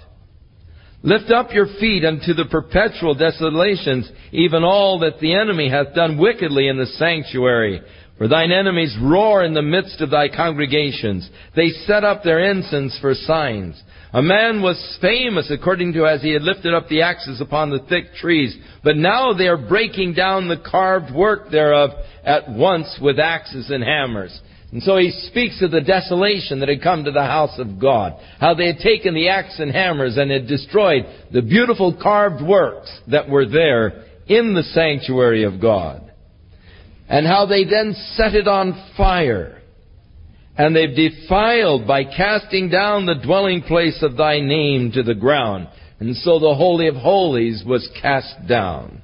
Lift 1.03 1.29
up 1.31 1.53
your 1.53 1.67
feet 1.79 2.03
unto 2.03 2.33
the 2.33 2.45
perpetual 2.45 3.13
desolations, 3.13 4.11
even 4.31 4.63
all 4.63 4.99
that 4.99 5.19
the 5.19 5.33
enemy 5.33 5.69
hath 5.69 5.93
done 5.93 6.17
wickedly 6.17 6.67
in 6.67 6.77
the 6.77 6.87
sanctuary. 6.87 7.81
For 8.17 8.27
thine 8.27 8.51
enemies 8.51 8.97
roar 8.99 9.43
in 9.43 9.53
the 9.53 9.61
midst 9.61 10.01
of 10.01 10.09
thy 10.09 10.27
congregations. 10.27 11.29
They 11.55 11.69
set 11.85 12.03
up 12.03 12.23
their 12.23 12.43
ensigns 12.43 12.97
for 12.99 13.13
signs. 13.13 13.81
A 14.11 14.23
man 14.23 14.63
was 14.63 14.97
famous 14.99 15.51
according 15.51 15.93
to 15.93 16.07
as 16.07 16.23
he 16.23 16.31
had 16.31 16.41
lifted 16.41 16.73
up 16.73 16.87
the 16.87 17.03
axes 17.03 17.41
upon 17.41 17.69
the 17.69 17.85
thick 17.87 18.15
trees, 18.15 18.57
but 18.83 18.97
now 18.97 19.33
they 19.33 19.47
are 19.47 19.57
breaking 19.57 20.13
down 20.13 20.47
the 20.47 20.57
carved 20.57 21.13
work 21.13 21.51
thereof 21.51 21.91
at 22.23 22.49
once 22.49 22.97
with 22.99 23.19
axes 23.19 23.69
and 23.69 23.83
hammers. 23.83 24.39
And 24.71 24.83
so 24.83 24.97
he 24.97 25.11
speaks 25.27 25.61
of 25.61 25.71
the 25.71 25.81
desolation 25.81 26.59
that 26.59 26.69
had 26.69 26.83
come 26.83 27.05
to 27.05 27.11
the 27.11 27.23
house 27.23 27.57
of 27.57 27.79
God. 27.79 28.19
How 28.39 28.53
they 28.53 28.67
had 28.67 28.79
taken 28.79 29.13
the 29.13 29.29
axe 29.29 29.59
and 29.59 29.71
hammers 29.71 30.17
and 30.17 30.29
had 30.29 30.47
destroyed 30.47 31.05
the 31.31 31.41
beautiful 31.41 31.97
carved 32.01 32.43
works 32.45 32.91
that 33.09 33.29
were 33.29 33.45
there 33.45 34.03
in 34.27 34.53
the 34.53 34.63
sanctuary 34.63 35.43
of 35.43 35.61
God. 35.61 36.11
And 37.07 37.25
how 37.25 37.45
they 37.45 37.63
then 37.63 37.95
set 38.15 38.35
it 38.35 38.47
on 38.47 38.91
fire. 38.97 39.61
And 40.57 40.75
they've 40.75 40.95
defiled 40.95 41.87
by 41.87 42.03
casting 42.03 42.69
down 42.69 43.05
the 43.05 43.21
dwelling 43.23 43.61
place 43.61 43.99
of 44.01 44.17
thy 44.17 44.41
name 44.41 44.91
to 44.93 45.03
the 45.03 45.15
ground. 45.15 45.69
And 45.99 46.15
so 46.17 46.39
the 46.39 46.55
Holy 46.55 46.87
of 46.87 46.95
Holies 46.95 47.63
was 47.65 47.89
cast 48.01 48.47
down. 48.47 49.01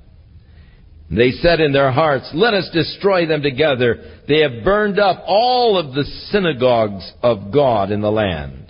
They 1.15 1.31
said 1.31 1.59
in 1.59 1.73
their 1.73 1.91
hearts, 1.91 2.29
Let 2.33 2.53
us 2.53 2.69
destroy 2.73 3.27
them 3.27 3.41
together. 3.41 4.21
They 4.27 4.39
have 4.39 4.63
burned 4.63 4.99
up 4.99 5.23
all 5.27 5.77
of 5.77 5.93
the 5.93 6.05
synagogues 6.31 7.11
of 7.21 7.53
God 7.53 7.91
in 7.91 8.01
the 8.01 8.11
land. 8.11 8.63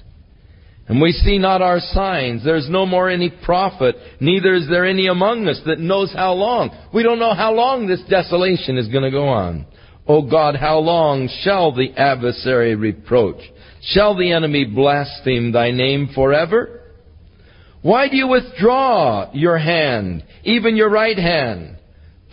And 0.88 1.02
we 1.02 1.14
see 1.14 1.38
not 1.38 1.62
our 1.62 1.80
signs. 1.80 2.44
There's 2.44 2.70
no 2.70 2.86
more 2.86 3.10
any 3.10 3.30
prophet, 3.30 3.96
neither 4.20 4.54
is 4.54 4.68
there 4.70 4.86
any 4.86 5.08
among 5.08 5.48
us 5.48 5.62
that 5.66 5.80
knows 5.80 6.12
how 6.14 6.34
long. 6.34 6.72
We 6.94 7.04
don't 7.04 7.20
know 7.20 7.34
how 7.34 7.54
long 7.54 7.88
this 7.88 8.04
desolation 8.10 8.78
is 8.78 8.90
going 8.90 9.04
to 9.04 9.12
go 9.12 9.28
on. 9.28 9.66
O 10.06 10.30
God, 10.30 10.56
how 10.56 10.80
long 10.80 11.30
shall 11.44 11.74
the 11.74 11.94
adversary 11.96 12.76
reproach? 12.76 13.42
Shall 13.82 14.18
the 14.18 14.34
enemy 14.34 14.66
blaspheme 14.66 15.54
thy 15.54 15.72
name 15.72 16.10
forever? 16.14 16.82
Why 17.82 18.10
do 18.10 18.18
you 18.18 18.28
withdraw 18.28 19.32
your 19.34 19.58
hand, 19.58 20.24
even 20.44 20.76
your 20.76 20.90
right 20.90 21.18
hand? 21.18 21.78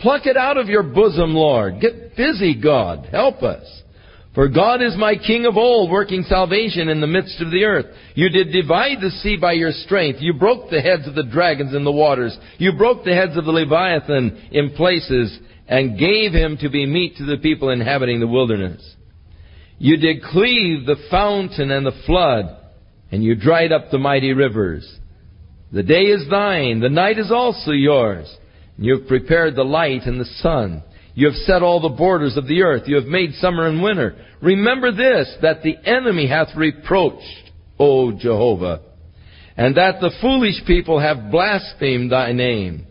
Pluck 0.01 0.25
it 0.25 0.35
out 0.35 0.57
of 0.57 0.67
your 0.67 0.83
bosom, 0.83 1.33
Lord. 1.33 1.79
Get 1.79 2.15
busy, 2.15 2.59
God. 2.59 3.07
Help 3.11 3.43
us. 3.43 3.81
For 4.33 4.47
God 4.47 4.81
is 4.81 4.95
my 4.97 5.15
King 5.15 5.45
of 5.45 5.57
old, 5.57 5.91
working 5.91 6.23
salvation 6.23 6.87
in 6.87 7.01
the 7.01 7.07
midst 7.07 7.41
of 7.41 7.51
the 7.51 7.65
earth. 7.65 7.85
You 8.15 8.29
did 8.29 8.51
divide 8.51 9.01
the 9.01 9.09
sea 9.09 9.37
by 9.39 9.53
your 9.53 9.71
strength. 9.71 10.19
You 10.21 10.33
broke 10.33 10.69
the 10.69 10.81
heads 10.81 11.05
of 11.05 11.15
the 11.15 11.23
dragons 11.23 11.75
in 11.75 11.83
the 11.83 11.91
waters. 11.91 12.37
You 12.57 12.71
broke 12.77 13.03
the 13.03 13.13
heads 13.13 13.35
of 13.35 13.43
the 13.43 13.51
Leviathan 13.51 14.49
in 14.51 14.71
places 14.71 15.37
and 15.67 15.99
gave 15.99 16.31
him 16.31 16.57
to 16.61 16.69
be 16.69 16.85
meat 16.85 17.17
to 17.17 17.25
the 17.25 17.37
people 17.37 17.69
inhabiting 17.69 18.21
the 18.21 18.27
wilderness. 18.27 18.95
You 19.77 19.97
did 19.97 20.23
cleave 20.23 20.85
the 20.85 20.97
fountain 21.09 21.69
and 21.69 21.85
the 21.85 22.03
flood, 22.05 22.45
and 23.11 23.23
you 23.23 23.35
dried 23.35 23.71
up 23.71 23.91
the 23.91 23.97
mighty 23.97 24.31
rivers. 24.31 24.89
The 25.73 25.83
day 25.83 26.03
is 26.03 26.29
thine, 26.29 26.79
the 26.79 26.89
night 26.89 27.17
is 27.17 27.31
also 27.31 27.71
yours. 27.71 28.33
You 28.81 28.97
have 28.97 29.07
prepared 29.07 29.55
the 29.55 29.63
light 29.63 30.07
and 30.07 30.19
the 30.19 30.25
sun. 30.25 30.81
You 31.13 31.27
have 31.27 31.35
set 31.35 31.61
all 31.61 31.81
the 31.81 31.95
borders 31.95 32.35
of 32.35 32.47
the 32.47 32.63
earth. 32.63 32.87
You 32.87 32.95
have 32.95 33.05
made 33.05 33.35
summer 33.35 33.67
and 33.67 33.83
winter. 33.83 34.15
Remember 34.41 34.91
this, 34.91 35.31
that 35.43 35.61
the 35.61 35.77
enemy 35.85 36.27
hath 36.27 36.47
reproached, 36.57 37.51
O 37.77 38.11
Jehovah, 38.11 38.81
and 39.55 39.77
that 39.77 40.01
the 40.01 40.09
foolish 40.19 40.65
people 40.65 40.99
have 40.99 41.29
blasphemed 41.29 42.11
thy 42.11 42.31
name. 42.31 42.87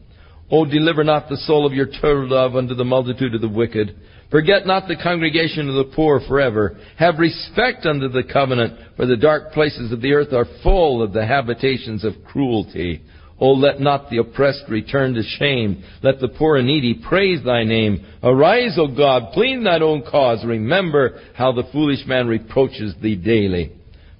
O 0.48 0.64
deliver 0.64 1.02
not 1.02 1.28
the 1.28 1.38
soul 1.38 1.66
of 1.66 1.72
your 1.72 1.86
turtle 1.86 2.56
unto 2.56 2.74
the 2.76 2.84
multitude 2.84 3.34
of 3.34 3.40
the 3.40 3.48
wicked. 3.48 3.96
Forget 4.30 4.66
not 4.66 4.86
the 4.86 4.96
congregation 5.02 5.68
of 5.68 5.74
the 5.74 5.92
poor 5.96 6.20
forever. 6.28 6.78
Have 6.98 7.18
respect 7.18 7.84
unto 7.84 8.08
the 8.08 8.22
covenant, 8.32 8.78
for 8.96 9.06
the 9.06 9.16
dark 9.16 9.52
places 9.52 9.90
of 9.90 10.00
the 10.00 10.12
earth 10.12 10.32
are 10.32 10.46
full 10.62 11.02
of 11.02 11.12
the 11.12 11.26
habitations 11.26 12.04
of 12.04 12.12
cruelty. 12.24 13.02
O 13.40 13.52
let 13.52 13.80
not 13.80 14.10
the 14.10 14.18
oppressed 14.18 14.64
return 14.68 15.14
to 15.14 15.22
shame. 15.22 15.82
Let 16.02 16.20
the 16.20 16.28
poor 16.28 16.56
and 16.56 16.66
needy 16.66 16.94
praise 16.94 17.42
thy 17.42 17.64
name. 17.64 18.04
Arise, 18.22 18.78
O 18.78 18.86
God, 18.86 19.32
plead 19.32 19.64
thine 19.64 19.82
own 19.82 20.02
cause. 20.02 20.44
Remember 20.44 21.18
how 21.34 21.52
the 21.52 21.68
foolish 21.72 22.06
man 22.06 22.28
reproaches 22.28 22.94
thee 23.00 23.16
daily. 23.16 23.72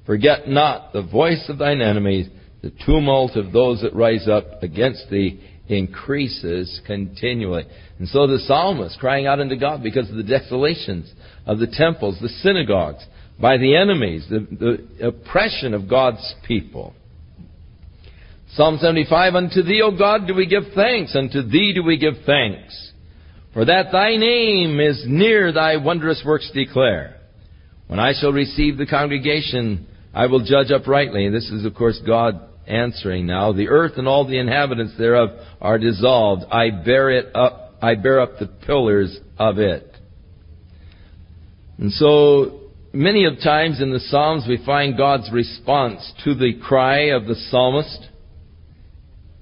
Forget 0.07 0.49
not 0.49 0.95
the 0.95 1.03
voice 1.03 1.45
of 1.49 1.59
thine 1.59 1.83
enemies. 1.83 2.29
The 2.63 2.73
tumult 2.85 3.37
of 3.37 3.53
those 3.53 3.83
that 3.83 3.95
rise 3.95 4.27
up 4.27 4.63
against 4.63 5.11
thee 5.11 5.41
increases 5.69 6.81
continually. 6.87 7.65
And 7.99 8.09
so 8.09 8.27
the 8.27 8.39
psalmist 8.47 8.99
crying 8.99 9.27
out 9.27 9.41
unto 9.41 9.57
God 9.57 9.83
because 9.83 10.11
of 10.11 10.17
the 10.17 10.23
desolations 10.23 11.13
of 11.47 11.59
the 11.59 11.67
temples, 11.67 12.19
the 12.21 12.29
synagogues, 12.29 13.05
by 13.41 13.57
the 13.57 13.77
enemies, 13.77 14.27
the, 14.29 14.47
the 14.99 15.09
oppression 15.09 15.75
of 15.75 15.89
God's 15.89 16.35
people. 16.47 16.95
Psalm 18.55 18.79
75, 18.79 19.35
Unto 19.35 19.63
thee, 19.63 19.83
O 19.83 19.97
God, 19.97 20.27
do 20.27 20.35
we 20.35 20.47
give 20.47 20.65
thanks, 20.75 21.15
unto 21.15 21.43
thee 21.43 21.73
do 21.75 21.85
we 21.85 21.99
give 21.99 22.15
thanks. 22.27 22.93
For 23.53 23.65
that 23.65 23.93
thy 23.93 24.17
name 24.17 24.81
is 24.81 25.05
near 25.07 25.53
thy 25.53 25.77
wondrous 25.77 26.23
works 26.25 26.51
declare. 26.53 27.17
When 27.87 27.99
I 27.99 28.13
shall 28.13 28.33
receive 28.33 28.77
the 28.77 28.87
congregation, 28.87 29.87
I 30.15 30.27
will 30.27 30.45
judge 30.45 30.71
uprightly. 30.71 31.29
This 31.31 31.51
is, 31.51 31.65
of 31.65 31.75
course, 31.75 32.01
God 32.07 32.41
answering 32.67 33.27
now. 33.27 33.53
The 33.53 33.69
earth 33.69 33.95
and 33.97 34.07
all 34.07 34.27
the 34.27 34.39
inhabitants 34.39 34.95
thereof 34.97 35.31
are 35.61 35.79
dissolved. 35.79 36.45
I 36.53 36.71
bear 36.71 37.11
it 37.11 37.35
up, 37.35 37.75
I 37.83 37.97
bear 37.97 38.21
up 38.21 38.39
the 38.39 38.47
pillars 38.47 39.19
of 39.39 39.59
it. 39.59 39.87
And 41.79 41.91
so, 41.93 42.61
many 42.93 43.25
of 43.25 43.41
times 43.43 43.81
in 43.81 43.91
the 43.91 44.01
Psalms 44.01 44.45
we 44.49 44.63
find 44.65 44.97
God's 44.97 45.31
response 45.33 46.13
to 46.25 46.35
the 46.35 46.61
cry 46.63 47.11
of 47.11 47.27
the 47.27 47.37
psalmist. 47.51 48.10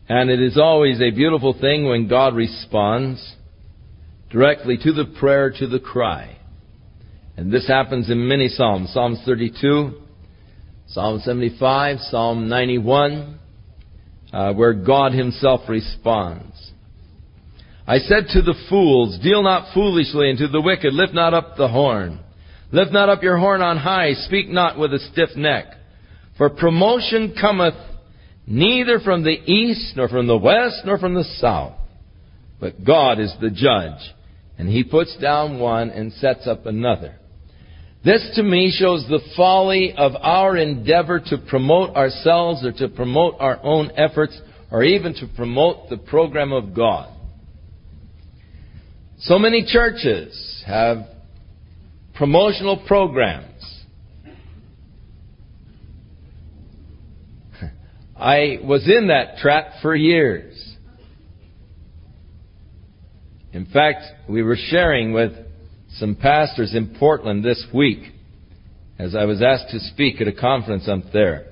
And 0.09 0.31
it 0.31 0.41
is 0.41 0.57
always 0.57 1.01
a 1.01 1.11
beautiful 1.11 1.55
thing 1.59 1.87
when 1.87 2.09
God 2.09 2.35
responds 2.35 3.37
directly 4.31 4.79
to 4.83 4.93
the 4.93 5.05
prayer, 5.19 5.51
to 5.59 5.67
the 5.67 5.81
cry. 5.81 6.39
And 7.37 7.53
this 7.53 7.69
happens 7.69 8.11
in 8.11 8.27
many 8.27 8.49
Psalms. 8.49 8.91
Psalms 8.93 9.21
32, 9.27 10.01
Psalm 10.89 11.21
75, 11.23 11.99
Psalm 12.01 12.49
91, 12.49 13.39
uh, 14.33 14.53
where 14.55 14.73
God 14.73 15.13
Himself 15.13 15.69
responds. 15.69 16.73
I 17.87 17.99
said 17.99 18.29
to 18.33 18.43
the 18.43 18.57
fools, 18.69 19.19
Deal 19.23 19.43
not 19.43 19.73
foolishly, 19.75 20.31
and 20.31 20.39
to 20.39 20.49
the 20.49 20.61
wicked, 20.61 20.93
Lift 20.95 21.13
not 21.15 21.35
up 21.35 21.57
the 21.57 21.69
horn. 21.69 22.19
Lift 22.73 22.93
not 22.93 23.09
up 23.09 23.23
your 23.23 23.39
horn 23.39 23.63
on 23.63 23.77
high, 23.77 24.13
speak 24.13 24.49
not 24.49 24.79
with 24.79 24.93
a 24.93 24.99
stiff 25.13 25.37
neck. 25.37 25.67
For 26.37 26.51
promotion 26.51 27.35
cometh 27.39 27.75
neither 28.49 28.99
from 28.99 29.23
the 29.23 29.31
east, 29.31 29.95
nor 29.97 30.09
from 30.09 30.27
the 30.27 30.39
west, 30.39 30.83
nor 30.85 30.99
from 30.99 31.15
the 31.15 31.25
south. 31.39 31.75
But 32.59 32.85
God 32.85 33.21
is 33.21 33.33
the 33.41 33.51
judge, 33.51 34.01
and 34.57 34.69
He 34.69 34.83
puts 34.83 35.17
down 35.19 35.61
one 35.61 35.91
and 35.91 36.13
sets 36.15 36.47
up 36.47 36.67
another. 36.67 37.17
This 38.05 38.31
to 38.37 38.43
me 38.43 38.75
shows 38.77 39.05
the 39.09 39.21
folly 39.37 39.93
of 39.97 40.13
our 40.17 40.57
endeavor 40.57 41.21
to 41.21 41.39
promote 41.39 41.95
ourselves 41.95 42.65
or 42.65 42.73
to 42.73 42.89
promote 42.89 43.35
our 43.39 43.61
own 43.63 43.91
efforts 43.97 44.41
or 44.71 44.83
even 44.83 45.15
to 45.15 45.27
promote 45.37 45.91
the 45.91 45.99
program 45.99 46.53
of 46.53 46.75
God. 46.75 47.13
So 49.21 49.39
many 49.39 49.65
churches 49.67 50.63
have 50.67 50.99
promotional 52.15 52.83
programs 52.87 53.58
I 58.19 58.59
was 58.63 58.89
in 58.89 59.09
that 59.09 59.39
trap 59.39 59.75
for 59.81 59.95
years. 59.95 60.77
In 63.53 63.67
fact, 63.67 64.03
we 64.29 64.43
were 64.43 64.57
sharing 64.57 65.13
with 65.13 65.33
some 65.99 66.17
pastors 66.17 66.75
in 66.75 66.97
Portland 66.99 67.45
this 67.45 67.65
week 67.73 68.13
as 68.99 69.15
I 69.15 69.25
was 69.25 69.41
asked 69.41 69.71
to 69.71 69.79
speak 69.79 70.21
at 70.21 70.27
a 70.27 70.33
conference 70.33 70.89
up 70.89 71.13
there. 71.13 71.47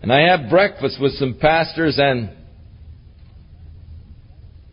And 0.00 0.12
I 0.12 0.20
had 0.20 0.48
breakfast 0.48 0.98
with 1.00 1.12
some 1.12 1.36
pastors 1.40 1.98
and 1.98 2.30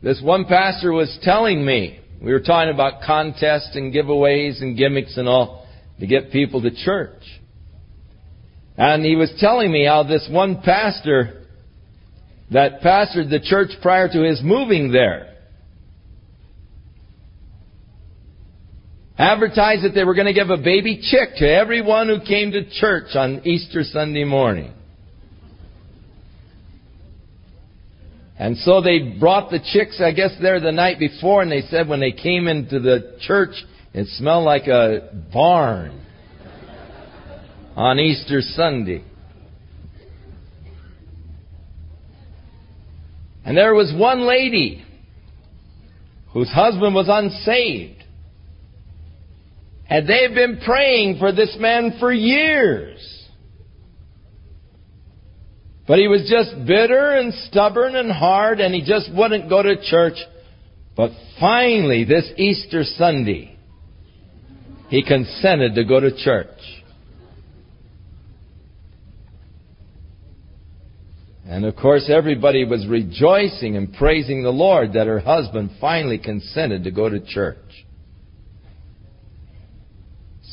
this 0.02 0.22
one 0.22 0.46
pastor 0.46 0.92
was 0.92 1.18
telling 1.22 1.66
me, 1.66 2.00
we 2.22 2.32
were 2.32 2.42
talking 2.42 2.74
about 2.74 3.02
contests 3.06 3.72
and 3.76 3.94
giveaways 3.94 4.62
and 4.62 4.78
gimmicks 4.78 5.18
and 5.18 5.28
all 5.28 5.66
to 6.00 6.08
get 6.08 6.32
people 6.32 6.62
to 6.62 6.72
church. 6.84 7.22
And 8.78 9.06
he 9.06 9.16
was 9.16 9.32
telling 9.40 9.72
me 9.72 9.86
how 9.86 10.04
this 10.04 10.28
one 10.32 10.62
pastor 10.62 11.44
that 12.52 12.82
pastored 12.82 13.30
the 13.30 13.40
church 13.40 13.70
prior 13.82 14.08
to 14.08 14.24
his 14.24 14.42
moving 14.44 14.92
there. 14.92 15.30
Advertised 19.18 19.84
that 19.84 19.94
they 19.94 20.04
were 20.04 20.16
going 20.16 20.28
to 20.28 20.34
give 20.34 20.50
a 20.50 20.58
baby 20.58 21.00
chick 21.02 21.36
to 21.38 21.48
everyone 21.48 22.08
who 22.08 22.20
came 22.20 22.52
to 22.52 22.70
church 22.70 23.16
on 23.16 23.46
Easter 23.46 23.84
Sunday 23.84 24.24
morning. 24.24 24.74
And 28.40 28.58
so 28.58 28.82
they 28.82 29.16
brought 29.20 29.52
the 29.52 29.60
chicks, 29.60 30.02
I 30.02 30.12
guess, 30.12 30.32
there 30.42 30.60
the 30.60 30.72
night 30.72 30.98
before, 30.98 31.44
and 31.44 31.52
they 31.52 31.62
said 31.62 31.88
when 31.88 32.00
they 32.00 32.12
came 32.12 32.48
into 32.48 32.80
the 32.80 33.18
church, 33.22 33.54
it 33.94 34.08
smelled 34.18 34.46
like 34.46 34.66
a 34.66 35.12
barn 35.32 36.03
on 37.76 38.00
Easter 38.00 38.42
Sunday. 38.42 39.04
And 43.46 43.58
there 43.58 43.74
was 43.74 43.94
one 43.96 44.22
lady 44.22 44.84
whose 46.32 46.50
husband 46.50 46.96
was 46.96 47.08
unsaved. 47.10 48.04
And 49.90 50.08
they've 50.08 50.34
been 50.34 50.62
praying 50.66 51.18
for 51.20 51.32
this 51.32 51.56
man 51.60 51.98
for 52.00 52.12
years. 52.12 53.00
But 55.86 56.00
he 56.00 56.08
was 56.08 56.28
just 56.30 56.66
bitter 56.66 57.12
and 57.12 57.34
stubborn 57.50 57.96
and 57.96 58.12
hard, 58.12 58.62
and 58.62 58.74
he 58.74 58.82
just 58.82 59.14
wouldn't 59.14 59.50
go 59.50 59.62
to 59.62 59.76
church. 59.84 60.18
But 60.96 61.12
finally, 61.40 62.06
this 62.06 62.32
Easter 62.38 62.84
Sunday, 62.84 63.58
he 64.88 65.04
consented 65.04 65.76
to 65.76 65.84
go 65.84 66.00
to 66.00 66.16
church. 66.16 66.48
And 71.46 71.66
of 71.66 71.76
course, 71.76 72.10
everybody 72.10 72.64
was 72.64 72.88
rejoicing 72.88 73.76
and 73.76 73.94
praising 73.94 74.44
the 74.44 74.50
Lord 74.50 74.94
that 74.94 75.08
her 75.08 75.20
husband 75.20 75.72
finally 75.82 76.18
consented 76.18 76.86
to 76.86 76.92
go 76.92 77.10
to 77.10 77.20
church. 77.20 77.58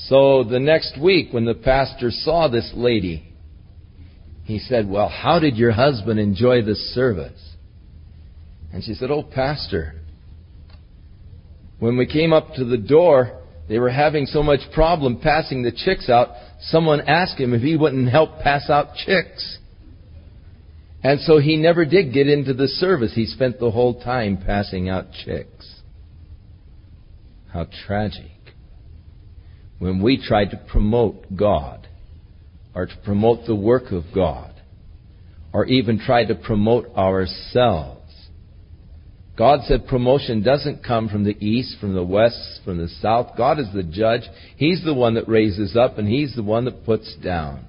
So 0.09 0.43
the 0.43 0.59
next 0.59 1.01
week, 1.01 1.33
when 1.33 1.45
the 1.45 1.55
pastor 1.55 2.11
saw 2.11 2.49
this 2.49 2.73
lady, 2.75 3.33
he 4.45 4.59
said, 4.59 4.89
Well, 4.89 5.09
how 5.09 5.39
did 5.39 5.57
your 5.57 5.71
husband 5.71 6.19
enjoy 6.19 6.63
the 6.63 6.75
service? 6.75 7.41
And 8.73 8.83
she 8.83 8.95
said, 8.95 9.13
Oh, 9.13 9.23
Pastor, 9.23 9.95
when 11.79 11.97
we 11.97 12.07
came 12.07 12.33
up 12.33 12.55
to 12.55 12.65
the 12.65 12.77
door, 12.77 13.41
they 13.69 13.79
were 13.79 13.91
having 13.91 14.27
so 14.27 14.43
much 14.43 14.61
problem 14.75 15.21
passing 15.21 15.63
the 15.63 15.71
chicks 15.71 16.11
out, 16.11 16.31
someone 16.63 17.03
asked 17.03 17.39
him 17.39 17.55
if 17.55 17.63
he 17.63 17.77
wouldn't 17.77 18.09
help 18.09 18.41
pass 18.41 18.69
out 18.69 18.97
chicks. 18.97 19.59
And 21.03 21.21
so 21.21 21.39
he 21.39 21.57
never 21.57 21.85
did 21.85 22.13
get 22.13 22.29
into 22.29 22.53
the 22.53 22.69
service. 22.69 23.15
He 23.15 23.27
spent 23.27 23.59
the 23.59 23.71
whole 23.71 24.03
time 24.03 24.37
passing 24.45 24.89
out 24.89 25.07
chicks. 25.25 25.81
How 27.53 27.67
tragic. 27.87 28.31
When 29.79 30.03
we 30.03 30.23
try 30.23 30.45
to 30.45 30.61
promote 30.71 31.35
God, 31.35 31.89
or 32.75 32.87
to 32.87 32.97
promote 33.05 33.47
the 33.47 33.55
work 33.55 33.93
of 33.93 34.05
God, 34.15 34.55
or 35.53 35.65
even 35.67 35.99
try 35.99 36.25
to 36.25 36.35
promote 36.35 36.95
ourselves. 36.97 37.97
God 39.37 39.61
said 39.65 39.87
promotion 39.87 40.43
doesn't 40.43 40.85
come 40.85 41.09
from 41.09 41.25
the 41.25 41.37
east, 41.45 41.77
from 41.81 41.95
the 41.95 42.05
west, 42.05 42.61
from 42.65 42.77
the 42.77 42.89
south. 42.89 43.37
God 43.39 43.59
is 43.59 43.69
the 43.75 43.83
judge. 43.83 44.23
He's 44.57 44.85
the 44.85 44.95
one 44.95 45.15
that 45.15 45.29
raises 45.29 45.77
up, 45.77 45.99
and 45.99 46.07
He's 46.07 46.37
the 46.37 46.43
one 46.43 46.67
that 46.67 46.85
puts 46.85 47.17
down. 47.17 47.65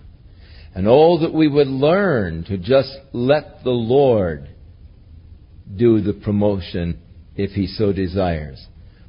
And 0.73 0.87
oh, 0.87 1.19
that 1.19 1.33
we 1.33 1.47
would 1.47 1.67
learn 1.67 2.45
to 2.45 2.57
just 2.57 2.97
let 3.11 3.63
the 3.63 3.71
Lord 3.71 4.49
do 5.75 6.01
the 6.01 6.13
promotion 6.13 6.99
if 7.35 7.51
He 7.51 7.67
so 7.67 7.91
desires. 7.91 8.65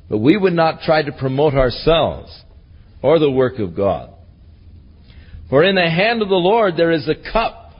But 0.08 0.18
we 0.18 0.36
would 0.36 0.52
not 0.52 0.80
try 0.80 1.02
to 1.02 1.12
promote 1.12 1.54
ourselves 1.54 2.36
or 3.00 3.18
the 3.18 3.30
work 3.30 3.58
of 3.58 3.76
God. 3.76 4.10
For 5.48 5.62
in 5.62 5.74
the 5.74 5.88
hand 5.88 6.22
of 6.22 6.28
the 6.28 6.34
Lord 6.34 6.76
there 6.76 6.92
is 6.92 7.08
a 7.08 7.32
cup, 7.32 7.74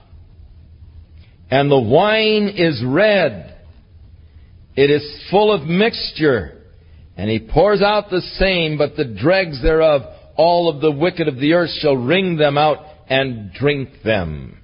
and 1.49 1.69
the 1.69 1.79
wine 1.79 2.53
is 2.55 2.83
red. 2.85 3.55
It 4.75 4.89
is 4.89 5.27
full 5.29 5.51
of 5.51 5.67
mixture, 5.67 6.61
and 7.17 7.29
he 7.29 7.39
pours 7.39 7.81
out 7.81 8.09
the 8.09 8.21
same, 8.21 8.77
but 8.77 8.95
the 8.95 9.05
dregs 9.05 9.61
thereof, 9.61 10.01
all 10.35 10.69
of 10.69 10.81
the 10.81 10.91
wicked 10.91 11.27
of 11.27 11.37
the 11.37 11.53
earth 11.53 11.69
shall 11.79 11.95
wring 11.95 12.37
them 12.37 12.57
out 12.57 12.77
and 13.09 13.51
drink 13.53 13.89
them. 14.03 14.57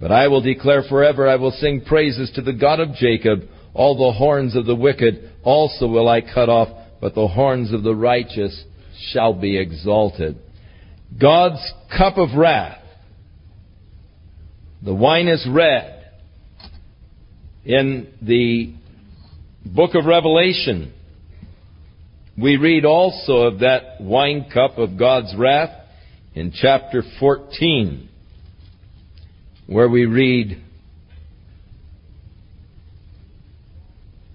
But 0.00 0.10
I 0.10 0.28
will 0.28 0.40
declare 0.40 0.82
forever, 0.88 1.28
I 1.28 1.36
will 1.36 1.52
sing 1.52 1.82
praises 1.86 2.30
to 2.34 2.42
the 2.42 2.52
God 2.52 2.80
of 2.80 2.94
Jacob. 2.94 3.42
All 3.72 3.96
the 3.96 4.18
horns 4.18 4.56
of 4.56 4.66
the 4.66 4.74
wicked 4.74 5.30
also 5.44 5.86
will 5.86 6.08
I 6.08 6.20
cut 6.20 6.48
off, 6.48 6.68
but 7.00 7.14
the 7.14 7.28
horns 7.28 7.72
of 7.72 7.82
the 7.82 7.94
righteous 7.94 8.64
shall 9.12 9.32
be 9.32 9.58
exalted. 9.58 10.38
God's 11.20 11.60
cup 11.96 12.18
of 12.18 12.36
wrath. 12.36 12.82
The 14.84 14.94
wine 14.94 15.28
is 15.28 15.46
red. 15.48 16.10
In 17.64 18.08
the 18.20 18.74
book 19.64 19.94
of 19.94 20.04
Revelation, 20.04 20.92
we 22.36 22.56
read 22.56 22.84
also 22.84 23.42
of 23.42 23.60
that 23.60 24.00
wine 24.00 24.50
cup 24.52 24.78
of 24.78 24.98
God's 24.98 25.32
wrath 25.36 25.81
in 26.34 26.52
chapter 26.52 27.02
14, 27.20 28.08
where 29.66 29.88
we 29.88 30.06
read, 30.06 30.62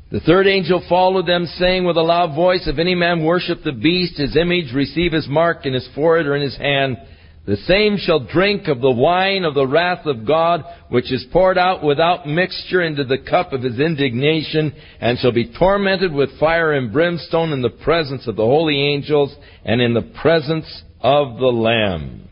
The 0.09 0.19
third 0.21 0.47
angel 0.47 0.85
followed 0.87 1.27
them, 1.27 1.45
saying 1.57 1.83
with 1.83 1.97
a 1.97 2.01
loud 2.01 2.33
voice, 2.33 2.65
If 2.65 2.79
any 2.79 2.95
man 2.95 3.25
worship 3.25 3.63
the 3.63 3.73
beast, 3.73 4.17
his 4.17 4.37
image, 4.37 4.73
receive 4.73 5.11
his 5.11 5.27
mark 5.27 5.65
in 5.65 5.73
his 5.73 5.87
forehead 5.93 6.27
or 6.27 6.35
in 6.35 6.43
his 6.43 6.55
hand, 6.55 6.97
the 7.45 7.57
same 7.57 7.97
shall 7.97 8.19
drink 8.19 8.67
of 8.67 8.79
the 8.79 8.91
wine 8.91 9.43
of 9.43 9.53
the 9.53 9.67
wrath 9.67 10.05
of 10.05 10.25
God, 10.25 10.63
which 10.89 11.11
is 11.11 11.25
poured 11.31 11.57
out 11.57 11.83
without 11.83 12.27
mixture 12.27 12.81
into 12.81 13.03
the 13.05 13.17
cup 13.17 13.53
of 13.53 13.63
his 13.63 13.79
indignation, 13.79 14.73
and 15.01 15.17
shall 15.17 15.31
be 15.31 15.53
tormented 15.57 16.13
with 16.13 16.39
fire 16.39 16.73
and 16.73 16.93
brimstone 16.93 17.51
in 17.51 17.61
the 17.61 17.69
presence 17.69 18.27
of 18.27 18.35
the 18.35 18.45
holy 18.45 18.81
angels 18.93 19.35
and 19.65 19.81
in 19.81 19.93
the 19.93 20.13
presence 20.21 20.83
of 21.01 21.37
the 21.37 21.45
Lamb. 21.45 22.29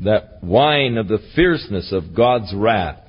That 0.00 0.42
wine 0.42 0.96
of 0.96 1.08
the 1.08 1.18
fierceness 1.34 1.92
of 1.92 2.14
God's 2.14 2.54
wrath 2.54 3.00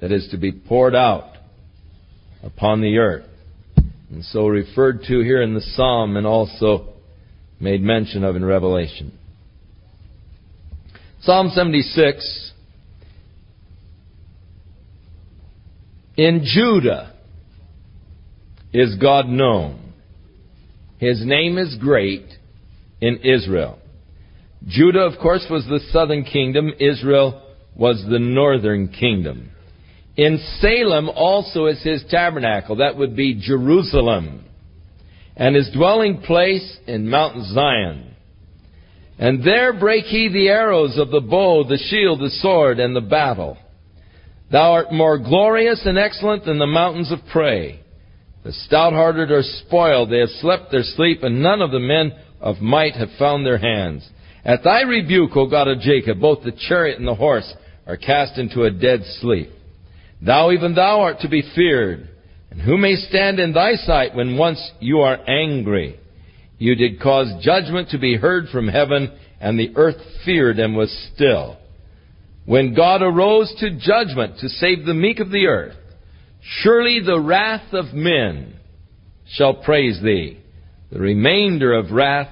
that 0.00 0.12
is 0.12 0.28
to 0.32 0.36
be 0.36 0.52
poured 0.52 0.94
out 0.94 1.36
upon 2.42 2.80
the 2.80 2.98
earth. 2.98 3.26
And 4.10 4.24
so 4.24 4.46
referred 4.46 5.02
to 5.08 5.20
here 5.20 5.42
in 5.42 5.54
the 5.54 5.60
psalm 5.60 6.16
and 6.16 6.26
also 6.26 6.94
made 7.60 7.82
mention 7.82 8.24
of 8.24 8.36
in 8.36 8.44
Revelation. 8.44 9.16
Psalm 11.22 11.50
76. 11.54 12.52
In 16.16 16.42
Judah 16.44 17.14
is 18.72 18.96
God 18.96 19.26
known. 19.26 19.92
His 20.98 21.24
name 21.24 21.58
is 21.58 21.76
great 21.80 22.26
in 23.06 23.18
Israel. 23.18 23.78
Judah, 24.66 25.00
of 25.00 25.20
course, 25.20 25.46
was 25.48 25.64
the 25.66 25.80
southern 25.92 26.24
kingdom. 26.24 26.72
Israel 26.80 27.42
was 27.76 28.04
the 28.08 28.18
northern 28.18 28.88
kingdom. 28.88 29.50
In 30.16 30.38
Salem 30.60 31.08
also 31.10 31.66
is 31.66 31.82
his 31.82 32.04
tabernacle. 32.10 32.76
That 32.76 32.96
would 32.96 33.14
be 33.14 33.40
Jerusalem. 33.40 34.44
And 35.36 35.54
his 35.54 35.70
dwelling 35.74 36.22
place 36.22 36.78
in 36.86 37.08
Mount 37.08 37.46
Zion. 37.52 38.14
And 39.18 39.44
there 39.44 39.78
break 39.78 40.04
he 40.04 40.28
the 40.28 40.48
arrows 40.48 40.98
of 40.98 41.10
the 41.10 41.20
bow, 41.20 41.64
the 41.64 41.78
shield, 41.90 42.20
the 42.20 42.30
sword, 42.30 42.80
and 42.80 42.96
the 42.96 43.02
battle. 43.02 43.58
Thou 44.50 44.72
art 44.72 44.92
more 44.92 45.18
glorious 45.18 45.82
and 45.84 45.98
excellent 45.98 46.44
than 46.44 46.58
the 46.58 46.66
mountains 46.66 47.12
of 47.12 47.18
prey. 47.30 47.80
The 48.44 48.52
stout-hearted 48.52 49.30
are 49.30 49.42
spoiled. 49.42 50.10
They 50.10 50.20
have 50.20 50.40
slept 50.40 50.70
their 50.70 50.82
sleep, 50.82 51.22
and 51.22 51.42
none 51.42 51.60
of 51.60 51.72
the 51.72 51.80
men 51.80 52.12
of 52.40 52.60
might 52.60 52.94
have 52.94 53.08
found 53.18 53.44
their 53.44 53.58
hands. 53.58 54.08
At 54.44 54.62
thy 54.62 54.82
rebuke, 54.82 55.36
O 55.36 55.48
God 55.48 55.68
of 55.68 55.80
Jacob, 55.80 56.20
both 56.20 56.44
the 56.44 56.52
chariot 56.68 56.98
and 56.98 57.08
the 57.08 57.14
horse 57.14 57.52
are 57.86 57.96
cast 57.96 58.38
into 58.38 58.62
a 58.62 58.70
dead 58.70 59.00
sleep. 59.20 59.50
Thou, 60.22 60.52
even 60.52 60.74
thou, 60.74 61.00
art 61.00 61.20
to 61.20 61.28
be 61.28 61.42
feared. 61.54 62.08
And 62.50 62.60
who 62.60 62.76
may 62.78 62.94
stand 62.94 63.38
in 63.38 63.52
thy 63.52 63.74
sight 63.74 64.14
when 64.14 64.38
once 64.38 64.70
you 64.80 65.00
are 65.00 65.18
angry? 65.28 65.98
You 66.58 66.74
did 66.74 67.00
cause 67.00 67.42
judgment 67.42 67.90
to 67.90 67.98
be 67.98 68.16
heard 68.16 68.48
from 68.48 68.68
heaven, 68.68 69.16
and 69.40 69.58
the 69.58 69.72
earth 69.76 70.00
feared 70.24 70.58
and 70.58 70.76
was 70.76 71.10
still. 71.14 71.58
When 72.46 72.74
God 72.74 73.02
arose 73.02 73.54
to 73.58 73.78
judgment 73.78 74.38
to 74.38 74.48
save 74.48 74.86
the 74.86 74.94
meek 74.94 75.18
of 75.18 75.30
the 75.30 75.46
earth, 75.46 75.76
surely 76.62 77.00
the 77.04 77.20
wrath 77.20 77.72
of 77.72 77.92
men 77.92 78.54
shall 79.28 79.54
praise 79.54 80.00
thee. 80.02 80.40
The 80.90 81.00
remainder 81.00 81.74
of 81.74 81.90
wrath 81.90 82.28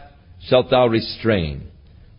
shalt 0.47 0.71
thou 0.71 0.87
restrain. 0.87 1.69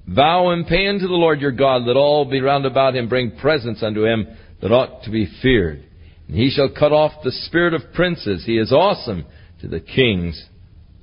Vow 0.07 0.49
and 0.49 0.67
pay 0.67 0.87
unto 0.87 1.07
the 1.07 1.13
Lord 1.13 1.41
your 1.41 1.51
God, 1.51 1.83
let 1.83 1.95
all 1.95 2.25
be 2.25 2.41
round 2.41 2.65
about 2.65 2.95
him 2.95 3.09
bring 3.09 3.37
presents 3.37 3.81
unto 3.81 4.05
him. 4.05 4.27
that 4.61 4.71
ought 4.71 5.03
to 5.03 5.11
be 5.11 5.27
feared. 5.41 5.83
And 6.27 6.37
he 6.37 6.49
shall 6.49 6.69
cut 6.69 6.91
off 6.91 7.23
the 7.23 7.31
spirit 7.31 7.73
of 7.73 7.93
princes. 7.93 8.43
He 8.45 8.57
is 8.57 8.71
awesome 8.71 9.25
to 9.61 9.67
the 9.67 9.79
kings 9.79 10.43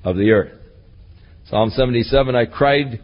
of 0.05 0.17
the 0.17 0.31
earth. 0.31 0.59
Psalm 1.49 1.71
77, 1.71 2.35
I 2.35 2.47
cried 2.47 3.01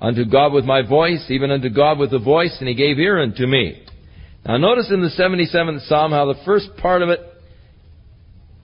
unto 0.00 0.24
God 0.24 0.52
with 0.52 0.64
my 0.64 0.86
voice, 0.86 1.26
even 1.30 1.50
unto 1.50 1.68
God 1.68 1.98
with 1.98 2.12
a 2.12 2.18
voice, 2.18 2.56
and 2.60 2.68
he 2.68 2.74
gave 2.74 2.98
ear 2.98 3.20
unto 3.20 3.46
me. 3.46 3.82
Now 4.46 4.56
notice 4.56 4.90
in 4.90 5.00
the 5.00 5.08
77th 5.08 5.88
Psalm 5.88 6.12
how 6.12 6.26
the 6.26 6.40
first 6.44 6.68
part 6.78 7.02
of 7.02 7.08
it 7.10 7.20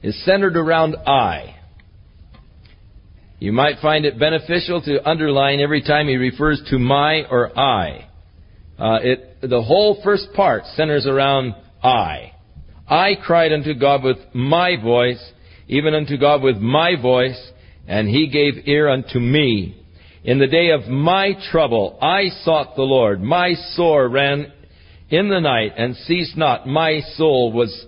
is 0.02 0.24
centered 0.24 0.56
around 0.56 0.96
I. 1.06 1.56
You 3.39 3.53
might 3.53 3.80
find 3.80 4.05
it 4.05 4.18
beneficial 4.18 4.80
to 4.82 5.09
underline 5.09 5.61
every 5.61 5.82
time 5.82 6.09
he 6.09 6.16
refers 6.16 6.62
to 6.70 6.78
my 6.78 7.24
or 7.30 7.59
I. 7.59 8.09
Uh, 8.78 8.99
it, 9.03 9.39
the 9.43 9.62
whole 9.62 10.01
first 10.03 10.28
part 10.35 10.64
centers 10.76 11.07
around 11.07 11.55
I. 11.82 12.32
I 12.89 13.14
cried 13.24 13.53
unto 13.53 13.74
God 13.74 14.03
with 14.03 14.18
my 14.35 14.80
voice, 14.80 15.22
even 15.68 15.95
unto 15.95 16.16
God 16.16 16.43
with 16.43 16.57
my 16.59 17.01
voice, 17.01 17.41
and 17.87 18.09
he 18.09 18.28
gave 18.28 18.66
ear 18.66 18.89
unto 18.89 19.18
me. 19.18 19.80
In 20.22 20.39
the 20.39 20.47
day 20.47 20.70
of 20.70 20.89
my 20.89 21.32
trouble, 21.51 21.99
I 22.01 22.28
sought 22.45 22.76
the 22.76 22.82
Lord. 22.82 23.22
My 23.22 23.55
sore 23.74 24.09
ran 24.09 24.53
in 25.11 25.28
the 25.28 25.41
night 25.41 25.72
and 25.76 25.97
ceased 25.97 26.37
not. 26.37 26.66
My 26.66 27.01
soul 27.16 27.53
was 27.53 27.87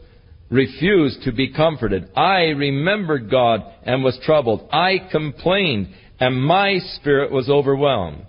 refused 0.51 1.23
to 1.23 1.33
be 1.33 1.53
comforted. 1.53 2.09
I 2.17 2.49
remembered 2.51 3.31
God 3.31 3.63
and 3.85 4.05
was 4.05 4.19
troubled. 4.25 4.69
I 4.73 5.09
complained 5.11 5.89
and 6.21 6.41
my 6.41 6.79
spirit 6.97 7.31
was 7.31 7.49
overwhelmed. 7.49 8.25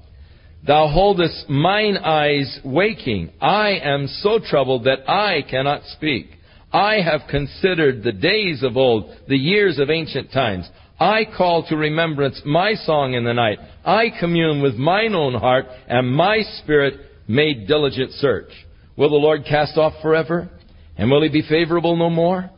Thou 0.66 0.88
holdest 0.88 1.50
mine 1.50 1.98
eyes 1.98 2.60
waking. 2.66 3.32
I 3.40 3.80
am 3.82 4.08
so 4.08 4.40
troubled 4.40 4.84
that 4.86 5.10
I 5.10 5.44
cannot 5.50 5.84
speak. 5.86 6.32
I 6.74 6.96
have 6.96 7.30
considered 7.30 8.04
the 8.04 8.12
days 8.12 8.64
of 8.64 8.76
old, 8.76 9.16
the 9.30 9.38
years 9.38 9.80
of 9.80 9.90
ancient 9.90 10.32
times. 10.34 10.70
I 11.00 11.26
call 11.26 11.66
to 11.68 11.78
remembrance 11.78 12.42
my 12.46 12.74
song 12.74 13.14
in 13.14 13.24
the 13.24 13.34
night. 13.34 13.60
I 13.86 14.12
commune 14.20 14.62
with 14.62 14.76
mine 14.76 15.14
own 15.14 15.36
heart, 15.36 15.66
and 15.88 16.12
my 16.12 16.42
spirit 16.60 16.96
made 17.28 17.68
diligent 17.68 18.12
search. 18.14 18.50
Will 18.98 19.10
the 19.10 19.16
Lord 19.16 19.46
cast 19.48 19.78
off 19.78 19.94
forever? 20.02 20.50
And 20.98 21.12
will 21.12 21.22
he 21.22 21.30
be 21.30 21.44
favorable 21.48 21.96
no 21.96 22.10
more? 22.10 22.50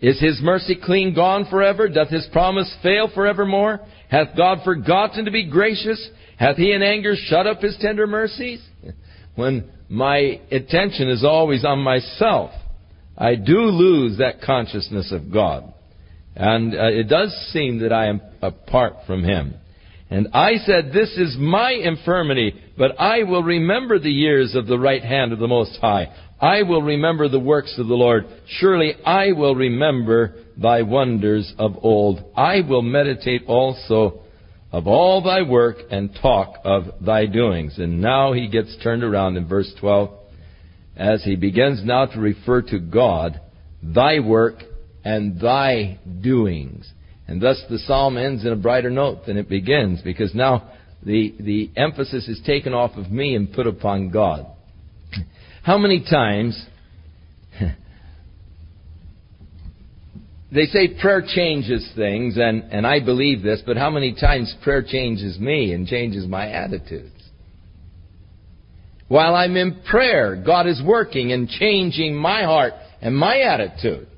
Is 0.00 0.20
his 0.20 0.40
mercy 0.42 0.76
clean 0.82 1.14
gone 1.14 1.46
forever? 1.48 1.88
Doth 1.88 2.08
his 2.08 2.28
promise 2.32 2.72
fail 2.82 3.10
forevermore? 3.14 3.80
Hath 4.10 4.36
God 4.36 4.58
forgotten 4.64 5.24
to 5.24 5.30
be 5.30 5.48
gracious? 5.48 6.10
Hath 6.36 6.56
he 6.56 6.72
in 6.72 6.82
anger 6.82 7.14
shut 7.16 7.46
up 7.46 7.60
his 7.60 7.76
tender 7.80 8.06
mercies? 8.06 8.62
When 9.34 9.70
my 9.88 10.40
attention 10.50 11.08
is 11.08 11.24
always 11.24 11.64
on 11.64 11.78
myself, 11.78 12.50
I 13.16 13.36
do 13.36 13.60
lose 13.60 14.18
that 14.18 14.42
consciousness 14.42 15.12
of 15.12 15.32
God. 15.32 15.72
And 16.36 16.74
uh, 16.74 16.86
it 16.86 17.08
does 17.08 17.32
seem 17.52 17.78
that 17.80 17.92
I 17.92 18.08
am 18.08 18.20
apart 18.42 18.94
from 19.06 19.22
him. 19.22 19.54
And 20.10 20.28
I 20.34 20.56
said, 20.56 20.92
This 20.92 21.10
is 21.16 21.36
my 21.38 21.70
infirmity, 21.70 22.54
but 22.76 23.00
I 23.00 23.22
will 23.22 23.42
remember 23.42 23.98
the 23.98 24.10
years 24.10 24.54
of 24.54 24.66
the 24.66 24.78
right 24.78 25.02
hand 25.02 25.32
of 25.32 25.38
the 25.38 25.48
Most 25.48 25.78
High. 25.80 26.12
I 26.44 26.62
will 26.62 26.82
remember 26.82 27.26
the 27.26 27.40
works 27.40 27.74
of 27.78 27.86
the 27.86 27.94
Lord. 27.94 28.26
Surely 28.46 28.92
I 29.02 29.32
will 29.32 29.54
remember 29.54 30.34
thy 30.58 30.82
wonders 30.82 31.50
of 31.58 31.78
old. 31.82 32.22
I 32.36 32.60
will 32.60 32.82
meditate 32.82 33.44
also 33.46 34.20
of 34.70 34.86
all 34.86 35.22
thy 35.22 35.40
work 35.40 35.78
and 35.90 36.10
talk 36.20 36.56
of 36.62 36.82
thy 37.00 37.24
doings. 37.24 37.78
And 37.78 38.02
now 38.02 38.34
he 38.34 38.48
gets 38.48 38.76
turned 38.82 39.02
around 39.02 39.38
in 39.38 39.48
verse 39.48 39.72
12 39.80 40.10
as 40.94 41.24
he 41.24 41.34
begins 41.34 41.82
now 41.82 42.04
to 42.04 42.20
refer 42.20 42.60
to 42.60 42.78
God, 42.78 43.40
thy 43.82 44.20
work 44.20 44.56
and 45.02 45.40
thy 45.40 45.98
doings. 46.20 46.92
And 47.26 47.40
thus 47.40 47.64
the 47.70 47.78
psalm 47.78 48.18
ends 48.18 48.44
in 48.44 48.52
a 48.52 48.56
brighter 48.56 48.90
note 48.90 49.24
than 49.24 49.38
it 49.38 49.48
begins 49.48 50.02
because 50.02 50.34
now 50.34 50.72
the, 51.02 51.34
the 51.40 51.70
emphasis 51.74 52.28
is 52.28 52.42
taken 52.44 52.74
off 52.74 52.98
of 52.98 53.10
me 53.10 53.34
and 53.34 53.50
put 53.50 53.66
upon 53.66 54.10
God. 54.10 54.53
How 55.64 55.78
many 55.78 56.04
times 56.04 56.62
they 60.52 60.66
say 60.66 60.88
prayer 61.00 61.22
changes 61.26 61.90
things, 61.96 62.36
and, 62.36 62.64
and 62.64 62.86
I 62.86 63.00
believe 63.00 63.42
this, 63.42 63.62
but 63.64 63.78
how 63.78 63.88
many 63.88 64.14
times 64.14 64.54
prayer 64.62 64.82
changes 64.82 65.38
me 65.38 65.72
and 65.72 65.86
changes 65.86 66.26
my 66.26 66.50
attitudes? 66.50 67.10
While 69.08 69.34
I'm 69.34 69.56
in 69.56 69.80
prayer, 69.88 70.36
God 70.36 70.66
is 70.66 70.82
working 70.84 71.32
and 71.32 71.48
changing 71.48 72.14
my 72.14 72.42
heart 72.42 72.74
and 73.00 73.16
my 73.16 73.38
attitude. 73.40 74.08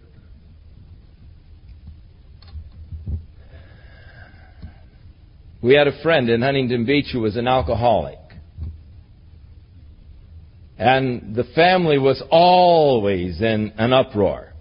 We 5.63 5.75
had 5.75 5.87
a 5.87 6.03
friend 6.03 6.29
in 6.29 6.43
Huntington 6.43 6.87
Beach 6.87 7.07
who 7.13 7.21
was 7.21 7.37
an 7.37 7.47
alcoholic. 7.47 8.19
And 10.79 11.35
the 11.35 11.45
family 11.55 11.99
was 11.99 12.23
always 12.31 13.41
in 13.41 13.73
an 13.79 13.93
uproar. 13.93 14.53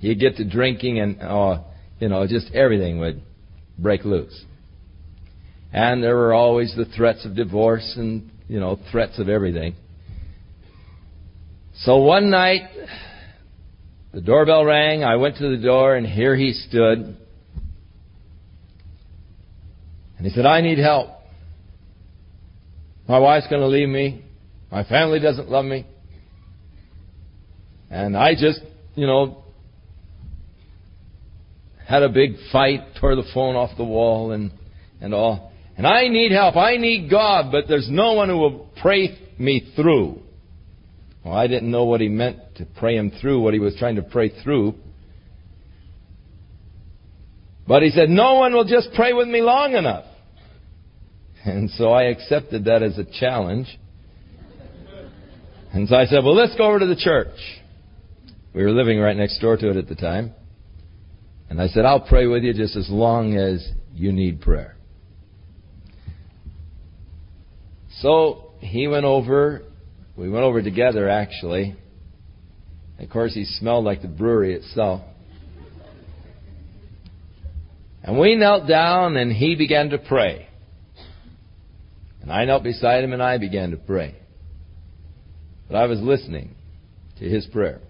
You'd 0.00 0.20
get 0.20 0.36
to 0.36 0.44
drinking 0.44 0.98
and, 0.98 1.22
uh, 1.22 1.62
you 2.00 2.08
know, 2.08 2.26
just 2.26 2.52
everything 2.52 2.98
would 2.98 3.22
break 3.78 4.04
loose. 4.04 4.44
And 5.72 6.02
there 6.02 6.16
were 6.16 6.34
always 6.34 6.74
the 6.76 6.84
threats 6.84 7.24
of 7.24 7.34
divorce 7.34 7.94
and, 7.96 8.30
you 8.48 8.60
know, 8.60 8.78
threats 8.90 9.18
of 9.18 9.28
everything. 9.28 9.74
So 11.76 11.96
one 11.98 12.30
night, 12.30 12.68
the 14.12 14.20
doorbell 14.20 14.64
rang. 14.64 15.02
I 15.02 15.16
went 15.16 15.36
to 15.38 15.56
the 15.56 15.62
door, 15.62 15.96
and 15.96 16.06
here 16.06 16.36
he 16.36 16.52
stood. 16.52 17.16
And 20.18 20.26
he 20.26 20.30
said, 20.30 20.44
I 20.44 20.60
need 20.60 20.78
help. 20.78 21.08
My 23.08 23.18
wife's 23.18 23.46
going 23.48 23.62
to 23.62 23.68
leave 23.68 23.88
me. 23.88 24.24
My 24.72 24.84
family 24.84 25.20
doesn't 25.20 25.50
love 25.50 25.66
me. 25.66 25.86
And 27.90 28.16
I 28.16 28.32
just, 28.32 28.60
you 28.94 29.06
know, 29.06 29.44
had 31.86 32.02
a 32.02 32.08
big 32.08 32.36
fight, 32.50 32.80
tore 32.98 33.14
the 33.14 33.28
phone 33.34 33.54
off 33.54 33.76
the 33.76 33.84
wall 33.84 34.32
and, 34.32 34.50
and 35.02 35.12
all. 35.12 35.52
And 35.76 35.86
I 35.86 36.08
need 36.08 36.32
help. 36.32 36.56
I 36.56 36.78
need 36.78 37.10
God, 37.10 37.52
but 37.52 37.64
there's 37.68 37.88
no 37.90 38.14
one 38.14 38.30
who 38.30 38.38
will 38.38 38.70
pray 38.80 39.18
me 39.38 39.74
through. 39.76 40.22
Well, 41.22 41.34
I 41.34 41.48
didn't 41.48 41.70
know 41.70 41.84
what 41.84 42.00
he 42.00 42.08
meant 42.08 42.38
to 42.56 42.66
pray 42.78 42.96
him 42.96 43.12
through, 43.20 43.42
what 43.42 43.52
he 43.52 43.60
was 43.60 43.76
trying 43.78 43.96
to 43.96 44.02
pray 44.02 44.32
through. 44.42 44.74
But 47.68 47.82
he 47.82 47.90
said, 47.90 48.08
no 48.08 48.36
one 48.36 48.54
will 48.54 48.64
just 48.64 48.88
pray 48.94 49.12
with 49.12 49.28
me 49.28 49.42
long 49.42 49.74
enough. 49.74 50.06
And 51.44 51.68
so 51.70 51.90
I 51.90 52.04
accepted 52.04 52.66
that 52.66 52.84
as 52.84 52.98
a 52.98 53.04
challenge. 53.04 53.66
And 55.72 55.88
so 55.88 55.96
I 55.96 56.04
said, 56.04 56.22
well, 56.22 56.34
let's 56.34 56.54
go 56.56 56.66
over 56.66 56.78
to 56.78 56.86
the 56.86 56.96
church. 56.96 57.34
We 58.54 58.62
were 58.62 58.70
living 58.70 58.98
right 58.98 59.16
next 59.16 59.38
door 59.38 59.56
to 59.56 59.70
it 59.70 59.76
at 59.76 59.88
the 59.88 59.94
time. 59.94 60.32
And 61.48 61.60
I 61.60 61.68
said, 61.68 61.84
I'll 61.84 62.06
pray 62.06 62.26
with 62.26 62.42
you 62.42 62.52
just 62.52 62.76
as 62.76 62.88
long 62.90 63.36
as 63.36 63.66
you 63.94 64.12
need 64.12 64.42
prayer. 64.42 64.76
So 68.00 68.52
he 68.58 68.86
went 68.86 69.04
over. 69.04 69.62
We 70.16 70.28
went 70.28 70.44
over 70.44 70.62
together, 70.62 71.08
actually. 71.08 71.74
Of 72.98 73.08
course, 73.08 73.34
he 73.34 73.44
smelled 73.44 73.84
like 73.84 74.02
the 74.02 74.08
brewery 74.08 74.54
itself. 74.54 75.02
And 78.02 78.18
we 78.18 78.34
knelt 78.34 78.68
down 78.68 79.16
and 79.16 79.32
he 79.32 79.54
began 79.54 79.90
to 79.90 79.98
pray. 79.98 80.48
And 82.20 82.30
I 82.30 82.44
knelt 82.44 82.62
beside 82.62 83.04
him 83.04 83.12
and 83.12 83.22
I 83.22 83.38
began 83.38 83.70
to 83.70 83.76
pray. 83.76 84.16
But 85.72 85.78
I 85.78 85.86
was 85.86 86.02
listening 86.02 86.54
to 87.18 87.24
his 87.24 87.46
prayer. 87.46 87.80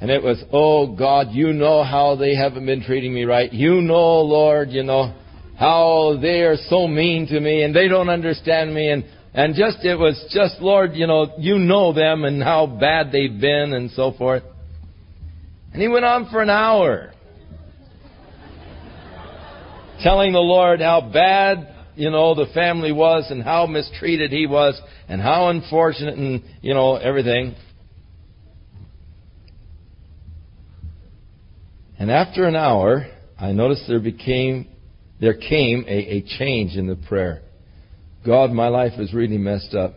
And 0.00 0.10
it 0.10 0.20
was, 0.20 0.42
oh 0.52 0.96
God, 0.96 1.28
you 1.30 1.52
know 1.52 1.84
how 1.84 2.16
they 2.16 2.34
haven't 2.34 2.66
been 2.66 2.82
treating 2.82 3.14
me 3.14 3.22
right. 3.22 3.52
You 3.52 3.80
know, 3.82 4.22
Lord, 4.22 4.70
you 4.70 4.82
know, 4.82 5.14
how 5.56 6.18
they 6.20 6.40
are 6.40 6.56
so 6.68 6.88
mean 6.88 7.28
to 7.28 7.38
me 7.38 7.62
and 7.62 7.72
they 7.72 7.86
don't 7.86 8.08
understand 8.08 8.74
me 8.74 8.90
and, 8.90 9.04
and 9.32 9.54
just, 9.54 9.84
it 9.84 9.94
was 9.94 10.20
just, 10.34 10.60
Lord, 10.60 10.94
you 10.94 11.06
know, 11.06 11.36
you 11.38 11.56
know 11.56 11.92
them 11.92 12.24
and 12.24 12.42
how 12.42 12.66
bad 12.66 13.12
they've 13.12 13.40
been 13.40 13.74
and 13.74 13.92
so 13.92 14.10
forth. 14.18 14.42
And 15.72 15.80
he 15.80 15.86
went 15.86 16.04
on 16.04 16.30
for 16.30 16.42
an 16.42 16.50
hour. 16.50 17.12
telling 20.02 20.32
the 20.32 20.40
Lord 20.40 20.80
how 20.80 21.00
bad, 21.00 21.71
you 21.94 22.10
know, 22.10 22.34
the 22.34 22.46
family 22.54 22.92
was 22.92 23.30
and 23.30 23.42
how 23.42 23.66
mistreated 23.66 24.30
he 24.30 24.46
was 24.46 24.80
and 25.08 25.20
how 25.20 25.48
unfortunate 25.48 26.16
and, 26.16 26.42
you 26.60 26.74
know, 26.74 26.96
everything. 26.96 27.54
And 31.98 32.10
after 32.10 32.46
an 32.46 32.56
hour, 32.56 33.06
I 33.38 33.52
noticed 33.52 33.84
there 33.86 34.00
became 34.00 34.68
there 35.20 35.34
came 35.34 35.84
a, 35.86 36.16
a 36.16 36.22
change 36.38 36.76
in 36.76 36.88
the 36.88 36.96
prayer. 36.96 37.42
God, 38.26 38.50
my 38.50 38.66
life 38.68 38.98
is 38.98 39.14
really 39.14 39.38
messed 39.38 39.72
up. 39.72 39.94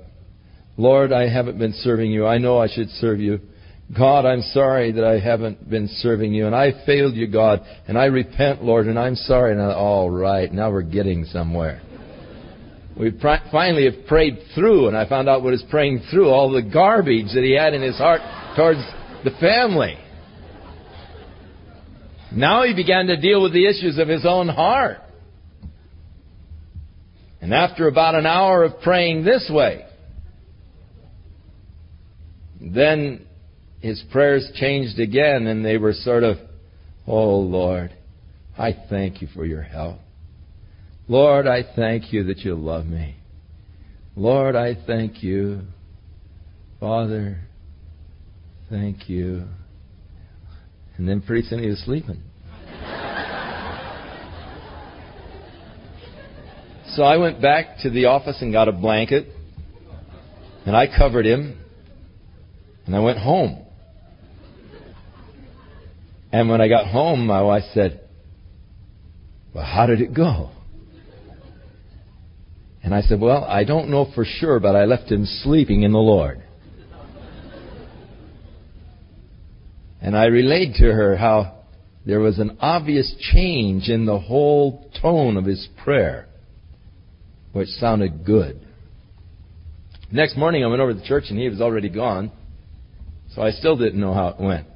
Lord, 0.77 1.11
I 1.11 1.27
haven't 1.27 1.57
been 1.57 1.73
serving 1.73 2.11
you. 2.11 2.27
I 2.27 2.37
know 2.37 2.59
I 2.59 2.67
should 2.67 2.89
serve 2.89 3.19
you. 3.19 3.39
God, 3.93 4.25
I'm 4.25 4.41
sorry 4.41 4.93
that 4.93 5.03
I 5.03 5.19
haven't 5.19 5.69
been 5.69 5.87
serving 5.87 6.33
you, 6.33 6.47
and 6.47 6.55
I 6.55 6.85
failed 6.85 7.13
you, 7.13 7.27
God, 7.27 7.61
and 7.87 7.97
I 7.97 8.05
repent, 8.05 8.63
Lord, 8.63 8.87
and 8.87 8.97
I'm 8.97 9.15
sorry. 9.15 9.51
And 9.51 9.61
I, 9.61 9.73
all 9.73 10.09
right, 10.09 10.51
now 10.51 10.71
we're 10.71 10.81
getting 10.81 11.25
somewhere. 11.25 11.81
We 12.99 13.11
pr- 13.11 13.45
finally 13.51 13.85
have 13.85 14.07
prayed 14.07 14.39
through, 14.55 14.87
and 14.87 14.97
I 14.97 15.07
found 15.07 15.29
out 15.29 15.43
what 15.43 15.53
is 15.53 15.63
praying 15.69 16.03
through 16.09 16.29
all 16.29 16.51
the 16.51 16.63
garbage 16.63 17.27
that 17.35 17.43
he 17.43 17.55
had 17.55 17.73
in 17.75 17.81
his 17.83 17.97
heart 17.97 18.21
towards 18.55 18.79
the 19.23 19.31
family. 19.39 19.97
Now 22.31 22.63
he 22.63 22.73
began 22.73 23.05
to 23.07 23.17
deal 23.17 23.43
with 23.43 23.53
the 23.53 23.67
issues 23.67 23.99
of 23.99 24.07
his 24.07 24.25
own 24.25 24.47
heart. 24.47 24.97
And 27.39 27.53
after 27.53 27.87
about 27.87 28.15
an 28.15 28.25
hour 28.25 28.63
of 28.63 28.81
praying 28.81 29.23
this 29.23 29.47
way, 29.53 29.85
then 32.59 33.27
his 33.85 34.03
prayers 34.11 34.51
changed 34.55 34.99
again 34.99 35.45
and 35.45 35.63
they 35.63 35.77
were 35.77 35.93
sort 35.93 36.23
of, 36.23 36.37
Oh 37.05 37.37
Lord, 37.37 37.95
I 38.57 38.75
thank 38.89 39.21
you 39.21 39.27
for 39.27 39.45
your 39.45 39.61
help. 39.61 39.99
Lord, 41.07 41.45
I 41.45 41.61
thank 41.75 42.11
you 42.11 42.23
that 42.23 42.39
you 42.39 42.55
love 42.55 42.87
me. 42.87 43.17
Lord, 44.15 44.55
I 44.55 44.73
thank 44.87 45.21
you. 45.21 45.61
Father, 46.79 47.37
thank 48.71 49.07
you. 49.07 49.43
And 50.97 51.07
then 51.07 51.21
pretty 51.21 51.47
soon 51.47 51.61
he 51.61 51.69
was 51.69 51.83
sleeping. 51.85 52.23
so 56.95 57.03
I 57.03 57.17
went 57.17 57.39
back 57.39 57.77
to 57.83 57.91
the 57.91 58.05
office 58.05 58.41
and 58.41 58.51
got 58.51 58.67
a 58.67 58.71
blanket, 58.71 59.27
and 60.65 60.75
I 60.75 60.87
covered 60.87 61.27
him, 61.27 61.59
and 62.87 62.95
I 62.95 62.99
went 62.99 63.19
home. 63.19 63.64
And 66.35 66.49
when 66.49 66.59
I 66.59 66.67
got 66.67 66.87
home, 66.87 67.27
my 67.27 67.41
wife 67.41 67.63
said, 67.73 68.01
Well, 69.53 69.63
how 69.63 69.85
did 69.85 70.01
it 70.01 70.13
go? 70.13 70.49
And 72.83 72.93
I 72.93 72.99
said, 73.03 73.21
Well, 73.21 73.45
I 73.45 73.63
don't 73.63 73.89
know 73.89 74.11
for 74.13 74.25
sure, 74.25 74.59
but 74.59 74.75
I 74.75 74.83
left 74.83 75.09
him 75.09 75.25
sleeping 75.25 75.83
in 75.83 75.93
the 75.93 75.97
Lord. 75.97 76.43
And 80.01 80.17
I 80.17 80.25
relayed 80.25 80.73
to 80.79 80.91
her 80.91 81.15
how 81.15 81.59
there 82.05 82.19
was 82.19 82.37
an 82.37 82.57
obvious 82.59 83.15
change 83.31 83.87
in 83.87 84.05
the 84.05 84.19
whole 84.19 84.91
tone 85.01 85.37
of 85.37 85.45
his 85.45 85.65
prayer, 85.85 86.27
which 87.53 87.69
sounded 87.69 88.25
good. 88.25 88.59
Next 90.11 90.35
morning, 90.35 90.65
I 90.65 90.67
went 90.67 90.81
over 90.81 90.91
to 90.91 90.99
the 90.99 91.07
church 91.07 91.27
and 91.29 91.39
he 91.39 91.47
was 91.47 91.61
already 91.61 91.87
gone, 91.87 92.29
so 93.33 93.41
I 93.41 93.51
still 93.51 93.77
didn't 93.77 94.01
know 94.01 94.13
how 94.13 94.27
it 94.27 94.41
went. 94.41 94.67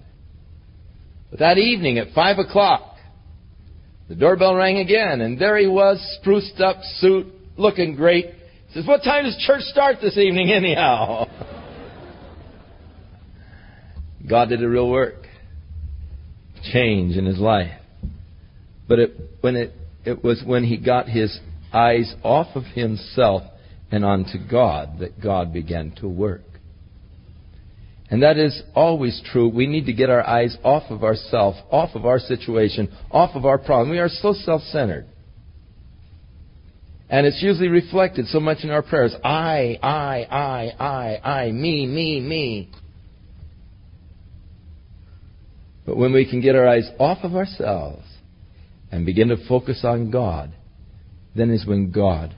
But 1.30 1.40
that 1.40 1.58
evening 1.58 1.98
at 1.98 2.14
five 2.14 2.38
o'clock, 2.40 2.96
the 4.08 4.16
doorbell 4.16 4.56
rang 4.56 4.80
again, 4.80 5.22
and 5.22 5.40
there 5.40 5.58
he 5.58 5.68
was, 5.68 6.00
spruced 6.20 6.60
up, 6.60 6.78
suit, 6.98 7.28
looking 7.58 7.96
great. 7.96 8.26
He 8.68 8.74
says, 8.74 8.88
What 8.88 9.04
time 9.04 9.26
does 9.26 9.38
church 9.46 9.62
start 9.64 9.98
this 10.02 10.18
evening, 10.18 10.52
anyhow? 10.52 11.28
God 14.30 14.50
did 14.50 14.64
a 14.64 14.70
real 14.70 14.90
work. 14.90 15.16
Change 16.72 17.16
in 17.16 17.26
his 17.26 17.40
life. 17.40 17.72
But 18.88 19.00
it, 19.00 19.12
when 19.42 19.56
it, 19.56 19.74
it 20.06 20.24
was 20.24 20.42
when 20.46 20.64
he 20.64 20.78
got 20.78 21.08
his 21.08 21.40
eyes 21.72 22.14
off 22.24 22.56
of 22.56 22.64
himself 22.64 23.44
and 23.92 24.04
onto 24.04 24.38
God 24.50 25.00
that 25.00 25.22
God 25.22 25.54
began 25.54 25.92
to 26.02 26.08
work. 26.08 26.42
And 28.12 28.24
that 28.24 28.38
is 28.38 28.62
always 28.74 29.22
true. 29.32 29.50
We 29.50 29.68
need 29.68 29.86
to 29.86 29.94
get 29.94 30.10
our 30.10 30.26
eyes 30.26 30.58
off 30.64 30.90
of 30.90 31.04
ourselves, 31.04 31.60
off 31.72 31.92
of 31.94 32.06
our 32.06 32.18
situation, 32.20 32.92
off 33.12 33.36
of 33.36 33.46
our 33.46 33.60
problem. 33.60 33.92
We 33.92 34.00
are 34.00 34.10
so 34.10 34.34
self 34.34 34.62
centered. 34.64 35.06
And 37.10 37.26
it's 37.26 37.42
usually 37.42 37.70
reflected 37.70 38.28
so 38.28 38.40
much 38.40 38.60
in 38.64 38.70
our 38.70 38.84
prayers. 38.84 39.16
I, 39.24 39.80
I, 39.82 40.28
I, 40.30 40.74
I, 40.80 41.30
I, 41.30 41.52
me, 41.52 41.88
me, 41.88 42.20
me. 42.20 42.70
But 45.86 45.98
when 45.98 46.14
we 46.14 46.30
can 46.30 46.40
get 46.40 46.56
our 46.56 46.68
eyes 46.68 46.88
off 47.00 47.20
of 47.24 47.36
ourselves 47.36 48.06
and 48.92 49.08
begin 49.08 49.30
to 49.30 49.38
focus 49.48 49.82
on 49.84 50.12
God, 50.12 50.52
then 51.36 51.50
is 51.50 51.66
when 51.66 51.92
God 51.92 52.36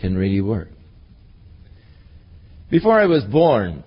can 0.00 0.16
really 0.16 0.40
work. 0.40 0.68
Before 2.70 2.98
I 2.98 3.06
was 3.06 3.22
born, 3.24 3.84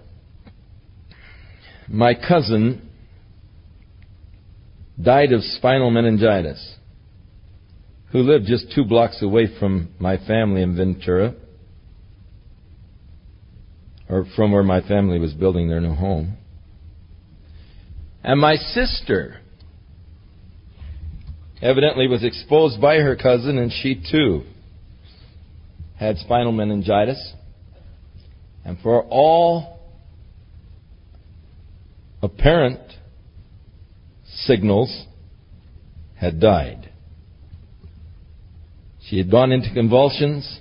my 1.89 2.13
cousin 2.13 2.87
died 5.01 5.31
of 5.31 5.41
spinal 5.41 5.89
meningitis, 5.89 6.75
who 8.11 8.19
lived 8.19 8.45
just 8.45 8.71
two 8.75 8.85
blocks 8.85 9.21
away 9.21 9.47
from 9.59 9.89
my 9.99 10.17
family 10.17 10.61
in 10.61 10.75
Ventura, 10.75 11.33
or 14.09 14.25
from 14.35 14.51
where 14.51 14.63
my 14.63 14.81
family 14.81 15.19
was 15.19 15.33
building 15.33 15.67
their 15.69 15.81
new 15.81 15.93
home. 15.93 16.37
And 18.23 18.39
my 18.39 18.55
sister 18.55 19.39
evidently 21.61 22.07
was 22.07 22.23
exposed 22.23 22.81
by 22.81 22.97
her 22.97 23.15
cousin, 23.15 23.57
and 23.57 23.71
she 23.71 24.03
too 24.11 24.43
had 25.97 26.17
spinal 26.17 26.51
meningitis. 26.51 27.33
And 28.65 28.77
for 28.79 29.03
all 29.03 29.78
apparent 32.21 32.79
signals 34.25 35.05
had 36.15 36.39
died. 36.39 36.91
She 39.07 39.17
had 39.17 39.31
gone 39.31 39.51
into 39.51 39.73
convulsions. 39.73 40.59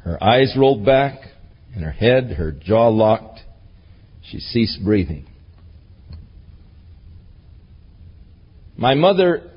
Her 0.00 0.22
eyes 0.22 0.54
rolled 0.56 0.84
back 0.84 1.20
and 1.74 1.84
her 1.84 1.90
head, 1.90 2.32
her 2.32 2.52
jaw 2.52 2.88
locked. 2.88 3.40
She 4.22 4.38
ceased 4.40 4.84
breathing. 4.84 5.26
My 8.76 8.94
mother 8.94 9.50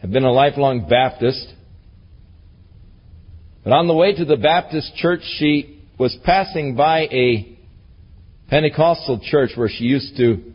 had 0.00 0.12
been 0.12 0.24
a 0.24 0.32
lifelong 0.32 0.88
Baptist, 0.88 1.54
but 3.64 3.72
on 3.72 3.86
the 3.86 3.94
way 3.94 4.14
to 4.14 4.24
the 4.24 4.36
Baptist 4.36 4.94
church, 4.96 5.20
she 5.38 5.80
was 5.98 6.16
passing 6.24 6.76
by 6.76 7.02
a 7.10 7.55
Pentecostal 8.48 9.20
church 9.22 9.50
where 9.56 9.68
she 9.68 9.84
used 9.84 10.16
to 10.16 10.52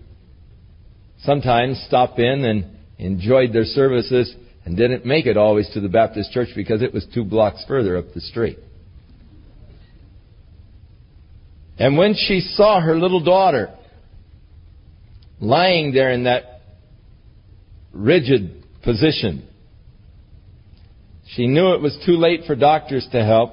sometimes 1.23 1.83
stop 1.87 2.19
in 2.19 2.45
and 2.45 2.77
enjoyed 2.97 3.51
their 3.53 3.65
services 3.65 4.33
and 4.65 4.77
didn't 4.77 5.05
make 5.05 5.25
it 5.25 5.37
always 5.37 5.69
to 5.73 5.81
the 5.81 5.89
Baptist 5.89 6.31
church 6.31 6.49
because 6.55 6.81
it 6.81 6.93
was 6.93 7.05
two 7.13 7.23
blocks 7.23 7.63
further 7.67 7.97
up 7.97 8.05
the 8.13 8.21
street. 8.21 8.59
And 11.77 11.97
when 11.97 12.13
she 12.15 12.41
saw 12.41 12.79
her 12.79 12.95
little 12.95 13.23
daughter 13.23 13.75
lying 15.39 15.93
there 15.93 16.11
in 16.11 16.25
that 16.25 16.61
rigid 17.91 18.63
position, 18.83 19.47
she 21.35 21.47
knew 21.47 21.73
it 21.73 21.81
was 21.81 21.97
too 22.05 22.17
late 22.17 22.41
for 22.45 22.55
doctors 22.55 23.07
to 23.11 23.23
help. 23.23 23.51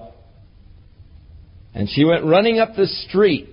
And 1.75 1.89
she 1.89 2.05
went 2.05 2.25
running 2.25 2.59
up 2.59 2.75
the 2.77 2.87
street 2.87 3.49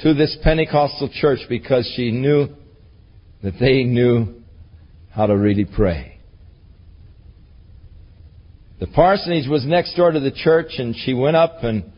to 0.00 0.14
this 0.14 0.36
Pentecostal 0.42 1.10
church 1.12 1.40
because 1.48 1.90
she 1.96 2.10
knew 2.10 2.48
that 3.42 3.54
they 3.58 3.82
knew 3.84 4.42
how 5.10 5.26
to 5.26 5.36
really 5.36 5.64
pray. 5.64 6.18
The 8.80 8.86
parsonage 8.86 9.48
was 9.48 9.66
next 9.66 9.96
door 9.96 10.12
to 10.12 10.20
the 10.20 10.30
church, 10.30 10.72
and 10.78 10.94
she 10.94 11.12
went 11.12 11.36
up 11.36 11.64
and 11.64 11.92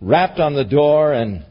rapped 0.00 0.40
on 0.40 0.54
the 0.54 0.64
door. 0.64 1.12
And 1.12 1.44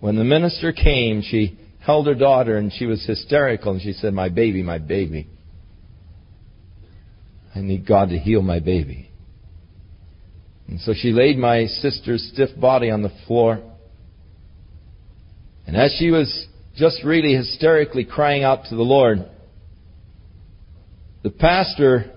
when 0.00 0.16
the 0.16 0.24
minister 0.24 0.72
came, 0.72 1.22
she 1.22 1.58
held 1.80 2.06
her 2.06 2.14
daughter, 2.14 2.56
and 2.56 2.72
she 2.72 2.86
was 2.86 3.04
hysterical. 3.04 3.72
And 3.72 3.82
she 3.82 3.92
said, 3.92 4.14
My 4.14 4.30
baby, 4.30 4.62
my 4.62 4.78
baby. 4.78 5.28
I 7.54 7.60
need 7.60 7.86
God 7.86 8.08
to 8.10 8.18
heal 8.18 8.40
my 8.40 8.60
baby. 8.60 9.10
And 10.66 10.80
so 10.80 10.92
she 10.94 11.12
laid 11.12 11.38
my 11.38 11.66
sister's 11.66 12.30
stiff 12.32 12.58
body 12.58 12.90
on 12.90 13.02
the 13.02 13.12
floor. 13.26 13.62
And 15.68 15.76
as 15.76 15.94
she 15.98 16.10
was 16.10 16.46
just 16.76 17.04
really 17.04 17.34
hysterically 17.34 18.06
crying 18.06 18.42
out 18.42 18.64
to 18.70 18.74
the 18.74 18.82
Lord, 18.82 19.18
the 21.22 21.28
pastor, 21.28 22.10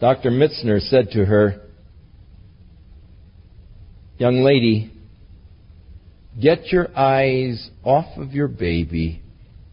Dr. 0.00 0.30
Mitzner, 0.30 0.80
said 0.80 1.10
to 1.10 1.24
her, 1.24 1.62
Young 4.18 4.44
lady, 4.44 4.92
get 6.40 6.66
your 6.68 6.96
eyes 6.96 7.70
off 7.82 8.16
of 8.18 8.32
your 8.32 8.46
baby 8.46 9.20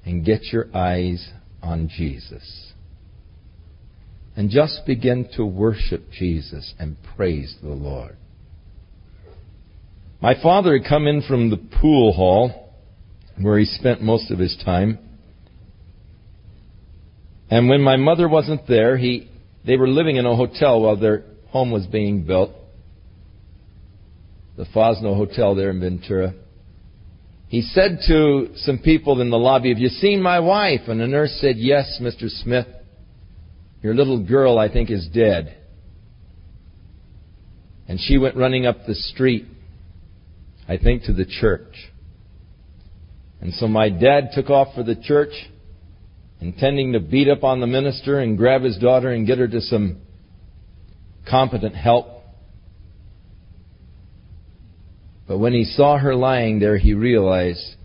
and 0.03 0.25
get 0.25 0.45
your 0.51 0.75
eyes 0.75 1.29
on 1.61 1.87
Jesus. 1.87 2.73
and 4.35 4.49
just 4.49 4.81
begin 4.87 5.29
to 5.35 5.45
worship 5.45 6.09
Jesus 6.11 6.73
and 6.79 6.97
praise 7.15 7.55
the 7.61 7.69
Lord. 7.69 8.17
My 10.21 10.39
father 10.41 10.77
had 10.77 10.87
come 10.87 11.07
in 11.07 11.23
from 11.23 11.49
the 11.49 11.57
pool 11.57 12.13
hall 12.13 12.73
where 13.39 13.57
he 13.57 13.65
spent 13.65 14.01
most 14.01 14.29
of 14.29 14.37
his 14.37 14.55
time. 14.63 14.99
And 17.49 17.67
when 17.67 17.81
my 17.81 17.97
mother 17.97 18.29
wasn't 18.29 18.67
there, 18.67 18.97
he, 18.97 19.29
they 19.65 19.77
were 19.77 19.87
living 19.87 20.17
in 20.17 20.25
a 20.25 20.35
hotel 20.35 20.81
while 20.81 20.95
their 20.95 21.23
home 21.49 21.71
was 21.71 21.87
being 21.87 22.23
built. 22.23 22.51
The 24.57 24.65
Fosno 24.65 25.15
Hotel 25.15 25.55
there 25.55 25.71
in 25.71 25.79
Ventura. 25.79 26.33
He 27.47 27.61
said 27.61 27.99
to 28.07 28.51
some 28.57 28.77
people 28.79 29.19
in 29.19 29.29
the 29.29 29.37
lobby, 29.37 29.69
Have 29.69 29.79
you 29.79 29.89
seen 29.89 30.21
my 30.21 30.39
wife? 30.39 30.81
And 30.87 30.99
the 31.01 31.07
nurse 31.07 31.37
said, 31.41 31.55
Yes, 31.57 31.99
Mr. 32.01 32.29
Smith. 32.29 32.67
Your 33.81 33.95
little 33.95 34.23
girl, 34.23 34.59
I 34.59 34.71
think, 34.71 34.91
is 34.91 35.09
dead. 35.13 35.57
And 37.87 37.99
she 37.99 38.17
went 38.17 38.37
running 38.37 38.65
up 38.65 38.85
the 38.85 38.95
street, 38.95 39.47
I 40.71 40.77
think, 40.77 41.03
to 41.03 41.13
the 41.13 41.25
church. 41.25 41.91
And 43.41 43.53
so 43.55 43.67
my 43.67 43.89
dad 43.89 44.29
took 44.33 44.49
off 44.49 44.73
for 44.73 44.83
the 44.83 44.95
church, 44.95 45.33
intending 46.39 46.93
to 46.93 47.01
beat 47.01 47.27
up 47.27 47.43
on 47.43 47.59
the 47.59 47.67
minister 47.67 48.21
and 48.21 48.37
grab 48.37 48.61
his 48.61 48.77
daughter 48.77 49.11
and 49.11 49.27
get 49.27 49.37
her 49.37 49.49
to 49.49 49.59
some 49.59 49.99
competent 51.29 51.75
help. 51.75 52.23
But 55.27 55.39
when 55.39 55.51
he 55.51 55.65
saw 55.65 55.97
her 55.97 56.15
lying 56.15 56.59
there, 56.59 56.77
he 56.77 56.93
realized 56.93 57.75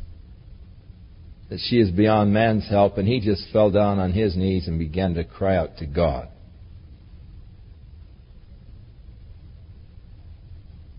that 1.50 1.58
she 1.68 1.80
is 1.80 1.90
beyond 1.90 2.32
man's 2.32 2.68
help, 2.68 2.98
and 2.98 3.08
he 3.08 3.18
just 3.18 3.46
fell 3.52 3.72
down 3.72 3.98
on 3.98 4.12
his 4.12 4.36
knees 4.36 4.68
and 4.68 4.78
began 4.78 5.14
to 5.14 5.24
cry 5.24 5.56
out 5.56 5.78
to 5.78 5.86
God. 5.86 6.28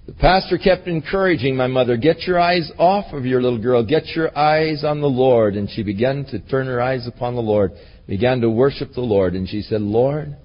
The 0.07 0.13
pastor 0.13 0.57
kept 0.57 0.87
encouraging 0.87 1.57
my 1.57 1.67
mother, 1.67 1.97
get 1.97 2.21
your 2.21 2.39
eyes 2.39 2.71
off 2.79 3.13
of 3.13 3.25
your 3.25 3.41
little 3.41 3.61
girl, 3.61 3.83
get 3.83 4.07
your 4.15 4.35
eyes 4.37 4.85
on 4.85 5.01
the 5.01 5.07
Lord. 5.07 5.55
And 5.55 5.69
she 5.69 5.83
began 5.83 6.23
to 6.31 6.39
turn 6.39 6.67
her 6.67 6.81
eyes 6.81 7.05
upon 7.05 7.35
the 7.35 7.41
Lord, 7.41 7.73
began 8.07 8.39
to 8.41 8.49
worship 8.49 8.93
the 8.93 9.01
Lord, 9.01 9.35
and 9.35 9.49
she 9.49 9.61
said, 9.61 9.81
Lord, 9.81 10.37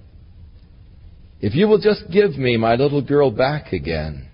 if 1.40 1.54
you 1.54 1.68
will 1.68 1.78
just 1.78 2.10
give 2.12 2.36
me 2.36 2.56
my 2.56 2.74
little 2.74 3.02
girl 3.02 3.30
back 3.30 3.72
again, 3.72 4.28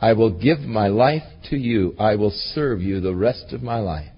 I 0.00 0.12
will 0.12 0.30
give 0.30 0.58
my 0.58 0.88
life 0.88 1.22
to 1.50 1.56
you. 1.56 1.94
I 1.98 2.16
will 2.16 2.32
serve 2.54 2.82
you 2.82 3.00
the 3.00 3.14
rest 3.14 3.52
of 3.52 3.62
my 3.62 3.78
life. 3.78 4.10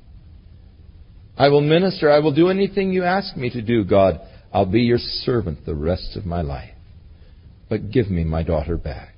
I 1.36 1.48
will 1.50 1.61
minister. 1.61 2.11
I 2.11 2.18
will 2.18 2.34
do 2.34 2.48
anything 2.48 2.92
you 2.92 3.04
ask 3.04 3.36
me 3.36 3.50
to 3.50 3.62
do, 3.62 3.84
God. 3.84 4.20
I'll 4.52 4.66
be 4.66 4.80
your 4.80 4.98
servant 4.98 5.64
the 5.66 5.74
rest 5.74 6.16
of 6.16 6.26
my 6.26 6.40
life. 6.40 6.74
But 7.68 7.90
give 7.90 8.11
me 8.11 8.24
my 8.24 8.42
daughter 8.42 8.76
back. 8.76 9.18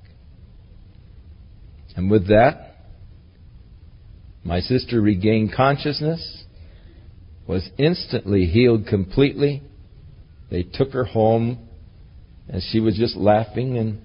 And 1.95 2.09
with 2.09 2.27
that, 2.27 2.75
my 4.43 4.59
sister 4.59 5.01
regained 5.01 5.53
consciousness, 5.53 6.43
was 7.47 7.69
instantly 7.77 8.45
healed 8.45 8.87
completely. 8.87 9.61
They 10.49 10.63
took 10.63 10.91
her 10.93 11.03
home, 11.03 11.67
and 12.47 12.61
she 12.71 12.79
was 12.79 12.97
just 12.97 13.15
laughing 13.15 13.77
and 13.77 14.01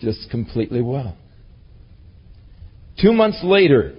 just 0.00 0.30
completely 0.30 0.80
well. 0.80 1.16
Two 3.00 3.12
months 3.12 3.40
later, 3.42 3.96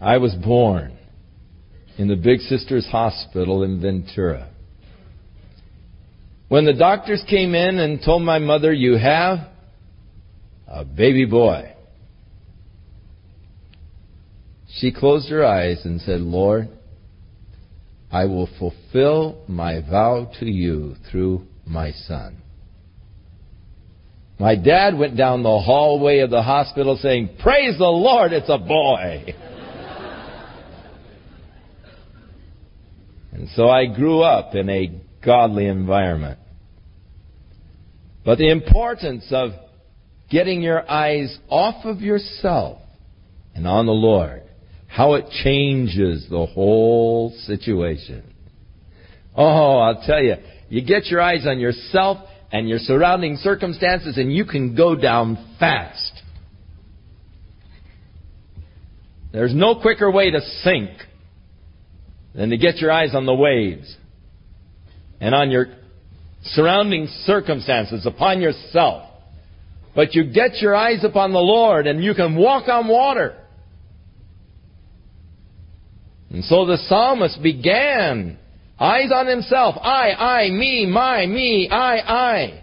I 0.00 0.18
was 0.18 0.34
born 0.34 0.96
in 1.98 2.08
the 2.08 2.16
Big 2.16 2.40
Sisters 2.40 2.86
Hospital 2.90 3.62
in 3.62 3.80
Ventura. 3.80 4.48
When 6.48 6.64
the 6.64 6.72
doctors 6.72 7.22
came 7.28 7.54
in 7.54 7.78
and 7.78 8.00
told 8.02 8.22
my 8.22 8.38
mother, 8.38 8.72
You 8.72 8.96
have 8.96 9.38
a 10.70 10.84
baby 10.84 11.24
boy, 11.24 11.74
she 14.78 14.92
closed 14.92 15.28
her 15.30 15.44
eyes 15.44 15.80
and 15.84 16.00
said, 16.00 16.20
Lord, 16.20 16.68
I 18.12 18.26
will 18.26 18.48
fulfill 18.58 19.42
my 19.48 19.80
vow 19.80 20.30
to 20.38 20.46
you 20.46 20.94
through 21.10 21.42
my 21.66 21.90
son. 21.92 22.36
My 24.38 24.54
dad 24.54 24.96
went 24.96 25.16
down 25.16 25.42
the 25.42 25.58
hallway 25.58 26.20
of 26.20 26.30
the 26.30 26.42
hospital 26.42 26.96
saying, 27.02 27.30
Praise 27.42 27.76
the 27.76 27.84
Lord, 27.84 28.32
it's 28.32 28.48
a 28.48 28.58
boy. 28.58 29.34
and 33.32 33.48
so 33.54 33.68
I 33.68 33.86
grew 33.86 34.22
up 34.22 34.54
in 34.54 34.70
a 34.70 34.98
godly 35.22 35.66
environment. 35.66 36.38
But 38.24 38.38
the 38.38 38.50
importance 38.50 39.26
of 39.30 39.50
getting 40.30 40.62
your 40.62 40.88
eyes 40.90 41.36
off 41.48 41.84
of 41.84 42.00
yourself 42.00 42.80
and 43.54 43.66
on 43.66 43.86
the 43.86 43.92
Lord, 43.92 44.42
how 44.86 45.14
it 45.14 45.26
changes 45.42 46.26
the 46.30 46.46
whole 46.46 47.34
situation. 47.46 48.22
Oh, 49.36 49.78
I'll 49.78 50.02
tell 50.06 50.22
you, 50.22 50.36
you 50.68 50.84
get 50.84 51.06
your 51.06 51.20
eyes 51.20 51.46
on 51.46 51.60
yourself 51.60 52.18
and 52.52 52.68
your 52.68 52.78
surrounding 52.78 53.36
circumstances, 53.36 54.16
and 54.18 54.32
you 54.32 54.44
can 54.44 54.74
go 54.74 54.96
down 54.96 55.54
fast. 55.58 56.22
There's 59.32 59.54
no 59.54 59.80
quicker 59.80 60.10
way 60.10 60.30
to 60.32 60.40
sink 60.62 60.90
than 62.34 62.50
to 62.50 62.56
get 62.56 62.78
your 62.78 62.90
eyes 62.90 63.14
on 63.14 63.26
the 63.26 63.34
waves 63.34 63.96
and 65.20 65.34
on 65.34 65.50
your 65.50 65.66
surrounding 66.42 67.06
circumstances, 67.24 68.06
upon 68.06 68.40
yourself. 68.40 69.09
But 69.94 70.14
you 70.14 70.32
get 70.32 70.60
your 70.60 70.74
eyes 70.74 71.04
upon 71.04 71.32
the 71.32 71.38
Lord 71.38 71.86
and 71.86 72.02
you 72.02 72.14
can 72.14 72.36
walk 72.36 72.68
on 72.68 72.88
water. 72.88 73.36
And 76.30 76.44
so 76.44 76.64
the 76.64 76.78
psalmist 76.88 77.42
began 77.42 78.38
Eyes 78.80 79.12
on 79.14 79.26
himself. 79.26 79.74
I, 79.76 80.12
I, 80.12 80.50
me, 80.50 80.86
my, 80.86 81.26
me, 81.26 81.68
I, 81.70 81.96
I. 81.98 82.62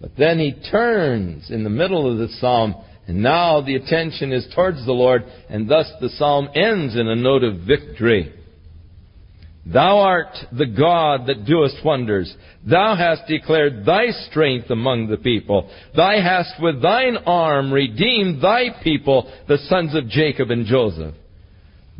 But 0.00 0.12
then 0.16 0.38
he 0.38 0.52
turns 0.70 1.50
in 1.50 1.64
the 1.64 1.70
middle 1.70 2.10
of 2.10 2.18
the 2.18 2.32
psalm, 2.36 2.76
and 3.08 3.20
now 3.20 3.62
the 3.62 3.74
attention 3.74 4.32
is 4.32 4.46
towards 4.54 4.86
the 4.86 4.92
Lord, 4.92 5.24
and 5.50 5.68
thus 5.68 5.90
the 6.00 6.08
psalm 6.10 6.50
ends 6.54 6.94
in 6.94 7.08
a 7.08 7.16
note 7.16 7.42
of 7.42 7.66
victory. 7.66 8.32
Thou 9.66 9.98
art 9.98 10.36
the 10.52 10.66
God 10.66 11.26
that 11.26 11.46
doest 11.46 11.76
wonders. 11.84 12.34
Thou 12.68 12.94
hast 12.96 13.26
declared 13.26 13.86
thy 13.86 14.10
strength 14.28 14.70
among 14.70 15.08
the 15.08 15.16
people. 15.16 15.70
Thou 15.96 16.20
hast 16.20 16.62
with 16.62 16.82
thine 16.82 17.16
arm 17.26 17.72
redeemed 17.72 18.42
thy 18.42 18.66
people, 18.82 19.32
the 19.48 19.58
sons 19.68 19.94
of 19.94 20.08
Jacob 20.08 20.50
and 20.50 20.66
Joseph. 20.66 21.14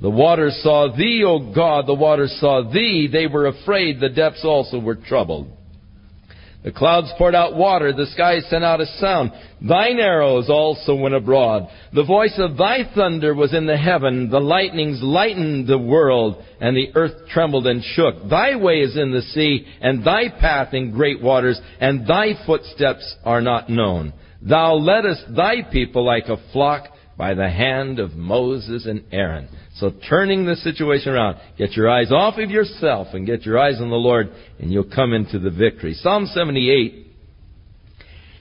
The 0.00 0.10
waters 0.10 0.58
saw 0.62 0.94
thee, 0.94 1.24
O 1.26 1.54
God, 1.54 1.86
the 1.86 1.94
waters 1.94 2.36
saw 2.40 2.70
thee. 2.70 3.08
They 3.10 3.26
were 3.26 3.46
afraid. 3.46 4.00
The 4.00 4.08
depths 4.08 4.44
also 4.44 4.78
were 4.78 4.96
troubled. 4.96 5.48
The 6.64 6.72
clouds 6.72 7.12
poured 7.18 7.34
out 7.34 7.54
water. 7.54 7.92
The 7.92 8.06
sky 8.06 8.40
sent 8.40 8.64
out 8.64 8.80
a 8.80 8.86
sound. 8.98 9.32
Thine 9.60 10.00
arrows 10.00 10.48
also 10.48 10.94
went 10.94 11.14
abroad. 11.14 11.68
The 11.92 12.04
voice 12.04 12.34
of 12.38 12.56
thy 12.56 12.90
thunder 12.94 13.34
was 13.34 13.52
in 13.52 13.66
the 13.66 13.76
heaven. 13.76 14.30
The 14.30 14.40
lightnings 14.40 15.02
lightened 15.02 15.66
the 15.66 15.78
world, 15.78 16.42
and 16.62 16.74
the 16.74 16.90
earth 16.94 17.28
trembled 17.28 17.66
and 17.66 17.84
shook. 17.84 18.30
Thy 18.30 18.56
way 18.56 18.80
is 18.80 18.96
in 18.96 19.12
the 19.12 19.20
sea, 19.20 19.66
and 19.82 20.02
thy 20.02 20.30
path 20.40 20.72
in 20.72 20.90
great 20.90 21.22
waters, 21.22 21.60
and 21.80 22.06
thy 22.06 22.32
footsteps 22.46 23.14
are 23.24 23.42
not 23.42 23.68
known. 23.68 24.14
Thou 24.40 24.74
leddest 24.74 25.34
thy 25.36 25.62
people 25.70 26.04
like 26.04 26.28
a 26.28 26.38
flock 26.52 26.88
by 27.16 27.34
the 27.34 27.48
hand 27.48 27.98
of 27.98 28.14
Moses 28.14 28.86
and 28.86 29.04
Aaron. 29.12 29.48
So 29.76 29.92
turning 30.08 30.46
the 30.46 30.56
situation 30.56 31.12
around, 31.12 31.38
get 31.56 31.72
your 31.72 31.88
eyes 31.88 32.10
off 32.10 32.38
of 32.38 32.50
yourself 32.50 33.08
and 33.12 33.26
get 33.26 33.42
your 33.42 33.58
eyes 33.58 33.80
on 33.80 33.90
the 33.90 33.96
Lord 33.96 34.30
and 34.58 34.72
you'll 34.72 34.90
come 34.92 35.12
into 35.12 35.38
the 35.38 35.50
victory. 35.50 35.94
Psalm 35.94 36.26
78 36.26 37.06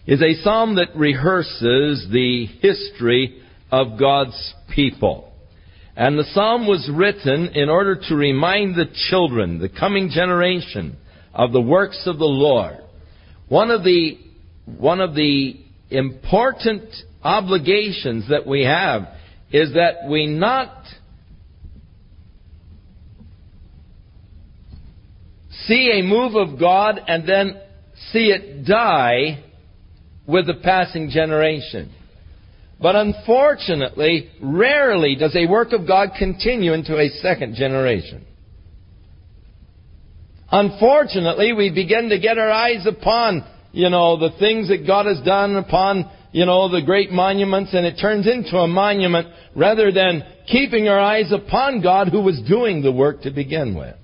is 0.05 0.21
a 0.21 0.41
psalm 0.43 0.75
that 0.75 0.95
rehearses 0.95 2.07
the 2.11 2.47
history 2.61 3.41
of 3.71 3.99
God's 3.99 4.53
people. 4.73 5.31
And 5.95 6.17
the 6.17 6.25
psalm 6.33 6.67
was 6.67 6.89
written 6.91 7.49
in 7.53 7.69
order 7.69 7.95
to 8.09 8.15
remind 8.15 8.75
the 8.75 8.91
children, 9.09 9.59
the 9.59 9.69
coming 9.69 10.09
generation, 10.09 10.97
of 11.33 11.51
the 11.51 11.61
works 11.61 12.03
of 12.05 12.17
the 12.17 12.25
Lord. 12.25 12.77
One 13.47 13.69
of 13.69 13.83
the, 13.83 14.17
one 14.65 15.01
of 15.01 15.13
the 15.13 15.59
important 15.89 16.83
obligations 17.23 18.29
that 18.29 18.45
we 18.45 18.63
have 18.63 19.03
is 19.51 19.73
that 19.73 20.09
we 20.09 20.27
not 20.27 20.73
see 25.65 25.99
a 25.99 26.03
move 26.03 26.35
of 26.35 26.59
God 26.59 26.99
and 27.07 27.27
then 27.27 27.59
see 28.11 28.27
it 28.27 28.65
die 28.65 29.43
with 30.27 30.47
the 30.47 30.55
passing 30.63 31.09
generation. 31.09 31.91
But 32.81 32.95
unfortunately, 32.95 34.29
rarely 34.41 35.15
does 35.15 35.35
a 35.35 35.47
work 35.47 35.71
of 35.71 35.87
God 35.87 36.09
continue 36.17 36.73
into 36.73 36.97
a 36.97 37.09
second 37.21 37.55
generation. 37.55 38.25
Unfortunately, 40.51 41.53
we 41.53 41.71
begin 41.71 42.09
to 42.09 42.19
get 42.19 42.37
our 42.37 42.51
eyes 42.51 42.85
upon, 42.85 43.43
you 43.71 43.89
know, 43.89 44.17
the 44.17 44.37
things 44.37 44.67
that 44.67 44.85
God 44.85 45.05
has 45.05 45.19
done 45.25 45.55
upon, 45.55 46.11
you 46.33 46.47
know, 46.47 46.67
the 46.67 46.81
great 46.81 47.11
monuments, 47.11 47.73
and 47.73 47.85
it 47.85 47.97
turns 48.01 48.27
into 48.27 48.57
a 48.57 48.67
monument 48.67 49.27
rather 49.55 49.91
than 49.91 50.23
keeping 50.47 50.87
our 50.87 50.99
eyes 50.99 51.31
upon 51.31 51.81
God 51.81 52.09
who 52.09 52.21
was 52.21 52.41
doing 52.47 52.81
the 52.81 52.91
work 52.91 53.21
to 53.21 53.31
begin 53.31 53.75
with. 53.75 53.95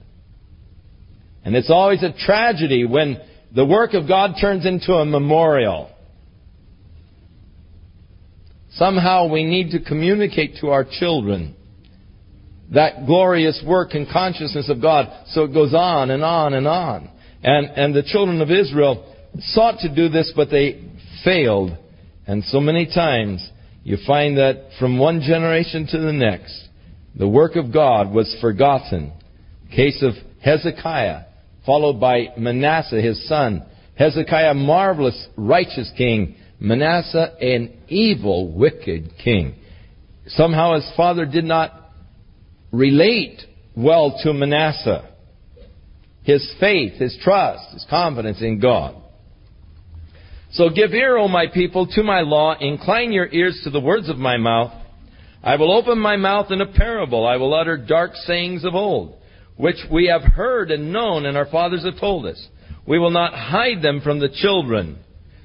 And 1.43 1.55
it's 1.55 1.71
always 1.71 2.03
a 2.03 2.13
tragedy 2.13 2.85
when 2.85 3.19
the 3.53 3.65
work 3.65 3.95
of 3.95 4.07
God 4.07 4.35
turns 4.39 4.67
into 4.67 4.93
a 4.93 5.05
memorial. 5.05 5.89
Somehow 8.73 9.27
we 9.31 9.43
need 9.43 9.71
to 9.71 9.79
communicate 9.79 10.57
to 10.61 10.67
our 10.67 10.85
children 10.85 11.55
that 12.71 13.07
glorious 13.07 13.63
work 13.65 13.95
and 13.95 14.07
consciousness 14.07 14.69
of 14.69 14.79
God. 14.79 15.07
So 15.29 15.45
it 15.45 15.53
goes 15.53 15.73
on 15.73 16.11
and 16.11 16.23
on 16.23 16.53
and 16.53 16.67
on. 16.67 17.09
And, 17.41 17.65
and 17.71 17.95
the 17.95 18.03
children 18.03 18.39
of 18.41 18.51
Israel 18.51 19.15
sought 19.39 19.79
to 19.79 19.93
do 19.93 20.09
this, 20.09 20.31
but 20.35 20.51
they 20.51 20.91
failed. 21.25 21.75
And 22.29 22.43
so 22.43 22.59
many 22.59 22.85
times 22.85 23.49
you 23.83 23.97
find 24.05 24.37
that 24.37 24.69
from 24.77 24.99
one 24.99 25.21
generation 25.21 25.87
to 25.87 25.97
the 25.97 26.13
next, 26.13 26.67
the 27.15 27.27
work 27.27 27.55
of 27.55 27.73
God 27.73 28.13
was 28.13 28.37
forgotten. 28.39 29.13
Case 29.75 30.03
of 30.03 30.13
Hezekiah, 30.39 31.23
followed 31.65 31.99
by 31.99 32.27
Manasseh, 32.37 33.01
his 33.01 33.27
son. 33.27 33.65
Hezekiah, 33.97 34.53
marvelous, 34.53 35.27
righteous 35.37 35.91
king. 35.97 36.35
Manasseh, 36.59 37.35
an 37.41 37.75
evil, 37.87 38.51
wicked 38.53 39.13
king. 39.23 39.55
Somehow 40.27 40.75
his 40.75 40.87
father 40.95 41.25
did 41.25 41.45
not 41.45 41.89
relate 42.71 43.41
well 43.75 44.19
to 44.21 44.33
Manasseh. 44.33 45.09
His 46.21 46.47
faith, 46.59 46.93
his 46.99 47.17
trust, 47.23 47.73
his 47.73 47.87
confidence 47.89 48.39
in 48.39 48.59
God. 48.59 49.01
So 50.51 50.69
give 50.69 50.93
ear, 50.93 51.17
O 51.17 51.27
my 51.27 51.45
people, 51.47 51.87
to 51.87 52.03
my 52.03 52.21
law. 52.21 52.55
Incline 52.59 53.11
your 53.11 53.27
ears 53.27 53.61
to 53.63 53.69
the 53.69 53.79
words 53.79 54.09
of 54.09 54.17
my 54.17 54.37
mouth. 54.37 54.73
I 55.43 55.55
will 55.55 55.71
open 55.71 55.99
my 55.99 56.17
mouth 56.17 56.51
in 56.51 56.61
a 56.61 56.65
parable. 56.65 57.25
I 57.25 57.37
will 57.37 57.53
utter 57.53 57.77
dark 57.77 58.11
sayings 58.15 58.65
of 58.65 58.75
old, 58.75 59.15
which 59.57 59.77
we 59.91 60.07
have 60.07 60.23
heard 60.23 60.71
and 60.71 60.91
known 60.91 61.25
and 61.25 61.37
our 61.37 61.45
fathers 61.45 61.85
have 61.85 61.99
told 61.99 62.25
us. 62.25 62.47
We 62.87 62.99
will 62.99 63.11
not 63.11 63.33
hide 63.33 63.81
them 63.81 64.01
from 64.01 64.19
the 64.19 64.29
children 64.29 64.97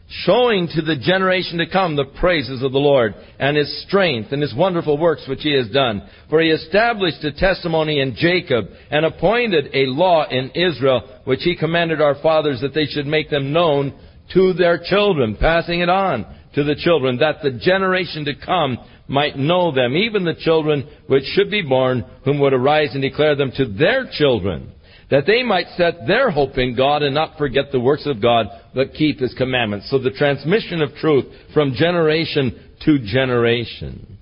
showing 0.08 0.68
to 0.68 0.82
the 0.82 0.96
generation 0.96 1.58
to 1.58 1.66
come 1.70 1.96
the 1.96 2.04
praises 2.20 2.62
of 2.62 2.72
the 2.72 2.78
Lord 2.78 3.14
and 3.38 3.56
his 3.56 3.84
strength 3.86 4.32
and 4.32 4.42
his 4.42 4.54
wonderful 4.54 4.98
works 4.98 5.26
which 5.28 5.42
he 5.42 5.52
has 5.56 5.68
done. 5.70 6.06
For 6.28 6.40
he 6.40 6.50
established 6.50 7.24
a 7.24 7.32
testimony 7.32 8.00
in 8.00 8.14
Jacob 8.14 8.66
and 8.90 9.04
appointed 9.06 9.70
a 9.72 9.86
law 9.86 10.26
in 10.28 10.50
Israel 10.50 11.20
which 11.24 11.42
he 11.42 11.56
commanded 11.56 12.00
our 12.00 12.16
fathers 12.22 12.60
that 12.60 12.74
they 12.74 12.84
should 12.84 13.06
make 13.06 13.30
them 13.30 13.52
known 13.52 13.94
to 14.32 14.52
their 14.54 14.80
children, 14.82 15.36
passing 15.38 15.80
it 15.80 15.88
on 15.88 16.26
to 16.54 16.64
the 16.64 16.76
children, 16.76 17.18
that 17.18 17.42
the 17.42 17.50
generation 17.50 18.24
to 18.24 18.34
come 18.34 18.78
might 19.06 19.36
know 19.36 19.70
them, 19.72 19.94
even 19.96 20.24
the 20.24 20.34
children 20.34 20.88
which 21.08 21.24
should 21.24 21.50
be 21.50 21.62
born, 21.62 22.04
whom 22.24 22.40
would 22.40 22.54
arise 22.54 22.90
and 22.92 23.02
declare 23.02 23.36
them 23.36 23.52
to 23.56 23.66
their 23.66 24.08
children 24.10 24.72
that 25.10 25.26
they 25.26 25.42
might 25.42 25.66
set 25.76 26.06
their 26.06 26.30
hope 26.30 26.56
in 26.58 26.76
God 26.76 27.02
and 27.02 27.14
not 27.14 27.38
forget 27.38 27.70
the 27.70 27.80
works 27.80 28.06
of 28.06 28.22
God, 28.22 28.46
but 28.74 28.94
keep 28.94 29.20
His 29.20 29.34
commandments. 29.34 29.90
So 29.90 29.98
the 29.98 30.10
transmission 30.10 30.82
of 30.82 30.94
truth 30.94 31.26
from 31.52 31.74
generation 31.74 32.74
to 32.84 32.98
generation. 32.98 34.18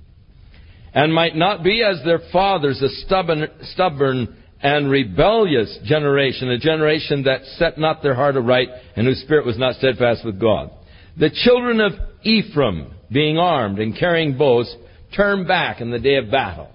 And 0.94 1.14
might 1.14 1.34
not 1.34 1.64
be 1.64 1.82
as 1.82 2.04
their 2.04 2.20
fathers, 2.32 2.82
a 2.82 2.88
stubborn, 3.06 3.48
stubborn 3.72 4.41
and 4.62 4.90
rebellious 4.90 5.78
generation, 5.84 6.48
a 6.50 6.58
generation 6.58 7.24
that 7.24 7.44
set 7.58 7.78
not 7.78 8.02
their 8.02 8.14
heart 8.14 8.36
aright 8.36 8.68
and 8.96 9.06
whose 9.06 9.20
spirit 9.22 9.44
was 9.44 9.58
not 9.58 9.74
steadfast 9.76 10.24
with 10.24 10.40
God. 10.40 10.70
The 11.18 11.30
children 11.30 11.80
of 11.80 11.92
Ephraim, 12.22 12.92
being 13.10 13.38
armed 13.38 13.78
and 13.78 13.98
carrying 13.98 14.38
bows, 14.38 14.74
turned 15.14 15.48
back 15.48 15.80
in 15.80 15.90
the 15.90 15.98
day 15.98 16.16
of 16.16 16.30
battle. 16.30 16.70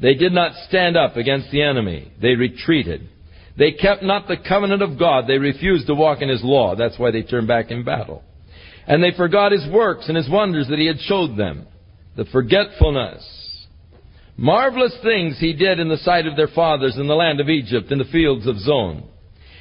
They 0.00 0.14
did 0.14 0.32
not 0.32 0.52
stand 0.68 0.96
up 0.96 1.16
against 1.16 1.50
the 1.50 1.62
enemy. 1.62 2.12
They 2.22 2.34
retreated. 2.34 3.08
They 3.58 3.72
kept 3.72 4.04
not 4.04 4.28
the 4.28 4.36
covenant 4.36 4.82
of 4.82 4.98
God. 4.98 5.26
They 5.26 5.38
refused 5.38 5.88
to 5.88 5.94
walk 5.94 6.22
in 6.22 6.28
His 6.28 6.44
law. 6.44 6.76
That's 6.76 6.98
why 6.98 7.10
they 7.10 7.22
turned 7.22 7.48
back 7.48 7.72
in 7.72 7.84
battle. 7.84 8.22
And 8.86 9.02
they 9.02 9.10
forgot 9.16 9.50
His 9.50 9.66
works 9.70 10.06
and 10.06 10.16
His 10.16 10.30
wonders 10.30 10.68
that 10.68 10.78
He 10.78 10.86
had 10.86 11.00
showed 11.00 11.36
them. 11.36 11.66
The 12.16 12.26
forgetfulness. 12.26 13.37
Marvelous 14.40 14.96
things 15.02 15.36
He 15.40 15.52
did 15.52 15.80
in 15.80 15.88
the 15.88 15.96
sight 15.98 16.28
of 16.28 16.36
their 16.36 16.46
fathers 16.48 16.96
in 16.96 17.08
the 17.08 17.14
land 17.14 17.40
of 17.40 17.48
Egypt, 17.48 17.90
in 17.90 17.98
the 17.98 18.04
fields 18.04 18.46
of 18.46 18.60
Zoan. 18.60 19.02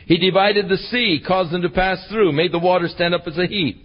He 0.05 0.17
divided 0.17 0.69
the 0.69 0.77
sea, 0.77 1.21
caused 1.25 1.51
them 1.51 1.63
to 1.63 1.69
pass 1.69 1.97
through, 2.09 2.31
made 2.31 2.51
the 2.51 2.59
water 2.59 2.87
stand 2.87 3.15
up 3.15 3.25
as 3.25 3.39
a 3.39 3.47
heap. 3.47 3.83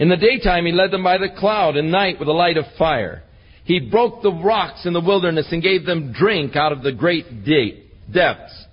In 0.00 0.08
the 0.08 0.16
daytime 0.16 0.66
He 0.66 0.72
led 0.72 0.90
them 0.90 1.04
by 1.04 1.18
the 1.18 1.28
cloud, 1.38 1.76
and 1.76 1.92
night 1.92 2.18
with 2.18 2.26
a 2.26 2.32
light 2.32 2.56
of 2.56 2.64
fire. 2.76 3.22
He 3.64 3.78
broke 3.78 4.20
the 4.22 4.32
rocks 4.32 4.84
in 4.84 4.92
the 4.92 5.00
wilderness 5.00 5.46
and 5.52 5.62
gave 5.62 5.86
them 5.86 6.12
drink 6.12 6.56
out 6.56 6.72
of 6.72 6.82
the 6.82 6.90
great 6.90 7.44
depths. 8.12 8.64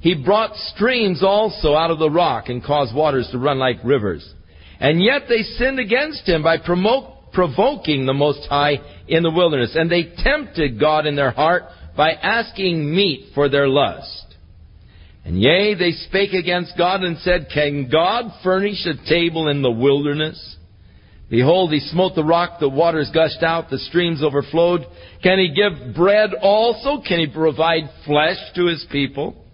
He 0.00 0.14
brought 0.14 0.54
streams 0.54 1.24
also 1.24 1.74
out 1.74 1.90
of 1.90 1.98
the 1.98 2.10
rock 2.10 2.48
and 2.48 2.62
caused 2.62 2.94
waters 2.94 3.28
to 3.32 3.38
run 3.38 3.58
like 3.58 3.78
rivers. 3.82 4.32
And 4.78 5.02
yet 5.02 5.22
they 5.28 5.42
sinned 5.42 5.80
against 5.80 6.28
him 6.28 6.44
by 6.44 6.58
provoking 7.36 8.06
the 8.06 8.14
Most 8.14 8.48
High 8.48 8.78
in 9.06 9.22
the 9.22 9.30
wilderness. 9.30 9.76
And 9.76 9.92
they 9.92 10.10
tempted 10.24 10.80
God 10.80 11.06
in 11.06 11.14
their 11.14 11.30
heart 11.30 11.64
by 11.94 12.12
asking 12.12 12.96
meat 12.96 13.32
for 13.34 13.50
their 13.50 13.68
lust. 13.68 14.24
And 15.24 15.40
yea, 15.40 15.74
they 15.74 15.90
spake 15.90 16.32
against 16.32 16.78
God 16.78 17.02
and 17.02 17.18
said, 17.18 17.48
Can 17.52 17.90
God 17.90 18.24
furnish 18.42 18.86
a 18.86 19.08
table 19.08 19.48
in 19.48 19.60
the 19.60 19.70
wilderness? 19.70 20.56
Behold, 21.28 21.72
he 21.72 21.80
smote 21.80 22.14
the 22.14 22.24
rock, 22.24 22.58
the 22.60 22.68
waters 22.68 23.10
gushed 23.12 23.42
out, 23.42 23.68
the 23.68 23.78
streams 23.78 24.22
overflowed. 24.22 24.86
Can 25.22 25.38
he 25.38 25.52
give 25.54 25.94
bread 25.94 26.30
also? 26.40 27.02
Can 27.06 27.18
he 27.18 27.26
provide 27.26 27.90
flesh 28.06 28.38
to 28.54 28.66
his 28.66 28.86
people? 28.90 29.44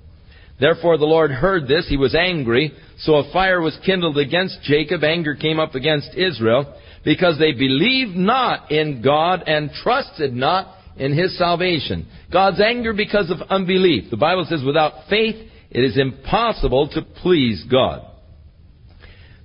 Therefore 0.61 0.99
the 0.99 1.07
Lord 1.07 1.33
heard 1.33 1.67
this. 1.67 1.87
He 1.89 1.97
was 1.97 2.15
angry. 2.15 2.73
So 2.99 3.15
a 3.15 3.33
fire 3.33 3.61
was 3.61 3.77
kindled 3.85 4.19
against 4.19 4.63
Jacob. 4.63 5.03
Anger 5.03 5.35
came 5.35 5.59
up 5.59 5.75
against 5.75 6.11
Israel 6.15 6.79
because 7.05 7.39
they 7.39 7.53
believed 7.53 8.17
not 8.17 8.71
in 8.71 9.03
God 9.03 9.43
and 9.47 9.71
trusted 9.83 10.33
not 10.33 10.77
in 10.97 11.17
His 11.17 11.37
salvation. 11.39 12.07
God's 12.33 12.61
anger 12.61 12.93
because 12.93 13.31
of 13.31 13.43
unbelief. 13.49 14.11
The 14.11 14.17
Bible 14.17 14.47
says 14.49 14.63
without 14.65 15.09
faith 15.09 15.37
it 15.71 15.85
is 15.85 15.99
impossible 15.99 16.89
to 16.91 17.03
please 17.03 17.65
God. 17.71 18.09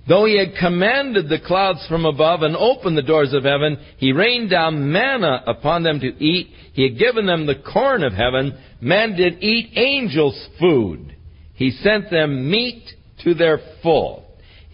Though 0.08 0.24
he 0.24 0.38
had 0.38 0.58
commanded 0.58 1.28
the 1.28 1.40
clouds 1.46 1.84
from 1.86 2.06
above 2.06 2.40
and 2.42 2.56
opened 2.56 2.96
the 2.96 3.02
doors 3.02 3.34
of 3.34 3.44
heaven, 3.44 3.78
he 3.98 4.12
rained 4.12 4.48
down 4.48 4.90
manna 4.90 5.42
upon 5.46 5.82
them 5.82 6.00
to 6.00 6.06
eat. 6.06 6.48
He 6.72 6.82
had 6.82 6.98
given 6.98 7.26
them 7.26 7.46
the 7.46 7.62
corn 7.72 8.02
of 8.02 8.14
heaven. 8.14 8.58
Man 8.80 9.16
did 9.16 9.42
eat 9.42 9.72
angels' 9.76 10.48
food. 10.58 11.14
He 11.52 11.70
sent 11.70 12.10
them 12.10 12.50
meat 12.50 12.88
to 13.24 13.34
their 13.34 13.58
full. 13.82 14.24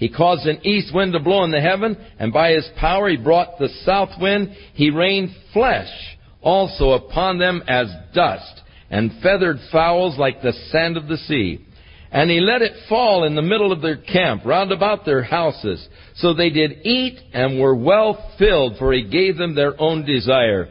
He 0.05 0.10
caused 0.10 0.44
an 0.44 0.66
east 0.66 0.93
wind 0.94 1.14
to 1.14 1.18
blow 1.18 1.44
in 1.44 1.51
the 1.51 1.62
heaven, 1.62 1.97
and 2.18 2.31
by 2.31 2.51
his 2.51 2.68
power 2.78 3.09
he 3.09 3.16
brought 3.16 3.59
the 3.59 3.70
south 3.86 4.10
wind. 4.20 4.55
He 4.74 4.90
rained 4.90 5.35
flesh 5.55 5.89
also 6.43 6.90
upon 6.90 7.39
them 7.39 7.62
as 7.66 7.90
dust, 8.14 8.60
and 8.90 9.22
feathered 9.22 9.56
fowls 9.72 10.18
like 10.18 10.43
the 10.43 10.52
sand 10.70 10.98
of 10.98 11.09
the 11.09 11.16
sea. 11.16 11.64
And 12.12 12.31
he 12.31 12.40
let 12.40 12.60
it 12.60 12.86
fall 12.86 13.24
in 13.24 13.35
the 13.35 13.40
middle 13.40 13.72
of 13.72 13.81
their 13.81 13.97
camp, 13.97 14.44
round 14.44 14.72
about 14.72 15.06
their 15.06 15.22
houses. 15.22 15.89
So 16.16 16.35
they 16.35 16.51
did 16.51 16.85
eat 16.85 17.18
and 17.32 17.59
were 17.59 17.74
well 17.74 18.35
filled, 18.39 18.76
for 18.76 18.93
he 18.93 19.09
gave 19.09 19.39
them 19.39 19.55
their 19.55 19.72
own 19.81 20.05
desire. 20.05 20.68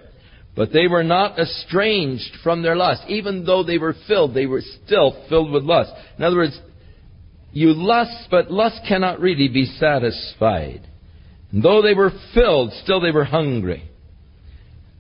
But 0.56 0.72
they 0.72 0.86
were 0.86 1.04
not 1.04 1.40
estranged 1.40 2.38
from 2.44 2.62
their 2.62 2.76
lust. 2.76 3.02
Even 3.08 3.46
though 3.46 3.64
they 3.64 3.80
were 3.80 3.96
filled, 4.08 4.36
they 4.36 4.46
were 4.46 4.62
still 4.86 5.26
filled 5.28 5.52
with 5.52 5.64
lust. 5.64 5.92
In 6.20 6.24
other 6.24 6.36
words, 6.36 6.60
you 7.54 7.74
lust, 7.74 8.28
but 8.30 8.52
lust 8.52 8.82
cannot 8.88 9.20
really 9.20 9.48
be 9.48 9.66
satisfied. 9.66 10.82
And 11.52 11.64
though 11.64 11.82
they 11.82 11.94
were 11.94 12.12
filled, 12.34 12.74
still 12.84 13.00
they 13.00 13.12
were 13.12 13.24
hungry. 13.24 13.90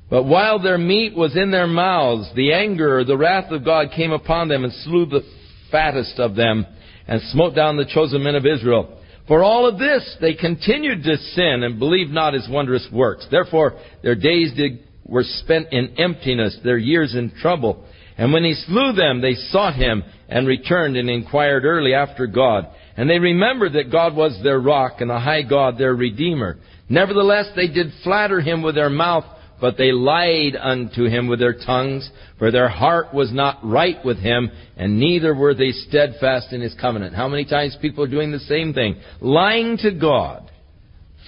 But 0.09 0.23
while 0.23 0.59
their 0.59 0.77
meat 0.77 1.15
was 1.15 1.35
in 1.35 1.49
their 1.49 1.65
mouths, 1.65 2.29
the 2.35 2.53
anger 2.53 3.03
the 3.03 3.17
wrath 3.17 3.51
of 3.51 3.65
God 3.65 3.87
came 3.95 4.11
upon 4.11 4.47
them 4.47 4.63
and 4.63 4.71
slew 4.83 5.07
the 5.07 5.23
fattest 5.71 6.19
of 6.19 6.35
them 6.35 6.67
and 7.07 7.19
smote 7.31 7.55
down 7.55 7.77
the 7.77 7.89
chosen 7.91 8.23
men 8.23 8.35
of 8.35 8.45
Israel. 8.45 8.99
For 9.27 9.43
all 9.43 9.67
of 9.67 9.79
this 9.79 10.17
they 10.21 10.35
continued 10.35 11.03
to 11.03 11.17
sin 11.17 11.63
and 11.63 11.79
believed 11.79 12.11
not 12.11 12.35
his 12.35 12.47
wondrous 12.47 12.87
works. 12.93 13.25
Therefore 13.31 13.79
their 14.03 14.15
days 14.15 14.53
did, 14.55 14.83
were 15.03 15.23
spent 15.23 15.69
in 15.71 15.95
emptiness, 15.97 16.59
their 16.63 16.77
years 16.77 17.15
in 17.15 17.31
trouble. 17.41 17.83
And 18.15 18.31
when 18.31 18.43
he 18.43 18.53
slew 18.53 18.93
them, 18.93 19.21
they 19.21 19.33
sought 19.33 19.73
him 19.73 20.03
and 20.33 20.47
returned 20.47 20.97
and 20.97 21.09
inquired 21.09 21.63
early 21.63 21.93
after 21.93 22.25
God. 22.25 22.67
And 22.97 23.07
they 23.07 23.19
remembered 23.19 23.73
that 23.73 23.91
God 23.91 24.15
was 24.15 24.37
their 24.43 24.59
rock 24.59 24.99
and 24.99 25.09
the 25.09 25.19
high 25.19 25.43
God 25.43 25.77
their 25.77 25.93
redeemer. 25.93 26.57
Nevertheless, 26.89 27.47
they 27.55 27.67
did 27.67 27.93
flatter 28.03 28.41
him 28.41 28.63
with 28.63 28.75
their 28.75 28.89
mouth 28.89 29.25
but 29.63 29.77
they 29.77 29.93
lied 29.93 30.57
unto 30.59 31.05
him 31.05 31.29
with 31.29 31.39
their 31.39 31.53
tongues, 31.53 32.11
for 32.37 32.51
their 32.51 32.67
heart 32.67 33.13
was 33.13 33.31
not 33.31 33.59
right 33.63 33.95
with 34.03 34.17
him, 34.17 34.51
and 34.75 34.99
neither 34.99 35.33
were 35.33 35.53
they 35.53 35.71
steadfast 35.71 36.51
in 36.51 36.59
his 36.59 36.73
covenant. 36.81 37.15
How 37.15 37.29
many 37.29 37.45
times 37.45 37.77
people 37.81 38.03
are 38.03 38.09
doing 38.09 38.33
the 38.33 38.39
same 38.39 38.73
thing? 38.73 38.97
Lying 39.21 39.77
to 39.77 39.91
God, 39.91 40.51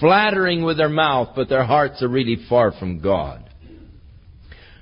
flattering 0.01 0.65
with 0.65 0.75
their 0.75 0.89
mouth, 0.89 1.29
but 1.33 1.47
their 1.47 1.63
hearts 1.63 2.03
are 2.03 2.09
really 2.09 2.37
far 2.49 2.73
from 2.73 2.99
God. 2.99 3.49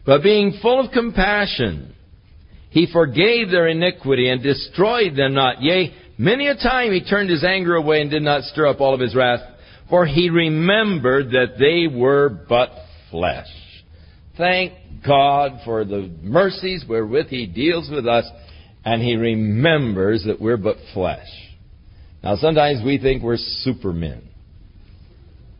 But 0.04 0.24
being 0.24 0.58
full 0.60 0.84
of 0.84 0.92
compassion, 0.92 1.93
he 2.74 2.88
forgave 2.92 3.50
their 3.50 3.68
iniquity 3.68 4.30
and 4.30 4.44
destroyed 4.44 5.16
them 5.16 5.34
not. 5.34 5.62
Yea, 5.62 5.94
many 6.18 6.48
a 6.48 6.56
time 6.56 6.92
he 6.92 7.04
turned 7.04 7.30
his 7.30 7.44
anger 7.44 7.76
away 7.76 8.02
and 8.02 8.12
did 8.12 8.24
not 8.24 8.44
stir 8.44 8.68
up 8.68 8.82
all 8.82 8.94
of 8.94 9.00
his 9.00 9.16
wrath 9.16 9.40
for 9.94 10.08
he 10.08 10.32
remembered 10.32 11.32
that 11.32 11.60
they 11.60 11.86
were 11.86 12.28
but 12.28 12.72
flesh. 13.12 13.46
Thank 14.36 14.74
God 15.06 15.60
for 15.66 15.86
the 15.86 16.12
mercies 16.24 16.84
wherewith 16.90 17.28
he 17.28 17.46
deals 17.46 17.92
with 17.92 18.08
us, 18.08 18.26
and 18.84 19.04
he 19.04 19.16
remembers 19.16 20.24
that 20.26 20.42
we're 20.42 20.58
but 20.58 20.78
flesh. 20.96 21.28
Now, 22.24 22.38
sometimes 22.38 22.84
we 22.84 22.98
think 22.98 23.22
we're 23.22 23.38
supermen. 23.38 24.28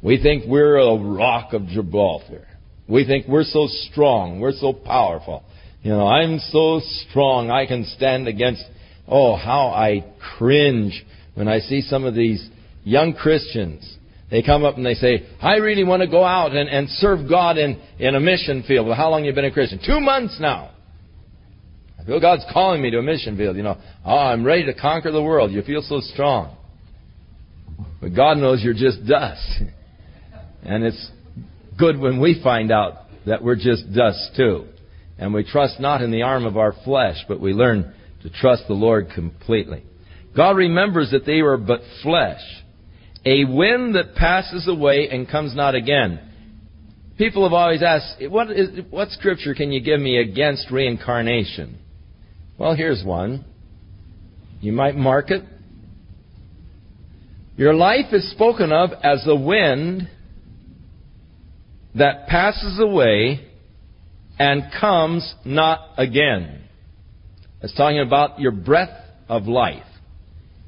We 0.02 0.20
think 0.20 0.46
we're 0.48 0.78
a 0.78 0.98
rock 0.98 1.54
of 1.54 1.68
Gibraltar. 1.68 2.48
We 2.88 3.06
think 3.06 3.28
we're 3.28 3.44
so 3.44 3.68
strong. 3.92 4.40
We're 4.40 4.52
so 4.54 4.74
powerful. 4.74 5.44
You 5.84 5.92
know, 5.92 6.08
I'm 6.08 6.40
so 6.40 6.82
strong 7.10 7.52
I 7.52 7.66
can 7.66 7.86
stand 7.86 8.28
against. 8.28 8.64
Oh, 9.08 9.36
how 9.36 9.68
I 9.68 10.06
cringe 10.38 11.06
when 11.36 11.48
I 11.48 11.60
see 11.60 11.82
some 11.82 12.06
of 12.06 12.16
these 12.16 12.50
young 12.84 13.14
Christians 13.14 13.98
they 14.34 14.42
come 14.42 14.64
up 14.64 14.78
and 14.78 14.84
they 14.86 14.96
say, 14.96 15.28
I 15.40 15.58
really 15.58 15.84
want 15.84 16.02
to 16.02 16.08
go 16.08 16.24
out 16.24 16.56
and, 16.56 16.68
and 16.68 16.90
serve 16.90 17.30
God 17.30 17.60
in, 17.60 17.80
in 18.00 18.16
a 18.16 18.20
mission 18.20 18.64
field. 18.68 18.88
Well, 18.88 18.96
how 18.96 19.12
long 19.12 19.20
have 19.20 19.28
you 19.28 19.34
been 19.36 19.46
a 19.46 19.52
Christian? 19.52 19.80
Two 19.86 20.00
months 20.00 20.38
now. 20.40 20.72
I 22.02 22.04
feel 22.04 22.20
God's 22.20 22.44
calling 22.52 22.82
me 22.82 22.90
to 22.90 22.98
a 22.98 23.04
mission 23.04 23.38
field. 23.38 23.58
You 23.58 23.62
know, 23.62 23.78
oh, 24.04 24.18
I'm 24.18 24.44
ready 24.44 24.66
to 24.66 24.74
conquer 24.74 25.12
the 25.12 25.22
world. 25.22 25.52
You 25.52 25.62
feel 25.62 25.84
so 25.84 26.00
strong. 26.00 26.58
But 28.02 28.16
God 28.16 28.40
knows 28.40 28.64
you're 28.64 28.74
just 28.74 29.06
dust. 29.06 29.62
And 30.66 30.86
it's 30.86 31.12
good 31.78 32.00
when 32.00 32.22
we 32.22 32.40
find 32.42 32.72
out 32.72 32.94
that 33.26 33.44
we're 33.44 33.58
just 33.58 33.94
dust 33.94 34.32
too. 34.38 34.64
And 35.18 35.34
we 35.34 35.44
trust 35.44 35.80
not 35.80 36.02
in 36.02 36.12
the 36.12 36.24
arm 36.24 36.46
of 36.46 36.58
our 36.58 36.74
flesh, 36.84 37.18
but 37.28 37.40
we 37.40 37.54
learn 37.54 37.94
to 38.24 38.30
trust 38.30 38.64
the 38.68 38.74
Lord 38.74 39.10
completely. 39.14 39.84
God 40.36 40.58
remembers 40.58 41.12
that 41.12 41.26
they 41.26 41.42
were 41.42 41.58
but 41.58 41.82
flesh 42.02 42.42
a 43.26 43.46
wind 43.46 43.96
that 43.96 44.16
passes 44.16 44.68
away 44.68 45.08
and 45.10 45.30
comes 45.30 45.56
not 45.56 45.76
again. 45.76 46.20
People 47.18 47.44
have 47.44 47.54
always 47.54 47.82
asked, 47.82 48.22
what, 48.30 48.52
is, 48.52 48.70
what 48.90 49.10
scripture 49.12 49.54
can 49.54 49.72
you 49.72 49.82
give 49.82 50.00
me 50.00 50.18
against 50.18 50.72
reincarnation? 50.72 51.78
Well, 52.58 52.76
here's 52.76 53.04
one. 53.04 53.46
You 54.62 54.74
might 54.74 54.96
mark 54.96 55.32
it. 55.32 55.44
Your 57.56 57.74
life 57.74 58.12
is 58.12 58.30
spoken 58.32 58.72
of 58.72 58.90
as 59.04 59.26
a 59.28 59.36
wind 59.36 60.10
that 61.96 62.28
passes 62.28 62.80
away 62.80 63.48
and 64.40 64.64
comes 64.80 65.34
not 65.46 65.80
again. 65.98 66.64
It's 67.62 67.76
talking 67.76 68.00
about 68.00 68.40
your 68.40 68.52
breath 68.52 68.98
of 69.30 69.46
life. 69.46 69.84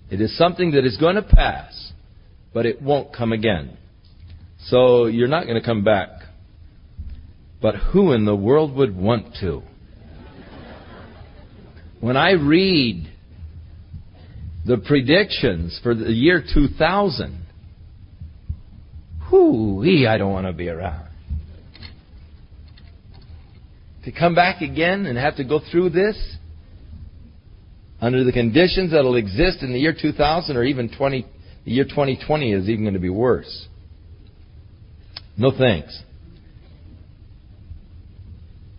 It 0.09 0.21
is 0.21 0.37
something 0.37 0.71
that 0.71 0.85
is 0.85 0.97
going 0.97 1.15
to 1.15 1.23
pass 1.23 1.93
but 2.55 2.65
it 2.65 2.81
won't 2.81 3.13
come 3.13 3.33
again. 3.33 3.77
So 4.67 5.07
you're 5.07 5.27
not 5.27 5.43
going 5.43 5.61
to 5.61 5.65
come 5.65 5.83
back. 5.83 6.07
But 7.61 7.75
who 7.75 8.13
in 8.13 8.23
the 8.23 8.35
world 8.35 8.73
would 8.77 8.95
want 8.95 9.35
to? 9.41 9.61
When 11.99 12.15
I 12.15 12.31
read 12.31 13.11
the 14.65 14.77
predictions 14.77 15.77
for 15.83 15.93
the 15.93 16.13
year 16.13 16.41
2000, 16.41 17.45
whoo, 19.29 20.07
I 20.07 20.17
don't 20.17 20.31
want 20.31 20.47
to 20.47 20.53
be 20.53 20.69
around. 20.69 21.09
To 24.05 24.11
come 24.11 24.35
back 24.35 24.61
again 24.61 25.07
and 25.07 25.17
have 25.17 25.37
to 25.37 25.43
go 25.43 25.59
through 25.71 25.89
this 25.89 26.37
under 27.99 28.23
the 28.23 28.31
conditions 28.31 28.91
that 28.91 29.03
will 29.03 29.15
exist 29.15 29.63
in 29.63 29.73
the 29.73 29.79
year 29.79 29.95
2000 29.99 30.55
or 30.55 30.63
even 30.63 30.95
20, 30.95 31.25
the 31.65 31.71
year 31.71 31.85
2020 31.85 32.53
is 32.53 32.69
even 32.69 32.83
going 32.83 32.93
to 32.93 32.99
be 32.99 33.09
worse. 33.09 33.67
No 35.37 35.51
thanks. 35.57 35.99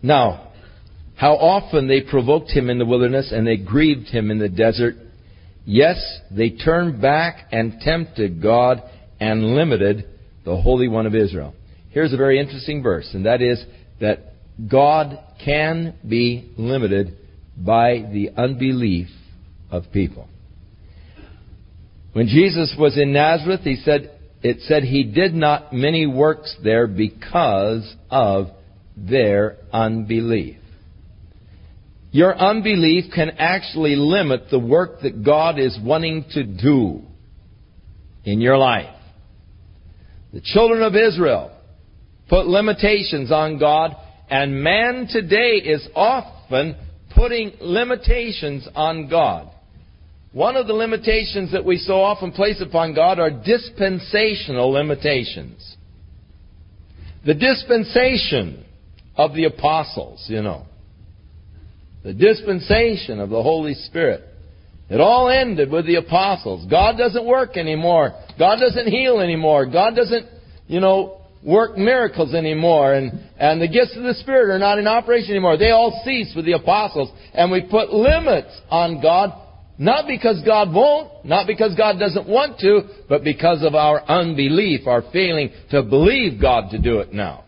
Now, 0.01 0.53
how 1.17 1.33
often 1.33 1.87
they 1.87 2.01
provoked 2.01 2.51
him 2.51 2.69
in 2.69 2.77
the 2.77 2.85
wilderness 2.85 3.33
and 3.33 3.45
they 3.45 3.57
grieved 3.57 4.07
him 4.07 4.31
in 4.31 4.39
the 4.39 4.47
desert. 4.47 4.95
Yes, 5.65 5.97
they 6.31 6.51
turned 6.51 7.01
back 7.01 7.47
and 7.51 7.81
tempted 7.81 8.41
God 8.41 8.81
and 9.19 9.55
limited 9.55 10.05
the 10.45 10.55
Holy 10.55 10.87
One 10.87 11.05
of 11.05 11.15
Israel. 11.15 11.53
Here's 11.89 12.13
a 12.13 12.17
very 12.17 12.39
interesting 12.39 12.81
verse, 12.81 13.09
and 13.13 13.25
that 13.25 13.41
is 13.41 13.61
that 13.99 14.35
God 14.65 15.19
can 15.43 15.95
be 16.07 16.51
limited 16.57 17.17
by 17.57 18.03
the 18.11 18.31
unbelief 18.35 19.07
of 19.71 19.91
people. 19.91 20.27
When 22.13 22.27
Jesus 22.27 22.75
was 22.79 22.97
in 22.97 23.13
Nazareth, 23.13 23.61
he 23.61 23.75
said, 23.75 24.11
it 24.41 24.61
said 24.61 24.83
he 24.83 25.03
did 25.03 25.33
not 25.33 25.73
many 25.73 26.07
works 26.07 26.55
there 26.63 26.87
because 26.87 27.93
of 28.09 28.47
their 28.95 29.57
unbelief. 29.71 30.57
Your 32.11 32.35
unbelief 32.35 33.11
can 33.13 33.31
actually 33.37 33.95
limit 33.95 34.45
the 34.49 34.59
work 34.59 35.01
that 35.01 35.23
God 35.23 35.59
is 35.59 35.77
wanting 35.83 36.25
to 36.31 36.43
do 36.43 37.01
in 38.23 38.41
your 38.41 38.57
life. 38.57 38.95
The 40.33 40.41
children 40.41 40.81
of 40.81 40.95
Israel 40.95 41.51
put 42.29 42.47
limitations 42.47 43.31
on 43.31 43.59
God, 43.59 43.95
and 44.29 44.63
man 44.63 45.07
today 45.09 45.55
is 45.55 45.87
often 45.95 46.75
putting 47.15 47.53
limitations 47.61 48.67
on 48.75 49.09
God. 49.09 49.49
One 50.33 50.55
of 50.55 50.67
the 50.67 50.73
limitations 50.73 51.51
that 51.53 51.65
we 51.65 51.77
so 51.77 52.01
often 52.01 52.31
place 52.31 52.61
upon 52.61 52.93
God 52.93 53.19
are 53.19 53.31
dispensational 53.31 54.71
limitations. 54.71 55.77
The 57.25 57.33
dispensation 57.33 58.65
of 59.15 59.33
the 59.33 59.45
apostles, 59.45 60.25
you 60.27 60.41
know. 60.41 60.65
The 62.03 62.13
dispensation 62.13 63.19
of 63.19 63.29
the 63.29 63.41
Holy 63.41 63.73
Spirit. 63.73 64.23
It 64.89 65.01
all 65.01 65.29
ended 65.29 65.69
with 65.71 65.85
the 65.85 65.95
apostles. 65.95 66.65
God 66.69 66.97
doesn't 66.97 67.25
work 67.25 67.57
anymore. 67.57 68.13
God 68.37 68.59
doesn't 68.59 68.87
heal 68.87 69.19
anymore. 69.19 69.65
God 69.65 69.95
doesn't, 69.95 70.27
you 70.67 70.79
know, 70.79 71.16
work 71.43 71.77
miracles 71.77 72.33
anymore. 72.33 72.93
And, 72.93 73.11
and 73.37 73.61
the 73.61 73.67
gifts 73.67 73.95
of 73.95 74.03
the 74.03 74.15
Spirit 74.15 74.53
are 74.53 74.59
not 74.59 74.79
in 74.79 74.87
operation 74.87 75.31
anymore. 75.31 75.57
They 75.57 75.71
all 75.71 76.01
cease 76.05 76.33
with 76.35 76.45
the 76.45 76.53
apostles. 76.53 77.11
And 77.33 77.51
we 77.51 77.61
put 77.61 77.91
limits 77.91 78.59
on 78.69 79.01
God 79.01 79.33
not 79.79 80.07
because 80.07 80.41
God 80.43 80.73
won't, 80.73 81.23
not 81.23 81.45
because 81.45 81.75
God 81.75 81.99
doesn't 81.99 82.27
want 82.27 82.59
to, 82.59 82.81
but 83.07 83.23
because 83.23 83.63
of 83.63 83.75
our 83.75 84.03
unbelief, 84.03 84.87
our 84.87 85.03
failing 85.13 85.51
to 85.69 85.83
believe 85.83 86.41
God 86.41 86.71
to 86.71 86.79
do 86.79 86.99
it 86.99 87.13
now. 87.13 87.43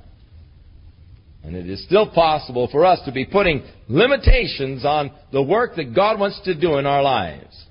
And 1.43 1.55
it 1.55 1.67
is 1.67 1.83
still 1.85 2.11
possible 2.11 2.67
for 2.71 2.85
us 2.85 2.99
to 3.05 3.11
be 3.11 3.25
putting 3.25 3.63
limitations 3.87 4.85
on 4.85 5.11
the 5.31 5.41
work 5.41 5.75
that 5.77 5.95
God 5.95 6.19
wants 6.19 6.39
to 6.43 6.53
do 6.53 6.77
in 6.77 6.85
our 6.85 7.01
lives. 7.01 7.65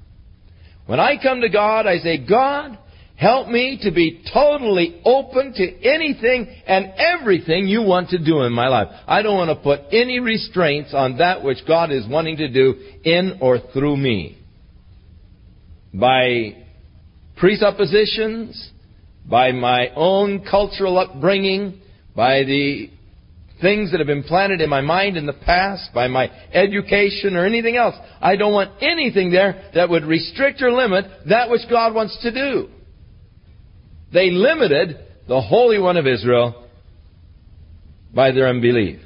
When 0.86 0.98
I 0.98 1.22
come 1.22 1.42
to 1.42 1.48
God, 1.48 1.86
I 1.86 1.98
say, 1.98 2.26
God, 2.26 2.78
help 3.18 3.48
me 3.48 3.80
to 3.82 3.90
be 3.90 4.22
totally 4.32 5.02
open 5.04 5.52
to 5.52 5.84
anything 5.84 6.46
and 6.66 6.92
everything 6.96 7.66
you 7.66 7.82
want 7.82 8.10
to 8.10 8.24
do 8.24 8.42
in 8.42 8.52
my 8.52 8.68
life. 8.68 8.86
I 9.06 9.22
don't 9.22 9.36
want 9.36 9.50
to 9.50 9.62
put 9.62 9.92
any 9.92 10.20
restraints 10.20 10.94
on 10.94 11.18
that 11.18 11.42
which 11.42 11.58
God 11.66 11.90
is 11.90 12.06
wanting 12.08 12.36
to 12.36 12.48
do 12.48 12.74
in 13.04 13.38
or 13.42 13.58
through 13.72 13.96
me 13.96 14.38
by 15.92 16.64
presuppositions, 17.36 18.70
by 19.28 19.50
my 19.50 19.88
own 19.96 20.44
cultural 20.48 20.96
upbringing, 20.98 21.80
by 22.14 22.44
the 22.44 22.88
things 23.60 23.90
that 23.90 23.98
have 23.98 24.06
been 24.06 24.22
planted 24.22 24.60
in 24.60 24.70
my 24.70 24.80
mind 24.80 25.16
in 25.16 25.26
the 25.26 25.32
past, 25.32 25.90
by 25.92 26.06
my 26.06 26.30
education 26.52 27.34
or 27.34 27.44
anything 27.44 27.76
else. 27.76 27.96
I 28.20 28.36
don't 28.36 28.52
want 28.52 28.80
anything 28.80 29.32
there 29.32 29.70
that 29.74 29.88
would 29.88 30.04
restrict 30.04 30.62
or 30.62 30.70
limit 30.70 31.04
that 31.28 31.50
which 31.50 31.62
God 31.68 31.94
wants 31.94 32.16
to 32.22 32.32
do. 32.32 32.68
They 34.12 34.30
limited 34.30 34.98
the 35.26 35.40
Holy 35.40 35.78
One 35.78 35.96
of 35.96 36.06
Israel 36.06 36.66
by 38.14 38.30
their 38.30 38.48
unbelief. 38.48 39.00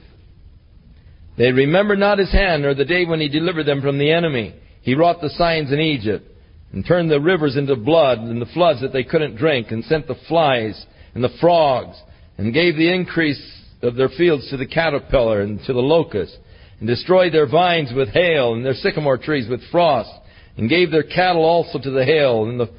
They 1.36 1.50
remembered 1.50 1.98
not 1.98 2.18
his 2.18 2.30
hand 2.30 2.62
nor 2.62 2.74
the 2.74 2.84
day 2.84 3.04
when 3.04 3.20
he 3.20 3.28
delivered 3.28 3.66
them 3.66 3.80
from 3.80 3.98
the 3.98 4.12
enemy. 4.12 4.54
He 4.82 4.94
wrought 4.94 5.20
the 5.20 5.30
signs 5.30 5.72
in 5.72 5.80
Egypt 5.80 6.26
and 6.72 6.86
turned 6.86 7.10
the 7.10 7.20
rivers 7.20 7.56
into 7.56 7.74
blood 7.76 8.18
and 8.18 8.40
the 8.40 8.46
floods 8.46 8.80
that 8.80 8.92
they 8.92 9.04
couldn't 9.04 9.36
drink 9.36 9.70
and 9.70 9.84
sent 9.84 10.06
the 10.06 10.16
flies 10.28 10.86
and 11.14 11.22
the 11.22 11.36
frogs 11.40 11.96
and 12.38 12.54
gave 12.54 12.76
the 12.76 12.92
increase 12.92 13.60
of 13.82 13.96
their 13.96 14.08
fields 14.08 14.48
to 14.50 14.56
the 14.56 14.66
caterpillar 14.66 15.40
and 15.40 15.60
to 15.66 15.72
the 15.72 15.80
locust, 15.80 16.36
and 16.78 16.88
destroyed 16.88 17.32
their 17.32 17.48
vines 17.48 17.92
with 17.94 18.08
hail, 18.08 18.54
and 18.54 18.64
their 18.64 18.74
sycamore 18.74 19.18
trees 19.18 19.48
with 19.48 19.60
frost, 19.70 20.10
and 20.56 20.70
gave 20.70 20.90
their 20.90 21.02
cattle 21.02 21.44
also 21.44 21.78
to 21.78 21.90
the 21.90 22.04
hail, 22.04 22.44
and 22.44 22.58
the 22.58 22.70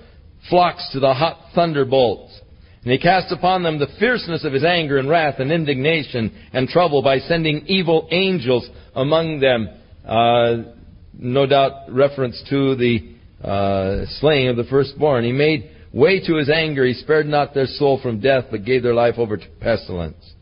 flocks 0.49 0.89
to 0.93 0.99
the 0.99 1.13
hot 1.13 1.39
thunderbolts. 1.55 2.39
And 2.83 2.91
he 2.91 2.97
cast 2.97 3.31
upon 3.31 3.63
them 3.63 3.79
the 3.79 3.87
fierceness 3.97 4.43
of 4.43 4.51
his 4.51 4.65
anger 4.65 4.97
and 4.97 5.07
wrath 5.07 5.35
and 5.39 5.51
indignation 5.51 6.33
and 6.51 6.67
trouble 6.67 7.01
by 7.01 7.19
sending 7.19 7.65
evil 7.67 8.07
angels 8.11 8.67
among 8.93 9.39
them. 9.39 9.69
Uh, 10.05 10.73
no 11.17 11.45
doubt 11.45 11.89
reference 11.89 12.43
to 12.49 12.75
the 12.75 13.15
uh, 13.41 14.05
slaying 14.19 14.49
of 14.49 14.57
the 14.57 14.65
firstborn. 14.65 15.23
He 15.23 15.31
made 15.31 15.69
way 15.93 16.19
to 16.25 16.35
his 16.35 16.49
anger. 16.49 16.85
He 16.85 16.93
spared 16.93 17.27
not 17.27 17.53
their 17.53 17.67
soul 17.67 18.01
from 18.01 18.19
death, 18.19 18.45
but 18.51 18.65
gave 18.65 18.83
their 18.83 18.93
life 18.93 19.15
over 19.17 19.37
to 19.37 19.45
pestilence. 19.61 20.33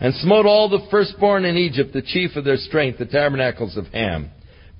And 0.00 0.14
smote 0.14 0.46
all 0.46 0.68
the 0.68 0.86
firstborn 0.90 1.44
in 1.44 1.56
Egypt, 1.56 1.92
the 1.92 2.02
chief 2.02 2.36
of 2.36 2.44
their 2.44 2.56
strength, 2.56 2.98
the 2.98 3.06
tabernacles 3.06 3.76
of 3.76 3.86
Ham. 3.88 4.30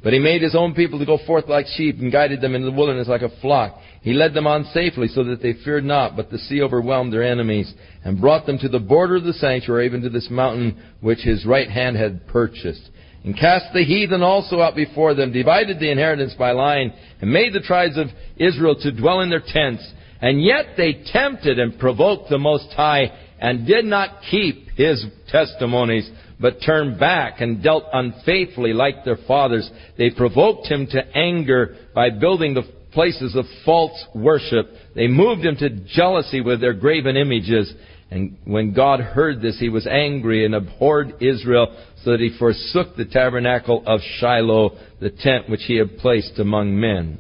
But 0.02 0.12
he 0.12 0.18
made 0.18 0.42
his 0.42 0.54
own 0.54 0.74
people 0.74 0.98
to 0.98 1.06
go 1.06 1.18
forth 1.26 1.48
like 1.48 1.66
sheep 1.66 1.98
and 1.98 2.12
guided 2.12 2.40
them 2.40 2.54
into 2.54 2.70
the 2.70 2.76
wilderness 2.76 3.08
like 3.08 3.22
a 3.22 3.40
flock. 3.40 3.78
He 4.04 4.12
led 4.12 4.34
them 4.34 4.46
on 4.46 4.66
safely 4.74 5.08
so 5.08 5.24
that 5.24 5.40
they 5.40 5.54
feared 5.64 5.82
not, 5.82 6.14
but 6.14 6.30
the 6.30 6.36
sea 6.36 6.60
overwhelmed 6.60 7.10
their 7.10 7.22
enemies 7.22 7.72
and 8.04 8.20
brought 8.20 8.44
them 8.44 8.58
to 8.58 8.68
the 8.68 8.78
border 8.78 9.16
of 9.16 9.24
the 9.24 9.32
sanctuary, 9.32 9.86
even 9.86 10.02
to 10.02 10.10
this 10.10 10.28
mountain 10.30 10.76
which 11.00 11.20
his 11.20 11.46
right 11.46 11.70
hand 11.70 11.96
had 11.96 12.26
purchased. 12.26 12.90
And 13.24 13.34
cast 13.34 13.72
the 13.72 13.82
heathen 13.82 14.20
also 14.20 14.60
out 14.60 14.76
before 14.76 15.14
them, 15.14 15.32
divided 15.32 15.80
the 15.80 15.90
inheritance 15.90 16.34
by 16.38 16.50
line, 16.50 16.92
and 17.22 17.32
made 17.32 17.54
the 17.54 17.60
tribes 17.60 17.96
of 17.96 18.08
Israel 18.36 18.76
to 18.82 18.92
dwell 18.92 19.22
in 19.22 19.30
their 19.30 19.40
tents. 19.40 19.90
And 20.20 20.44
yet 20.44 20.76
they 20.76 21.02
tempted 21.10 21.58
and 21.58 21.78
provoked 21.78 22.28
the 22.28 22.36
Most 22.36 22.74
High, 22.76 23.10
and 23.40 23.66
did 23.66 23.86
not 23.86 24.20
keep 24.30 24.68
his 24.76 25.02
testimonies, 25.30 26.10
but 26.38 26.58
turned 26.64 27.00
back 27.00 27.40
and 27.40 27.62
dealt 27.62 27.84
unfaithfully 27.90 28.74
like 28.74 29.02
their 29.06 29.18
fathers. 29.26 29.70
They 29.96 30.10
provoked 30.10 30.66
him 30.66 30.88
to 30.88 31.16
anger 31.16 31.76
by 31.94 32.10
building 32.10 32.52
the 32.52 32.64
places 32.94 33.36
of 33.36 33.44
false 33.64 34.04
worship. 34.14 34.66
They 34.94 35.08
moved 35.08 35.44
him 35.44 35.56
to 35.56 35.68
jealousy 35.68 36.40
with 36.40 36.60
their 36.60 36.72
graven 36.72 37.16
images. 37.16 37.72
And 38.10 38.38
when 38.44 38.72
God 38.72 39.00
heard 39.00 39.42
this, 39.42 39.58
he 39.58 39.68
was 39.68 39.86
angry 39.86 40.44
and 40.44 40.54
abhorred 40.54 41.22
Israel, 41.22 41.76
so 42.02 42.12
that 42.12 42.20
he 42.20 42.36
forsook 42.38 42.96
the 42.96 43.04
tabernacle 43.04 43.82
of 43.86 44.00
Shiloh, 44.18 44.78
the 45.00 45.10
tent 45.10 45.48
which 45.48 45.64
he 45.66 45.76
had 45.76 45.98
placed 45.98 46.38
among 46.38 46.78
men. 46.78 47.18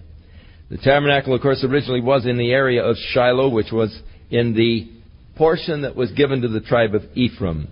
The 0.70 0.78
tabernacle, 0.78 1.34
of 1.34 1.42
course, 1.42 1.64
originally 1.64 2.00
was 2.00 2.26
in 2.26 2.38
the 2.38 2.52
area 2.52 2.82
of 2.82 2.96
Shiloh, 2.96 3.48
which 3.48 3.72
was 3.72 3.98
in 4.30 4.54
the 4.54 4.88
portion 5.36 5.82
that 5.82 5.96
was 5.96 6.12
given 6.12 6.42
to 6.42 6.48
the 6.48 6.60
tribe 6.60 6.94
of 6.94 7.02
Ephraim. 7.14 7.68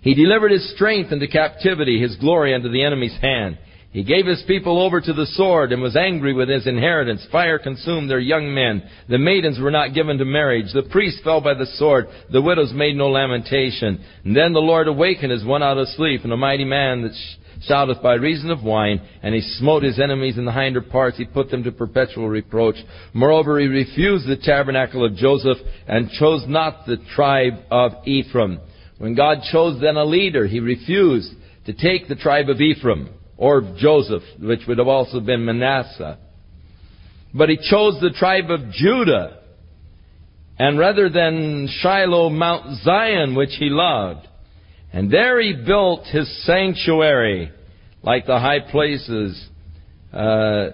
He 0.00 0.14
delivered 0.14 0.52
his 0.52 0.74
strength 0.74 1.12
into 1.12 1.26
captivity, 1.26 2.00
his 2.00 2.16
glory 2.16 2.54
unto 2.54 2.70
the 2.70 2.84
enemy's 2.84 3.16
hand. 3.20 3.58
He 3.94 4.02
gave 4.02 4.26
his 4.26 4.42
people 4.48 4.82
over 4.82 5.00
to 5.00 5.12
the 5.12 5.26
sword 5.34 5.70
and 5.70 5.80
was 5.80 5.94
angry 5.94 6.32
with 6.32 6.48
his 6.48 6.66
inheritance. 6.66 7.24
Fire 7.30 7.60
consumed 7.60 8.10
their 8.10 8.18
young 8.18 8.52
men. 8.52 8.82
The 9.08 9.18
maidens 9.18 9.60
were 9.60 9.70
not 9.70 9.94
given 9.94 10.18
to 10.18 10.24
marriage. 10.24 10.72
The 10.74 10.82
priests 10.90 11.20
fell 11.22 11.40
by 11.40 11.54
the 11.54 11.68
sword. 11.76 12.06
The 12.32 12.42
widows 12.42 12.72
made 12.74 12.96
no 12.96 13.08
lamentation. 13.08 14.04
And 14.24 14.34
then 14.34 14.52
the 14.52 14.58
Lord 14.58 14.88
awakened 14.88 15.30
as 15.30 15.44
one 15.44 15.62
out 15.62 15.78
of 15.78 15.86
sleep, 15.90 16.24
and 16.24 16.32
a 16.32 16.36
mighty 16.36 16.64
man 16.64 17.02
that 17.02 17.12
shouteth 17.68 18.02
by 18.02 18.14
reason 18.14 18.50
of 18.50 18.64
wine, 18.64 19.00
and 19.22 19.32
he 19.32 19.40
smote 19.40 19.84
his 19.84 20.00
enemies 20.00 20.38
in 20.38 20.44
the 20.44 20.50
hinder 20.50 20.82
parts. 20.82 21.16
He 21.16 21.24
put 21.24 21.52
them 21.52 21.62
to 21.62 21.70
perpetual 21.70 22.28
reproach. 22.28 22.74
Moreover, 23.12 23.60
he 23.60 23.68
refused 23.68 24.26
the 24.26 24.38
tabernacle 24.42 25.06
of 25.06 25.14
Joseph 25.14 25.58
and 25.86 26.10
chose 26.10 26.42
not 26.48 26.84
the 26.84 26.96
tribe 27.14 27.60
of 27.70 27.92
Ephraim. 28.06 28.58
When 28.98 29.14
God 29.14 29.38
chose 29.52 29.80
then 29.80 29.96
a 29.96 30.04
leader, 30.04 30.48
he 30.48 30.58
refused 30.58 31.30
to 31.66 31.72
take 31.72 32.08
the 32.08 32.16
tribe 32.16 32.48
of 32.48 32.60
Ephraim 32.60 33.10
or 33.36 33.74
Joseph, 33.78 34.22
which 34.40 34.60
would 34.68 34.78
have 34.78 34.88
also 34.88 35.20
been 35.20 35.44
Manasseh. 35.44 36.18
But 37.32 37.48
he 37.48 37.56
chose 37.56 38.00
the 38.00 38.14
tribe 38.16 38.50
of 38.50 38.70
Judah. 38.70 39.40
And 40.56 40.78
rather 40.78 41.08
than 41.08 41.68
Shiloh, 41.80 42.30
Mount 42.30 42.78
Zion, 42.82 43.34
which 43.34 43.56
he 43.58 43.68
loved. 43.70 44.28
And 44.92 45.10
there 45.10 45.40
he 45.40 45.52
built 45.52 46.06
his 46.06 46.46
sanctuary, 46.46 47.50
like 48.04 48.26
the 48.26 48.38
high 48.38 48.60
places, 48.60 49.48
uh, 50.12 50.66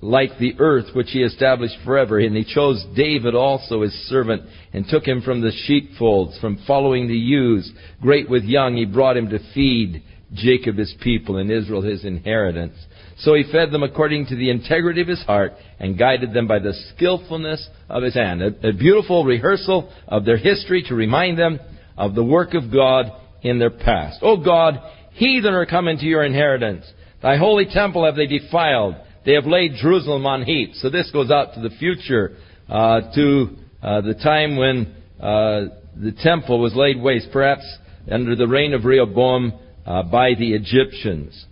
like 0.00 0.36
the 0.40 0.56
earth 0.58 0.86
which 0.94 1.10
he 1.10 1.22
established 1.22 1.76
forever. 1.84 2.18
And 2.18 2.36
he 2.36 2.44
chose 2.44 2.84
David 2.96 3.36
also 3.36 3.82
his 3.82 3.92
servant, 4.08 4.42
and 4.72 4.84
took 4.88 5.06
him 5.06 5.22
from 5.22 5.40
the 5.40 5.52
sheepfolds, 5.64 6.36
from 6.40 6.58
following 6.66 7.06
the 7.06 7.14
ewes. 7.14 7.72
Great 8.02 8.28
with 8.28 8.42
young, 8.42 8.74
he 8.76 8.84
brought 8.84 9.16
him 9.16 9.30
to 9.30 9.38
feed 9.54 10.02
Jacob 10.34 10.76
his 10.76 10.94
people 11.00 11.36
and 11.36 11.50
Israel 11.50 11.82
his 11.82 12.04
inheritance. 12.04 12.74
So 13.18 13.34
he 13.34 13.44
fed 13.50 13.70
them 13.70 13.82
according 13.82 14.26
to 14.26 14.36
the 14.36 14.50
integrity 14.50 15.00
of 15.00 15.08
his 15.08 15.22
heart 15.22 15.52
and 15.78 15.98
guided 15.98 16.32
them 16.32 16.48
by 16.48 16.58
the 16.58 16.74
skillfulness 16.94 17.68
of 17.88 18.02
his 18.02 18.14
hand. 18.14 18.42
A, 18.42 18.68
a, 18.68 18.72
beautiful 18.72 19.24
rehearsal 19.24 19.92
of 20.08 20.24
their 20.24 20.36
history 20.36 20.82
to 20.88 20.94
remind 20.94 21.38
them 21.38 21.60
of 21.96 22.14
the 22.14 22.24
work 22.24 22.54
of 22.54 22.72
God 22.72 23.06
in 23.42 23.58
their 23.58 23.70
past. 23.70 24.18
O 24.22 24.36
God, 24.36 24.80
heathen 25.12 25.54
are 25.54 25.66
come 25.66 25.86
into 25.86 26.06
your 26.06 26.24
inheritance. 26.24 26.84
Thy 27.22 27.36
holy 27.36 27.66
temple 27.66 28.04
have 28.04 28.16
they 28.16 28.26
defiled. 28.26 28.96
They 29.24 29.34
have 29.34 29.46
laid 29.46 29.76
Jerusalem 29.80 30.26
on 30.26 30.42
heaps. 30.42 30.82
So 30.82 30.90
this 30.90 31.10
goes 31.12 31.30
out 31.30 31.54
to 31.54 31.60
the 31.60 31.74
future, 31.76 32.36
uh, 32.68 33.00
to 33.14 33.56
uh, 33.82 34.00
the 34.00 34.14
time 34.14 34.56
when 34.56 34.94
uh, 35.20 35.72
the 35.96 36.12
temple 36.22 36.60
was 36.60 36.74
laid 36.74 37.00
waste, 37.00 37.28
perhaps 37.32 37.64
under 38.10 38.34
the 38.36 38.48
reign 38.48 38.74
of 38.74 38.84
Rehoboam 38.84 39.52
uh, 39.86 40.02
by 40.04 40.34
the 40.34 40.54
Egyptians. 40.54 41.46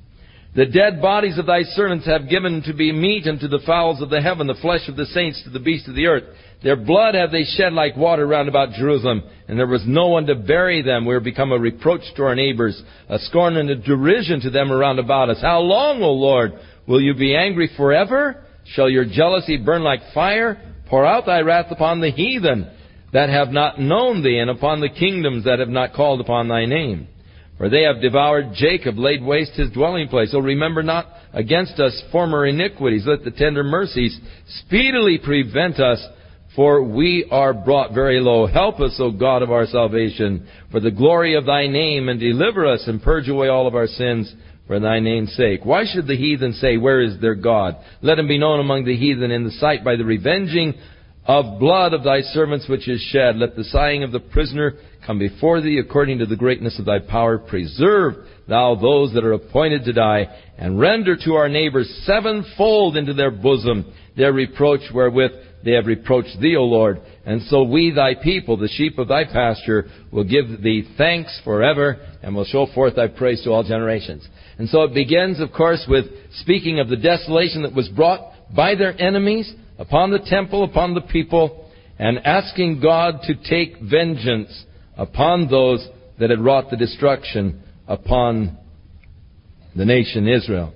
The 0.55 0.67
dead 0.67 1.01
bodies 1.01 1.39
of 1.39 1.47
thy 1.47 1.63
servants 1.63 2.05
have 2.07 2.29
given 2.29 2.63
to 2.65 2.75
be 2.75 2.93
meat 2.93 3.27
unto 3.27 3.49
the 3.49 3.63
fowls 3.67 4.03
of 4.03 4.11
the 4.11 4.21
heaven, 4.21 4.47
the 4.47 4.55
flesh 4.61 4.87
of 4.87 4.97
the 4.97 5.07
saints 5.07 5.43
to 5.45 5.51
the 5.51 5.59
beasts 5.59 5.89
of 5.89 5.95
the 5.95 6.07
earth. 6.07 6.25
Their 6.63 6.77
blood 6.77 7.15
have 7.15 7.33
they 7.33 7.45
shed 7.45 7.73
like 7.73 7.97
water 7.97 8.27
round 8.27 8.51
about 8.51 8.73
Jerusalem, 8.73 9.23
and 9.49 9.59
there 9.59 9.67
was 9.67 9.83
no 9.87 10.09
one 10.09 10.27
to 10.27 10.35
bury 10.35 10.83
them. 10.83 11.07
We 11.07 11.15
are 11.15 11.21
become 11.21 11.53
a 11.53 11.59
reproach 11.59 12.03
to 12.17 12.25
our 12.25 12.35
neighbors, 12.35 12.81
a 13.09 13.19
scorn 13.19 13.57
and 13.57 13.71
a 13.71 13.77
derision 13.77 14.41
to 14.43 14.51
them 14.51 14.71
around 14.71 14.99
about 14.99 15.31
us. 15.31 15.39
How 15.41 15.61
long, 15.61 16.03
O 16.03 16.13
Lord, 16.13 16.53
will 16.87 17.01
you 17.01 17.15
be 17.15 17.35
angry 17.35 17.71
forever? 17.75 18.45
Shall 18.75 18.91
your 18.91 19.07
jealousy 19.07 19.57
burn 19.57 19.83
like 19.83 20.01
fire? 20.13 20.75
Pour 20.89 21.07
out 21.07 21.25
thy 21.25 21.41
wrath 21.41 21.71
upon 21.71 22.03
the 22.03 22.11
heathen 22.11 22.71
that 23.15 23.31
have 23.31 23.49
not 23.49 23.81
known 23.81 24.23
thee, 24.23 24.39
and 24.39 24.51
upon 24.51 24.81
the 24.81 24.89
kingdoms 24.89 25.45
that 25.45 25.61
have 25.61 25.69
not 25.69 25.95
called 25.95 26.21
upon 26.21 26.49
thy 26.49 26.67
name. 26.67 27.09
For 27.63 27.69
they 27.69 27.83
have 27.83 28.01
devoured 28.03 28.55
Jacob, 28.55 28.99
laid 28.99 29.23
waste 29.23 29.53
his 29.53 29.71
dwelling 29.71 30.09
place. 30.09 30.31
Oh, 30.35 30.41
remember 30.41 30.83
not 30.83 31.07
against 31.33 31.79
us 31.79 32.03
former 32.11 32.45
iniquities. 32.45 33.05
Let 33.07 33.23
the 33.23 33.31
tender 33.31 33.63
mercies 33.63 34.19
speedily 34.65 35.21
prevent 35.25 35.79
us, 35.79 36.05
for 36.57 36.83
we 36.83 37.25
are 37.31 37.55
brought 37.55 37.95
very 37.95 38.19
low. 38.19 38.47
Help 38.49 38.81
us, 38.81 38.97
O 38.99 39.13
God 39.13 39.43
of 39.43 39.53
our 39.53 39.67
salvation, 39.67 40.49
for 40.73 40.81
the 40.81 40.91
glory 40.91 41.37
of 41.37 41.47
thy 41.47 41.69
name, 41.69 42.09
and 42.09 42.19
deliver 42.19 42.67
us, 42.67 42.83
and 42.89 43.01
purge 43.01 43.29
away 43.29 43.47
all 43.47 43.69
of 43.69 43.77
our 43.77 43.87
sins 43.87 44.35
for 44.67 44.81
thy 44.81 44.99
name's 44.99 45.33
sake. 45.37 45.65
Why 45.65 45.85
should 45.85 46.09
the 46.09 46.17
heathen 46.17 46.55
say, 46.55 46.79
Where 46.79 47.01
is 47.01 47.21
their 47.21 47.37
God? 47.37 47.77
Let 48.01 48.19
him 48.19 48.27
be 48.27 48.39
known 48.39 48.59
among 48.59 48.87
the 48.87 48.97
heathen 48.97 49.31
in 49.31 49.45
the 49.45 49.53
sight 49.53 49.85
by 49.85 49.95
the 49.95 50.05
revenging 50.05 50.75
of 51.27 51.61
blood 51.61 51.93
of 51.93 52.03
thy 52.03 52.23
servants 52.23 52.69
which 52.69 52.89
is 52.89 53.01
shed. 53.13 53.37
Let 53.37 53.55
the 53.55 53.63
sighing 53.63 54.03
of 54.03 54.11
the 54.11 54.19
prisoner 54.19 54.75
come 55.07 55.19
before 55.19 55.61
thee 55.61 55.79
according 55.79 56.19
to 56.19 56.27
the 56.27 56.37
greatness 56.37 56.79
of 56.79 56.85
thy 56.85 56.99
power. 56.99 57.39
Preserve 57.39 58.15
thou 58.49 58.75
those 58.75 59.13
that 59.15 59.25
are 59.25 59.33
appointed 59.33 59.85
to 59.85 59.93
die, 59.93 60.27
and 60.59 60.79
render 60.79 61.17
to 61.17 61.35
our 61.35 61.49
neighbors 61.49 62.03
sevenfold 62.05 62.97
into 62.97 63.15
their 63.15 63.31
bosom 63.31 63.93
their 64.17 64.33
reproach 64.33 64.81
wherewith 64.93 65.33
they 65.65 65.73
have 65.73 65.87
reproached 65.87 66.39
thee, 66.41 66.57
O 66.57 66.65
Lord. 66.65 67.01
And 67.25 67.43
so 67.43 67.63
we, 67.63 67.93
thy 67.93 68.15
people, 68.15 68.57
the 68.57 68.69
sheep 68.69 68.99
of 68.99 69.09
thy 69.09 69.25
pasture, 69.25 69.87
will 70.11 70.25
give 70.25 70.63
thee 70.63 70.89
thanks 70.99 71.41
forever, 71.45 71.97
and 72.23 72.35
will 72.35 72.45
show 72.45 72.67
forth 72.75 72.97
thy 72.97 73.07
praise 73.07 73.43
to 73.45 73.51
all 73.51 73.63
generations. 73.63 74.27
And 74.59 74.69
so 74.69 74.83
it 74.83 74.95
begins, 74.95 75.41
of 75.41 75.53
course, 75.53 75.85
with 75.89 76.07
speaking 76.41 76.81
of 76.81 76.89
the 76.89 76.97
desolation 76.97 77.63
that 77.63 77.75
was 77.75 77.89
brought 77.89 78.33
by 78.55 78.75
their 78.75 79.01
enemies 79.01 79.53
upon 79.79 80.11
the 80.11 80.19
temple, 80.19 80.65
upon 80.65 80.95
the 80.95 81.01
people, 81.01 81.71
and 81.99 82.19
asking 82.27 82.81
God 82.81 83.21
to 83.25 83.35
take 83.35 83.81
vengeance 83.81 84.65
upon 84.97 85.49
those 85.49 85.87
that 86.19 86.31
had 86.31 86.41
wrought 86.41 86.71
the 86.71 86.77
destruction 86.77 87.63
upon 87.89 88.57
the 89.75 89.85
nation 89.85 90.29
Israel. 90.29 90.73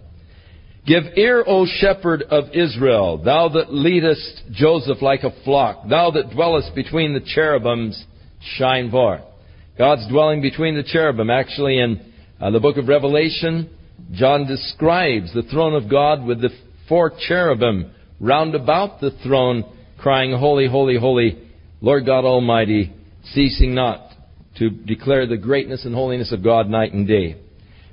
Give 0.87 1.03
ear, 1.17 1.45
O 1.47 1.67
shepherd 1.67 2.23
of 2.23 2.55
Israel, 2.55 3.19
thou 3.19 3.49
that 3.49 3.73
leadest 3.73 4.43
Joseph 4.53 5.03
like 5.03 5.25
a 5.25 5.33
flock, 5.45 5.89
thou 5.89 6.13
that 6.13 6.31
dwellest 6.31 6.75
between 6.75 7.13
the 7.13 7.21
cherubims, 7.21 8.05
shine 8.57 8.91
forth. 8.91 9.23
God's 9.77 10.09
dwelling 10.09 10.41
between 10.43 10.77
the 10.77 10.85
cherubim. 10.85 11.29
Actually, 11.29 11.81
in 11.81 12.13
uh, 12.41 12.51
the 12.51 12.61
book 12.61 12.77
of 12.77 12.89
Revelation, 12.89 13.69
John 14.13 14.47
describes 14.47 15.35
the 15.35 15.43
throne 15.43 15.75
of 15.75 15.91
God 15.91 16.25
with 16.25 16.41
the 16.41 16.51
four 16.89 17.13
cherubim 17.27 17.91
round 18.21 18.55
about 18.55 19.01
the 19.01 19.11
throne, 19.25 19.65
crying, 19.99 20.33
Holy, 20.39 20.69
holy, 20.69 20.99
holy, 20.99 21.51
Lord 21.81 22.07
God 22.07 22.25
Almighty, 22.25 22.95
ceasing 23.33 23.75
not 23.75 24.06
to 24.59 24.71
declare 24.71 25.27
the 25.27 25.37
greatness 25.37 25.85
and 25.85 25.95
holiness 25.95 26.33
of 26.33 26.45
God 26.45 26.69
night 26.69 26.93
and 26.93 27.07
day. 27.07 27.37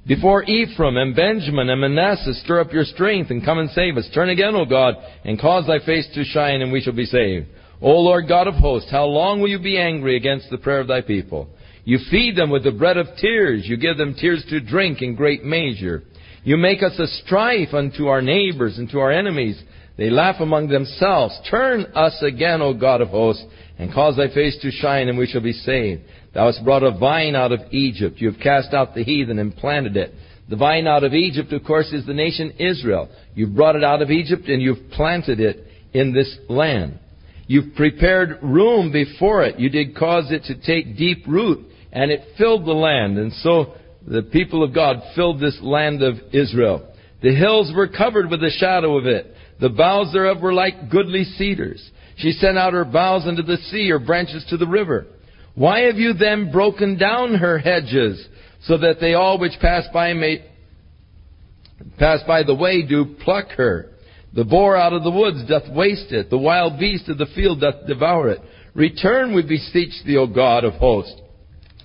Before 0.05 0.43
Ephraim 0.43 0.97
and 0.97 1.15
Benjamin 1.15 1.69
and 1.69 1.79
Manasseh, 1.79 2.33
stir 2.33 2.59
up 2.59 2.73
your 2.73 2.83
strength 2.83 3.31
and 3.31 3.43
come 3.43 3.59
and 3.59 3.69
save 3.69 3.95
us. 3.95 4.09
Turn 4.13 4.29
again, 4.29 4.53
O 4.53 4.65
God, 4.65 4.95
and 5.23 5.39
cause 5.39 5.65
thy 5.65 5.79
face 5.85 6.07
to 6.13 6.25
shine, 6.25 6.61
and 6.61 6.73
we 6.73 6.81
shall 6.81 6.93
be 6.93 7.05
saved. 7.05 7.47
O 7.81 7.91
Lord 7.99 8.27
God 8.27 8.47
of 8.47 8.55
hosts, 8.55 8.91
how 8.91 9.05
long 9.05 9.39
will 9.39 9.49
you 9.49 9.59
be 9.59 9.77
angry 9.77 10.17
against 10.17 10.49
the 10.49 10.57
prayer 10.57 10.81
of 10.81 10.87
thy 10.87 11.01
people? 11.01 11.47
You 11.85 11.99
feed 12.11 12.35
them 12.35 12.49
with 12.49 12.63
the 12.63 12.71
bread 12.71 12.97
of 12.97 13.07
tears. 13.19 13.63
You 13.65 13.77
give 13.77 13.97
them 13.97 14.13
tears 14.13 14.43
to 14.49 14.59
drink 14.59 15.01
in 15.01 15.15
great 15.15 15.43
measure. 15.43 16.03
You 16.43 16.57
make 16.57 16.83
us 16.83 16.97
a 16.99 17.07
strife 17.07 17.73
unto 17.73 18.07
our 18.07 18.21
neighbors 18.21 18.77
and 18.77 18.89
to 18.91 18.99
our 18.99 19.11
enemies. 19.11 19.61
They 19.97 20.09
laugh 20.09 20.37
among 20.39 20.67
themselves. 20.67 21.37
Turn 21.49 21.85
us 21.95 22.21
again, 22.21 22.61
O 22.61 22.73
God 22.73 23.01
of 23.01 23.09
hosts, 23.09 23.45
and 23.77 23.93
cause 23.93 24.17
thy 24.17 24.33
face 24.33 24.57
to 24.61 24.71
shine, 24.71 25.07
and 25.07 25.17
we 25.17 25.27
shall 25.27 25.41
be 25.41 25.53
saved. 25.53 26.01
Thou 26.33 26.47
hast 26.47 26.63
brought 26.63 26.83
a 26.83 26.97
vine 26.97 27.35
out 27.35 27.51
of 27.51 27.61
Egypt. 27.71 28.19
You 28.19 28.31
have 28.31 28.41
cast 28.41 28.73
out 28.73 28.95
the 28.95 29.03
heathen 29.03 29.39
and 29.39 29.55
planted 29.55 29.95
it. 29.95 30.13
The 30.49 30.55
vine 30.55 30.87
out 30.87 31.03
of 31.03 31.13
Egypt, 31.13 31.53
of 31.53 31.63
course, 31.63 31.91
is 31.93 32.05
the 32.05 32.13
nation 32.13 32.51
Israel. 32.59 33.09
You've 33.35 33.55
brought 33.55 33.75
it 33.75 33.83
out 33.83 34.01
of 34.01 34.11
Egypt 34.11 34.47
and 34.47 34.61
you've 34.61 34.91
planted 34.91 35.39
it 35.39 35.65
in 35.93 36.13
this 36.13 36.37
land. 36.49 36.99
You've 37.47 37.75
prepared 37.75 38.39
room 38.41 38.91
before 38.91 39.43
it. 39.43 39.59
You 39.59 39.69
did 39.69 39.95
cause 39.95 40.31
it 40.31 40.43
to 40.45 40.55
take 40.55 40.97
deep 40.97 41.25
root 41.27 41.65
and 41.91 42.11
it 42.11 42.35
filled 42.37 42.65
the 42.65 42.73
land. 42.73 43.17
And 43.17 43.31
so 43.33 43.75
the 44.05 44.23
people 44.23 44.63
of 44.63 44.73
God 44.73 44.97
filled 45.15 45.39
this 45.39 45.59
land 45.61 46.01
of 46.01 46.15
Israel. 46.33 46.89
The 47.21 47.35
hills 47.35 47.71
were 47.73 47.87
covered 47.87 48.29
with 48.29 48.41
the 48.41 48.51
shadow 48.57 48.97
of 48.97 49.05
it. 49.05 49.33
The 49.59 49.69
boughs 49.69 50.11
thereof 50.11 50.41
were 50.41 50.53
like 50.53 50.89
goodly 50.89 51.23
cedars. 51.23 51.89
She 52.17 52.31
sent 52.31 52.57
out 52.57 52.73
her 52.73 52.85
boughs 52.85 53.27
into 53.27 53.43
the 53.43 53.57
sea, 53.57 53.89
her 53.89 53.99
branches 53.99 54.45
to 54.49 54.57
the 54.57 54.67
river. 54.67 55.07
Why 55.55 55.81
have 55.81 55.97
you 55.97 56.13
then 56.13 56.51
broken 56.51 56.97
down 56.97 57.35
her 57.35 57.59
hedges, 57.59 58.27
so 58.65 58.77
that 58.77 58.97
they 58.99 59.13
all 59.13 59.39
which 59.39 59.53
pass 59.61 59.85
by 59.93 60.13
may 60.13 60.45
pass 61.99 62.21
by 62.25 62.43
the 62.43 62.55
way 62.55 62.81
do 62.85 63.15
pluck 63.23 63.49
her? 63.57 63.91
The 64.33 64.43
boar 64.43 64.75
out 64.75 64.93
of 64.93 65.03
the 65.03 65.11
woods 65.11 65.47
doth 65.47 65.69
waste 65.71 66.11
it, 66.11 66.31
the 66.31 66.37
wild 66.37 66.79
beast 66.79 67.07
of 67.07 67.19
the 67.19 67.27
field 67.35 67.61
doth 67.61 67.85
devour 67.87 68.29
it. 68.29 68.41
Return, 68.73 69.35
we 69.35 69.43
beseech 69.43 70.03
thee, 70.05 70.17
O 70.17 70.25
God 70.25 70.63
of 70.63 70.73
hosts. 70.73 71.21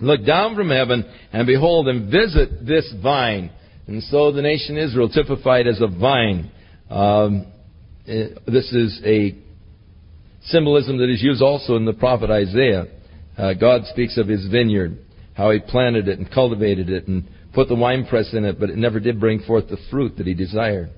Look 0.01 0.25
down 0.25 0.55
from 0.55 0.71
heaven 0.71 1.05
and 1.33 1.47
behold 1.47 1.89
and 1.89 2.11
visit 2.11 2.67
this 2.67 2.91
vine. 3.03 3.51
And 3.87 4.03
so 4.05 4.33
the 4.33 4.43
nation 4.43 4.77
Israel 4.77 5.09
typified 5.09 5.67
as 5.67 5.81
a 5.81 5.89
vine. 5.89 6.51
Um, 6.89 7.47
eh, 8.07 8.29
this 8.47 8.73
is 8.73 9.01
a 9.05 9.35
symbolism 10.45 10.99
that 10.99 11.11
is 11.11 11.23
used 11.23 11.43
also 11.43 11.77
in 11.77 11.85
the 11.85 11.93
prophet 11.93 12.31
Isaiah. 12.31 12.87
Uh, 13.39 13.55
God 13.55 13.83
speaks 13.87 14.19
of 14.19 14.27
his 14.27 14.47
vineyard, 14.49 14.99
how 15.35 15.53
he 15.53 15.61
planted 15.61 16.09
it 16.09 16.19
and 16.19 16.31
cultivated 16.31 16.91
it 16.91 17.07
and 17.07 17.29
put 17.55 17.69
the 17.69 17.75
winepress 17.75 18.35
in 18.35 18.45
it, 18.45 18.59
but 18.59 18.69
it 18.69 18.77
never 18.77 18.99
did 18.99 19.21
bring 19.21 19.41
forth 19.41 19.69
the 19.69 19.79
fruit 19.91 20.17
that 20.19 20.27
he 20.27 20.35
desired. 20.35 20.91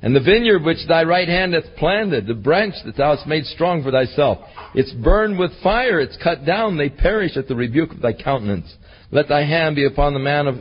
And 0.00 0.16
the 0.16 0.20
vineyard 0.20 0.64
which 0.64 0.88
thy 0.88 1.04
right 1.04 1.28
hand 1.28 1.54
hath 1.54 1.76
planted, 1.76 2.26
the 2.26 2.34
branch 2.34 2.74
that 2.84 2.96
thou 2.96 3.14
hast 3.14 3.28
made 3.28 3.44
strong 3.44 3.84
for 3.84 3.92
thyself, 3.92 4.38
it's 4.74 4.92
burned 4.92 5.38
with 5.38 5.52
fire, 5.62 6.00
it's 6.00 6.16
cut 6.22 6.44
down, 6.44 6.76
they 6.76 6.88
perish 6.88 7.36
at 7.36 7.46
the 7.46 7.54
rebuke 7.54 7.92
of 7.92 8.00
thy 8.00 8.14
countenance. 8.14 8.74
Let 9.12 9.28
thy 9.28 9.44
hand 9.44 9.76
be 9.76 9.86
upon 9.86 10.14
the 10.14 10.18
man 10.18 10.48
of 10.48 10.56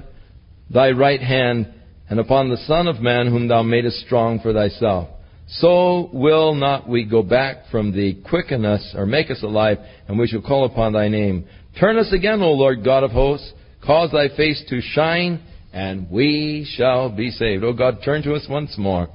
thy 0.69 0.91
right 0.91 1.21
hand, 1.21 1.73
and 2.09 2.19
upon 2.19 2.49
the 2.49 2.57
Son 2.67 2.87
of 2.87 2.99
Man 2.99 3.27
whom 3.27 3.47
thou 3.47 3.63
madest 3.63 4.01
strong 4.05 4.39
for 4.41 4.53
thyself. 4.53 5.07
So 5.55 6.09
will 6.13 6.55
not 6.55 6.87
we 6.87 7.03
go 7.03 7.23
back 7.23 7.65
from 7.71 7.91
thee. 7.91 8.23
Quicken 8.29 8.63
us, 8.63 8.93
or 8.95 9.05
make 9.05 9.29
us 9.29 9.43
alive, 9.43 9.79
and 10.07 10.17
we 10.17 10.27
shall 10.27 10.41
call 10.41 10.65
upon 10.65 10.93
thy 10.93 11.09
name. 11.09 11.45
Turn 11.79 11.97
us 11.97 12.11
again, 12.13 12.41
O 12.41 12.51
Lord 12.51 12.83
God 12.85 13.03
of 13.03 13.11
hosts. 13.11 13.51
Cause 13.85 14.11
thy 14.11 14.29
face 14.35 14.63
to 14.69 14.79
shine, 14.81 15.41
and 15.73 16.09
we 16.09 16.69
shall 16.77 17.09
be 17.09 17.31
saved. 17.31 17.63
O 17.63 17.73
God, 17.73 17.97
turn 18.05 18.21
to 18.23 18.33
us 18.33 18.45
once 18.49 18.77
more. 18.77 19.09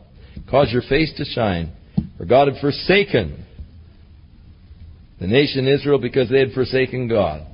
Cause 0.50 0.70
your 0.72 0.82
face 0.82 1.12
to 1.16 1.24
shine. 1.24 1.72
For 2.18 2.26
God 2.26 2.48
had 2.48 2.60
forsaken 2.60 3.44
the 5.20 5.26
nation 5.26 5.66
Israel 5.66 5.98
because 5.98 6.28
they 6.28 6.40
had 6.40 6.52
forsaken 6.52 7.08
God. 7.08 7.46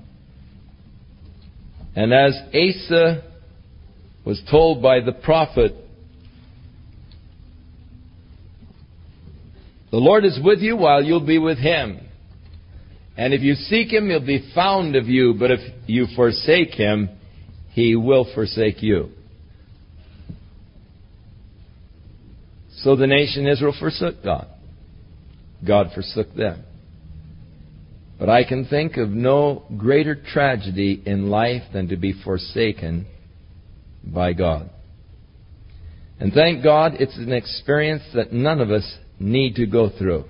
And 1.95 2.13
as 2.13 2.35
Asa 2.49 3.23
was 4.25 4.43
told 4.51 4.83
by 4.83 5.01
the 5.01 5.13
prophet, 5.13 5.75
The 9.93 9.99
Lord 9.99 10.25
is 10.25 10.41
with 10.43 10.61
you 10.61 10.77
while 10.77 11.05
you'll 11.05 11.25
be 11.25 11.39
with 11.39 11.59
him. 11.59 12.01
And 13.15 13.35
if 13.35 13.43
you 13.43 13.55
seek 13.55 13.93
him, 13.93 14.09
he'll 14.09 14.27
be 14.27 14.51
found 14.55 14.97
of 14.97 15.07
you. 15.07 15.35
But 15.39 15.51
if 15.51 15.61
you 15.87 16.07
forsake 16.17 16.71
him, 16.71 17.11
he 17.73 17.95
will 17.95 18.27
forsake 18.35 18.83
you. 18.83 19.11
So 22.79 22.97
the 22.97 23.07
nation 23.07 23.47
Israel 23.47 23.75
forsook 23.79 24.25
God. 24.25 24.49
God 25.65 25.89
forsook 25.95 26.35
them. 26.35 26.65
But 28.19 28.31
I 28.31 28.45
can 28.45 28.65
think 28.65 28.97
of 28.97 29.11
no 29.11 29.65
greater 29.77 30.15
tragedy 30.15 31.03
in 31.05 31.29
life 31.29 31.63
than 31.75 31.89
to 31.89 31.97
be 31.97 32.15
forsaken 32.25 33.07
by 34.03 34.33
God. 34.33 34.71
And 36.19 36.33
thank 36.33 36.63
God 36.63 36.95
it's 36.99 37.17
an 37.19 37.33
experience 37.33 38.05
that 38.15 38.33
none 38.33 38.61
of 38.61 38.71
us 38.71 38.97
need 39.23 39.57
to 39.57 39.67
go 39.67 39.91
through. 39.97 40.25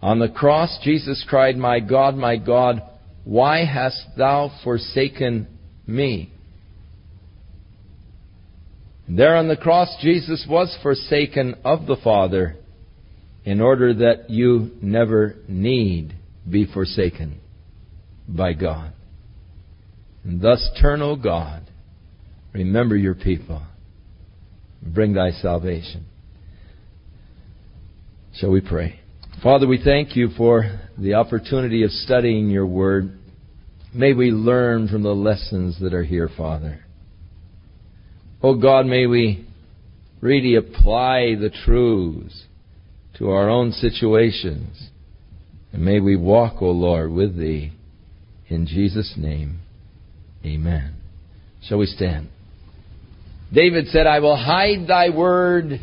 On 0.00 0.18
the 0.18 0.28
cross, 0.28 0.78
Jesus 0.82 1.24
cried, 1.28 1.56
My 1.56 1.80
God, 1.80 2.16
my 2.16 2.36
God, 2.36 2.82
why 3.24 3.64
hast 3.64 4.00
thou 4.16 4.50
forsaken 4.64 5.46
me? 5.86 6.32
There 9.08 9.36
on 9.36 9.48
the 9.48 9.56
cross, 9.56 9.94
Jesus 10.00 10.46
was 10.48 10.76
forsaken 10.82 11.56
of 11.64 11.86
the 11.86 11.96
Father 12.02 12.56
in 13.44 13.60
order 13.60 13.92
that 13.94 14.30
you 14.30 14.70
never 14.80 15.36
need 15.48 16.14
be 16.48 16.66
forsaken 16.66 17.40
by 18.26 18.52
God. 18.52 18.92
And 20.24 20.40
thus 20.40 20.68
turn, 20.80 21.02
O 21.02 21.16
God, 21.16 21.62
remember 22.52 22.96
your 22.96 23.14
people, 23.14 23.62
bring 24.82 25.14
thy 25.14 25.30
salvation. 25.32 26.06
Shall 28.34 28.50
we 28.50 28.62
pray? 28.62 28.98
Father, 29.42 29.66
we 29.66 29.82
thank 29.82 30.16
you 30.16 30.28
for 30.36 30.80
the 30.96 31.14
opportunity 31.14 31.82
of 31.82 31.90
studying 31.90 32.48
your 32.48 32.66
word. 32.66 33.18
May 33.94 34.14
we 34.14 34.30
learn 34.30 34.88
from 34.88 35.02
the 35.02 35.14
lessons 35.14 35.78
that 35.80 35.92
are 35.92 36.04
here, 36.04 36.30
Father. 36.34 36.80
Oh 38.42 38.54
God, 38.54 38.86
may 38.86 39.06
we 39.06 39.46
really 40.22 40.54
apply 40.54 41.34
the 41.34 41.50
truths 41.64 42.44
to 43.18 43.30
our 43.30 43.50
own 43.50 43.72
situations. 43.72 44.88
And 45.72 45.84
may 45.84 46.00
we 46.00 46.16
walk, 46.16 46.62
O 46.62 46.66
oh 46.66 46.70
Lord, 46.70 47.12
with 47.12 47.36
thee. 47.36 47.72
In 48.48 48.66
Jesus' 48.66 49.14
name, 49.16 49.60
amen. 50.44 50.94
Shall 51.62 51.78
we 51.78 51.86
stand? 51.86 52.28
David 53.52 53.88
said, 53.88 54.06
I 54.06 54.20
will 54.20 54.36
hide 54.36 54.86
thy 54.88 55.10
word 55.10 55.80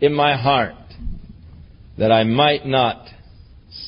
in 0.00 0.14
my 0.14 0.36
heart 0.36 0.74
that 1.98 2.12
I 2.12 2.24
might 2.24 2.64
not 2.64 3.06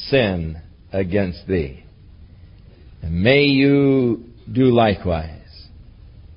sin 0.09 0.61
against 0.93 1.47
thee. 1.47 1.85
And 3.03 3.23
may 3.23 3.45
you 3.45 4.24
do 4.53 4.65
likewise. 4.65 5.37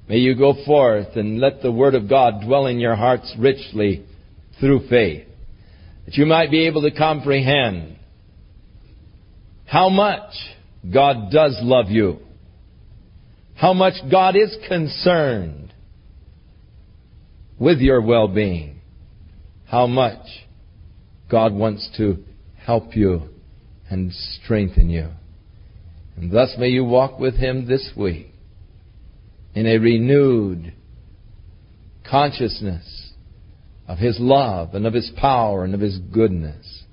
May 0.07 0.17
you 0.17 0.35
go 0.35 0.53
forth 0.65 1.15
and 1.15 1.39
let 1.39 1.61
the 1.61 1.71
Word 1.71 1.95
of 1.95 2.07
God 2.07 2.41
dwell 2.45 2.67
in 2.67 2.79
your 2.79 2.95
hearts 2.95 3.33
richly 3.39 4.05
through 4.59 4.87
faith. 4.87 5.27
That 6.05 6.15
you 6.15 6.25
might 6.25 6.51
be 6.51 6.67
able 6.67 6.83
to 6.83 6.91
comprehend 6.91 7.97
how 9.65 9.89
much 9.89 10.33
God 10.93 11.31
does 11.31 11.57
love 11.61 11.89
you. 11.89 12.19
How 13.55 13.73
much 13.73 13.93
God 14.11 14.35
is 14.35 14.55
concerned 14.67 15.73
with 17.57 17.79
your 17.79 18.01
well-being. 18.01 18.81
How 19.65 19.87
much 19.87 20.25
God 21.34 21.55
wants 21.55 21.89
to 21.97 22.23
help 22.64 22.95
you 22.95 23.23
and 23.89 24.14
strengthen 24.14 24.91
you. 24.91 25.10
And 26.15 26.31
thus 26.31 26.53
may 26.60 26.68
you 26.68 26.85
walk 26.85 27.18
with 27.18 27.34
Him 27.34 27.68
this 27.68 27.89
week 27.97 28.27
in 29.55 29.65
a 29.65 29.80
renewed 29.80 30.73
consciousness 32.07 33.14
of 33.88 33.97
His 33.97 34.19
love 34.19 34.76
and 34.76 34.85
of 34.85 34.93
His 34.93 35.11
power 35.18 35.64
and 35.64 35.73
of 35.73 35.80
His 35.80 35.97
goodness. 35.97 36.84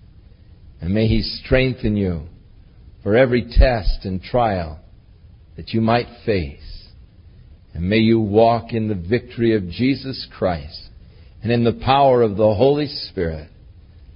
And 0.81 0.95
may 0.95 1.07
He 1.07 1.21
strengthen 1.21 1.95
you 1.99 2.23
for 3.03 3.19
every 3.19 3.43
test 3.43 4.07
and 4.07 4.23
trial 4.23 4.81
that 5.59 5.75
you 5.75 5.83
might 5.83 6.09
face. 6.25 6.89
And 7.75 7.91
may 7.91 7.99
you 7.99 8.19
walk 8.19 8.73
in 8.73 8.89
the 8.89 8.95
victory 8.95 9.55
of 9.55 9.69
Jesus 9.69 10.27
Christ 10.33 10.89
and 11.43 11.53
in 11.53 11.63
the 11.63 11.79
power 11.85 12.23
of 12.23 12.39
the 12.39 12.55
Holy 12.55 12.87
Spirit 12.87 13.50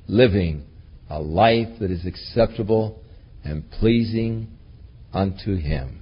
living 0.07 0.65
a 1.11 1.21
life 1.21 1.79
that 1.81 1.91
is 1.91 2.07
acceptable 2.07 3.03
and 3.45 3.71
pleasing 3.71 4.49
unto 5.13 5.57
Him. 5.57 6.01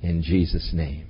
in 0.00 0.22
Jesus' 0.22 0.70
name. 0.72 1.07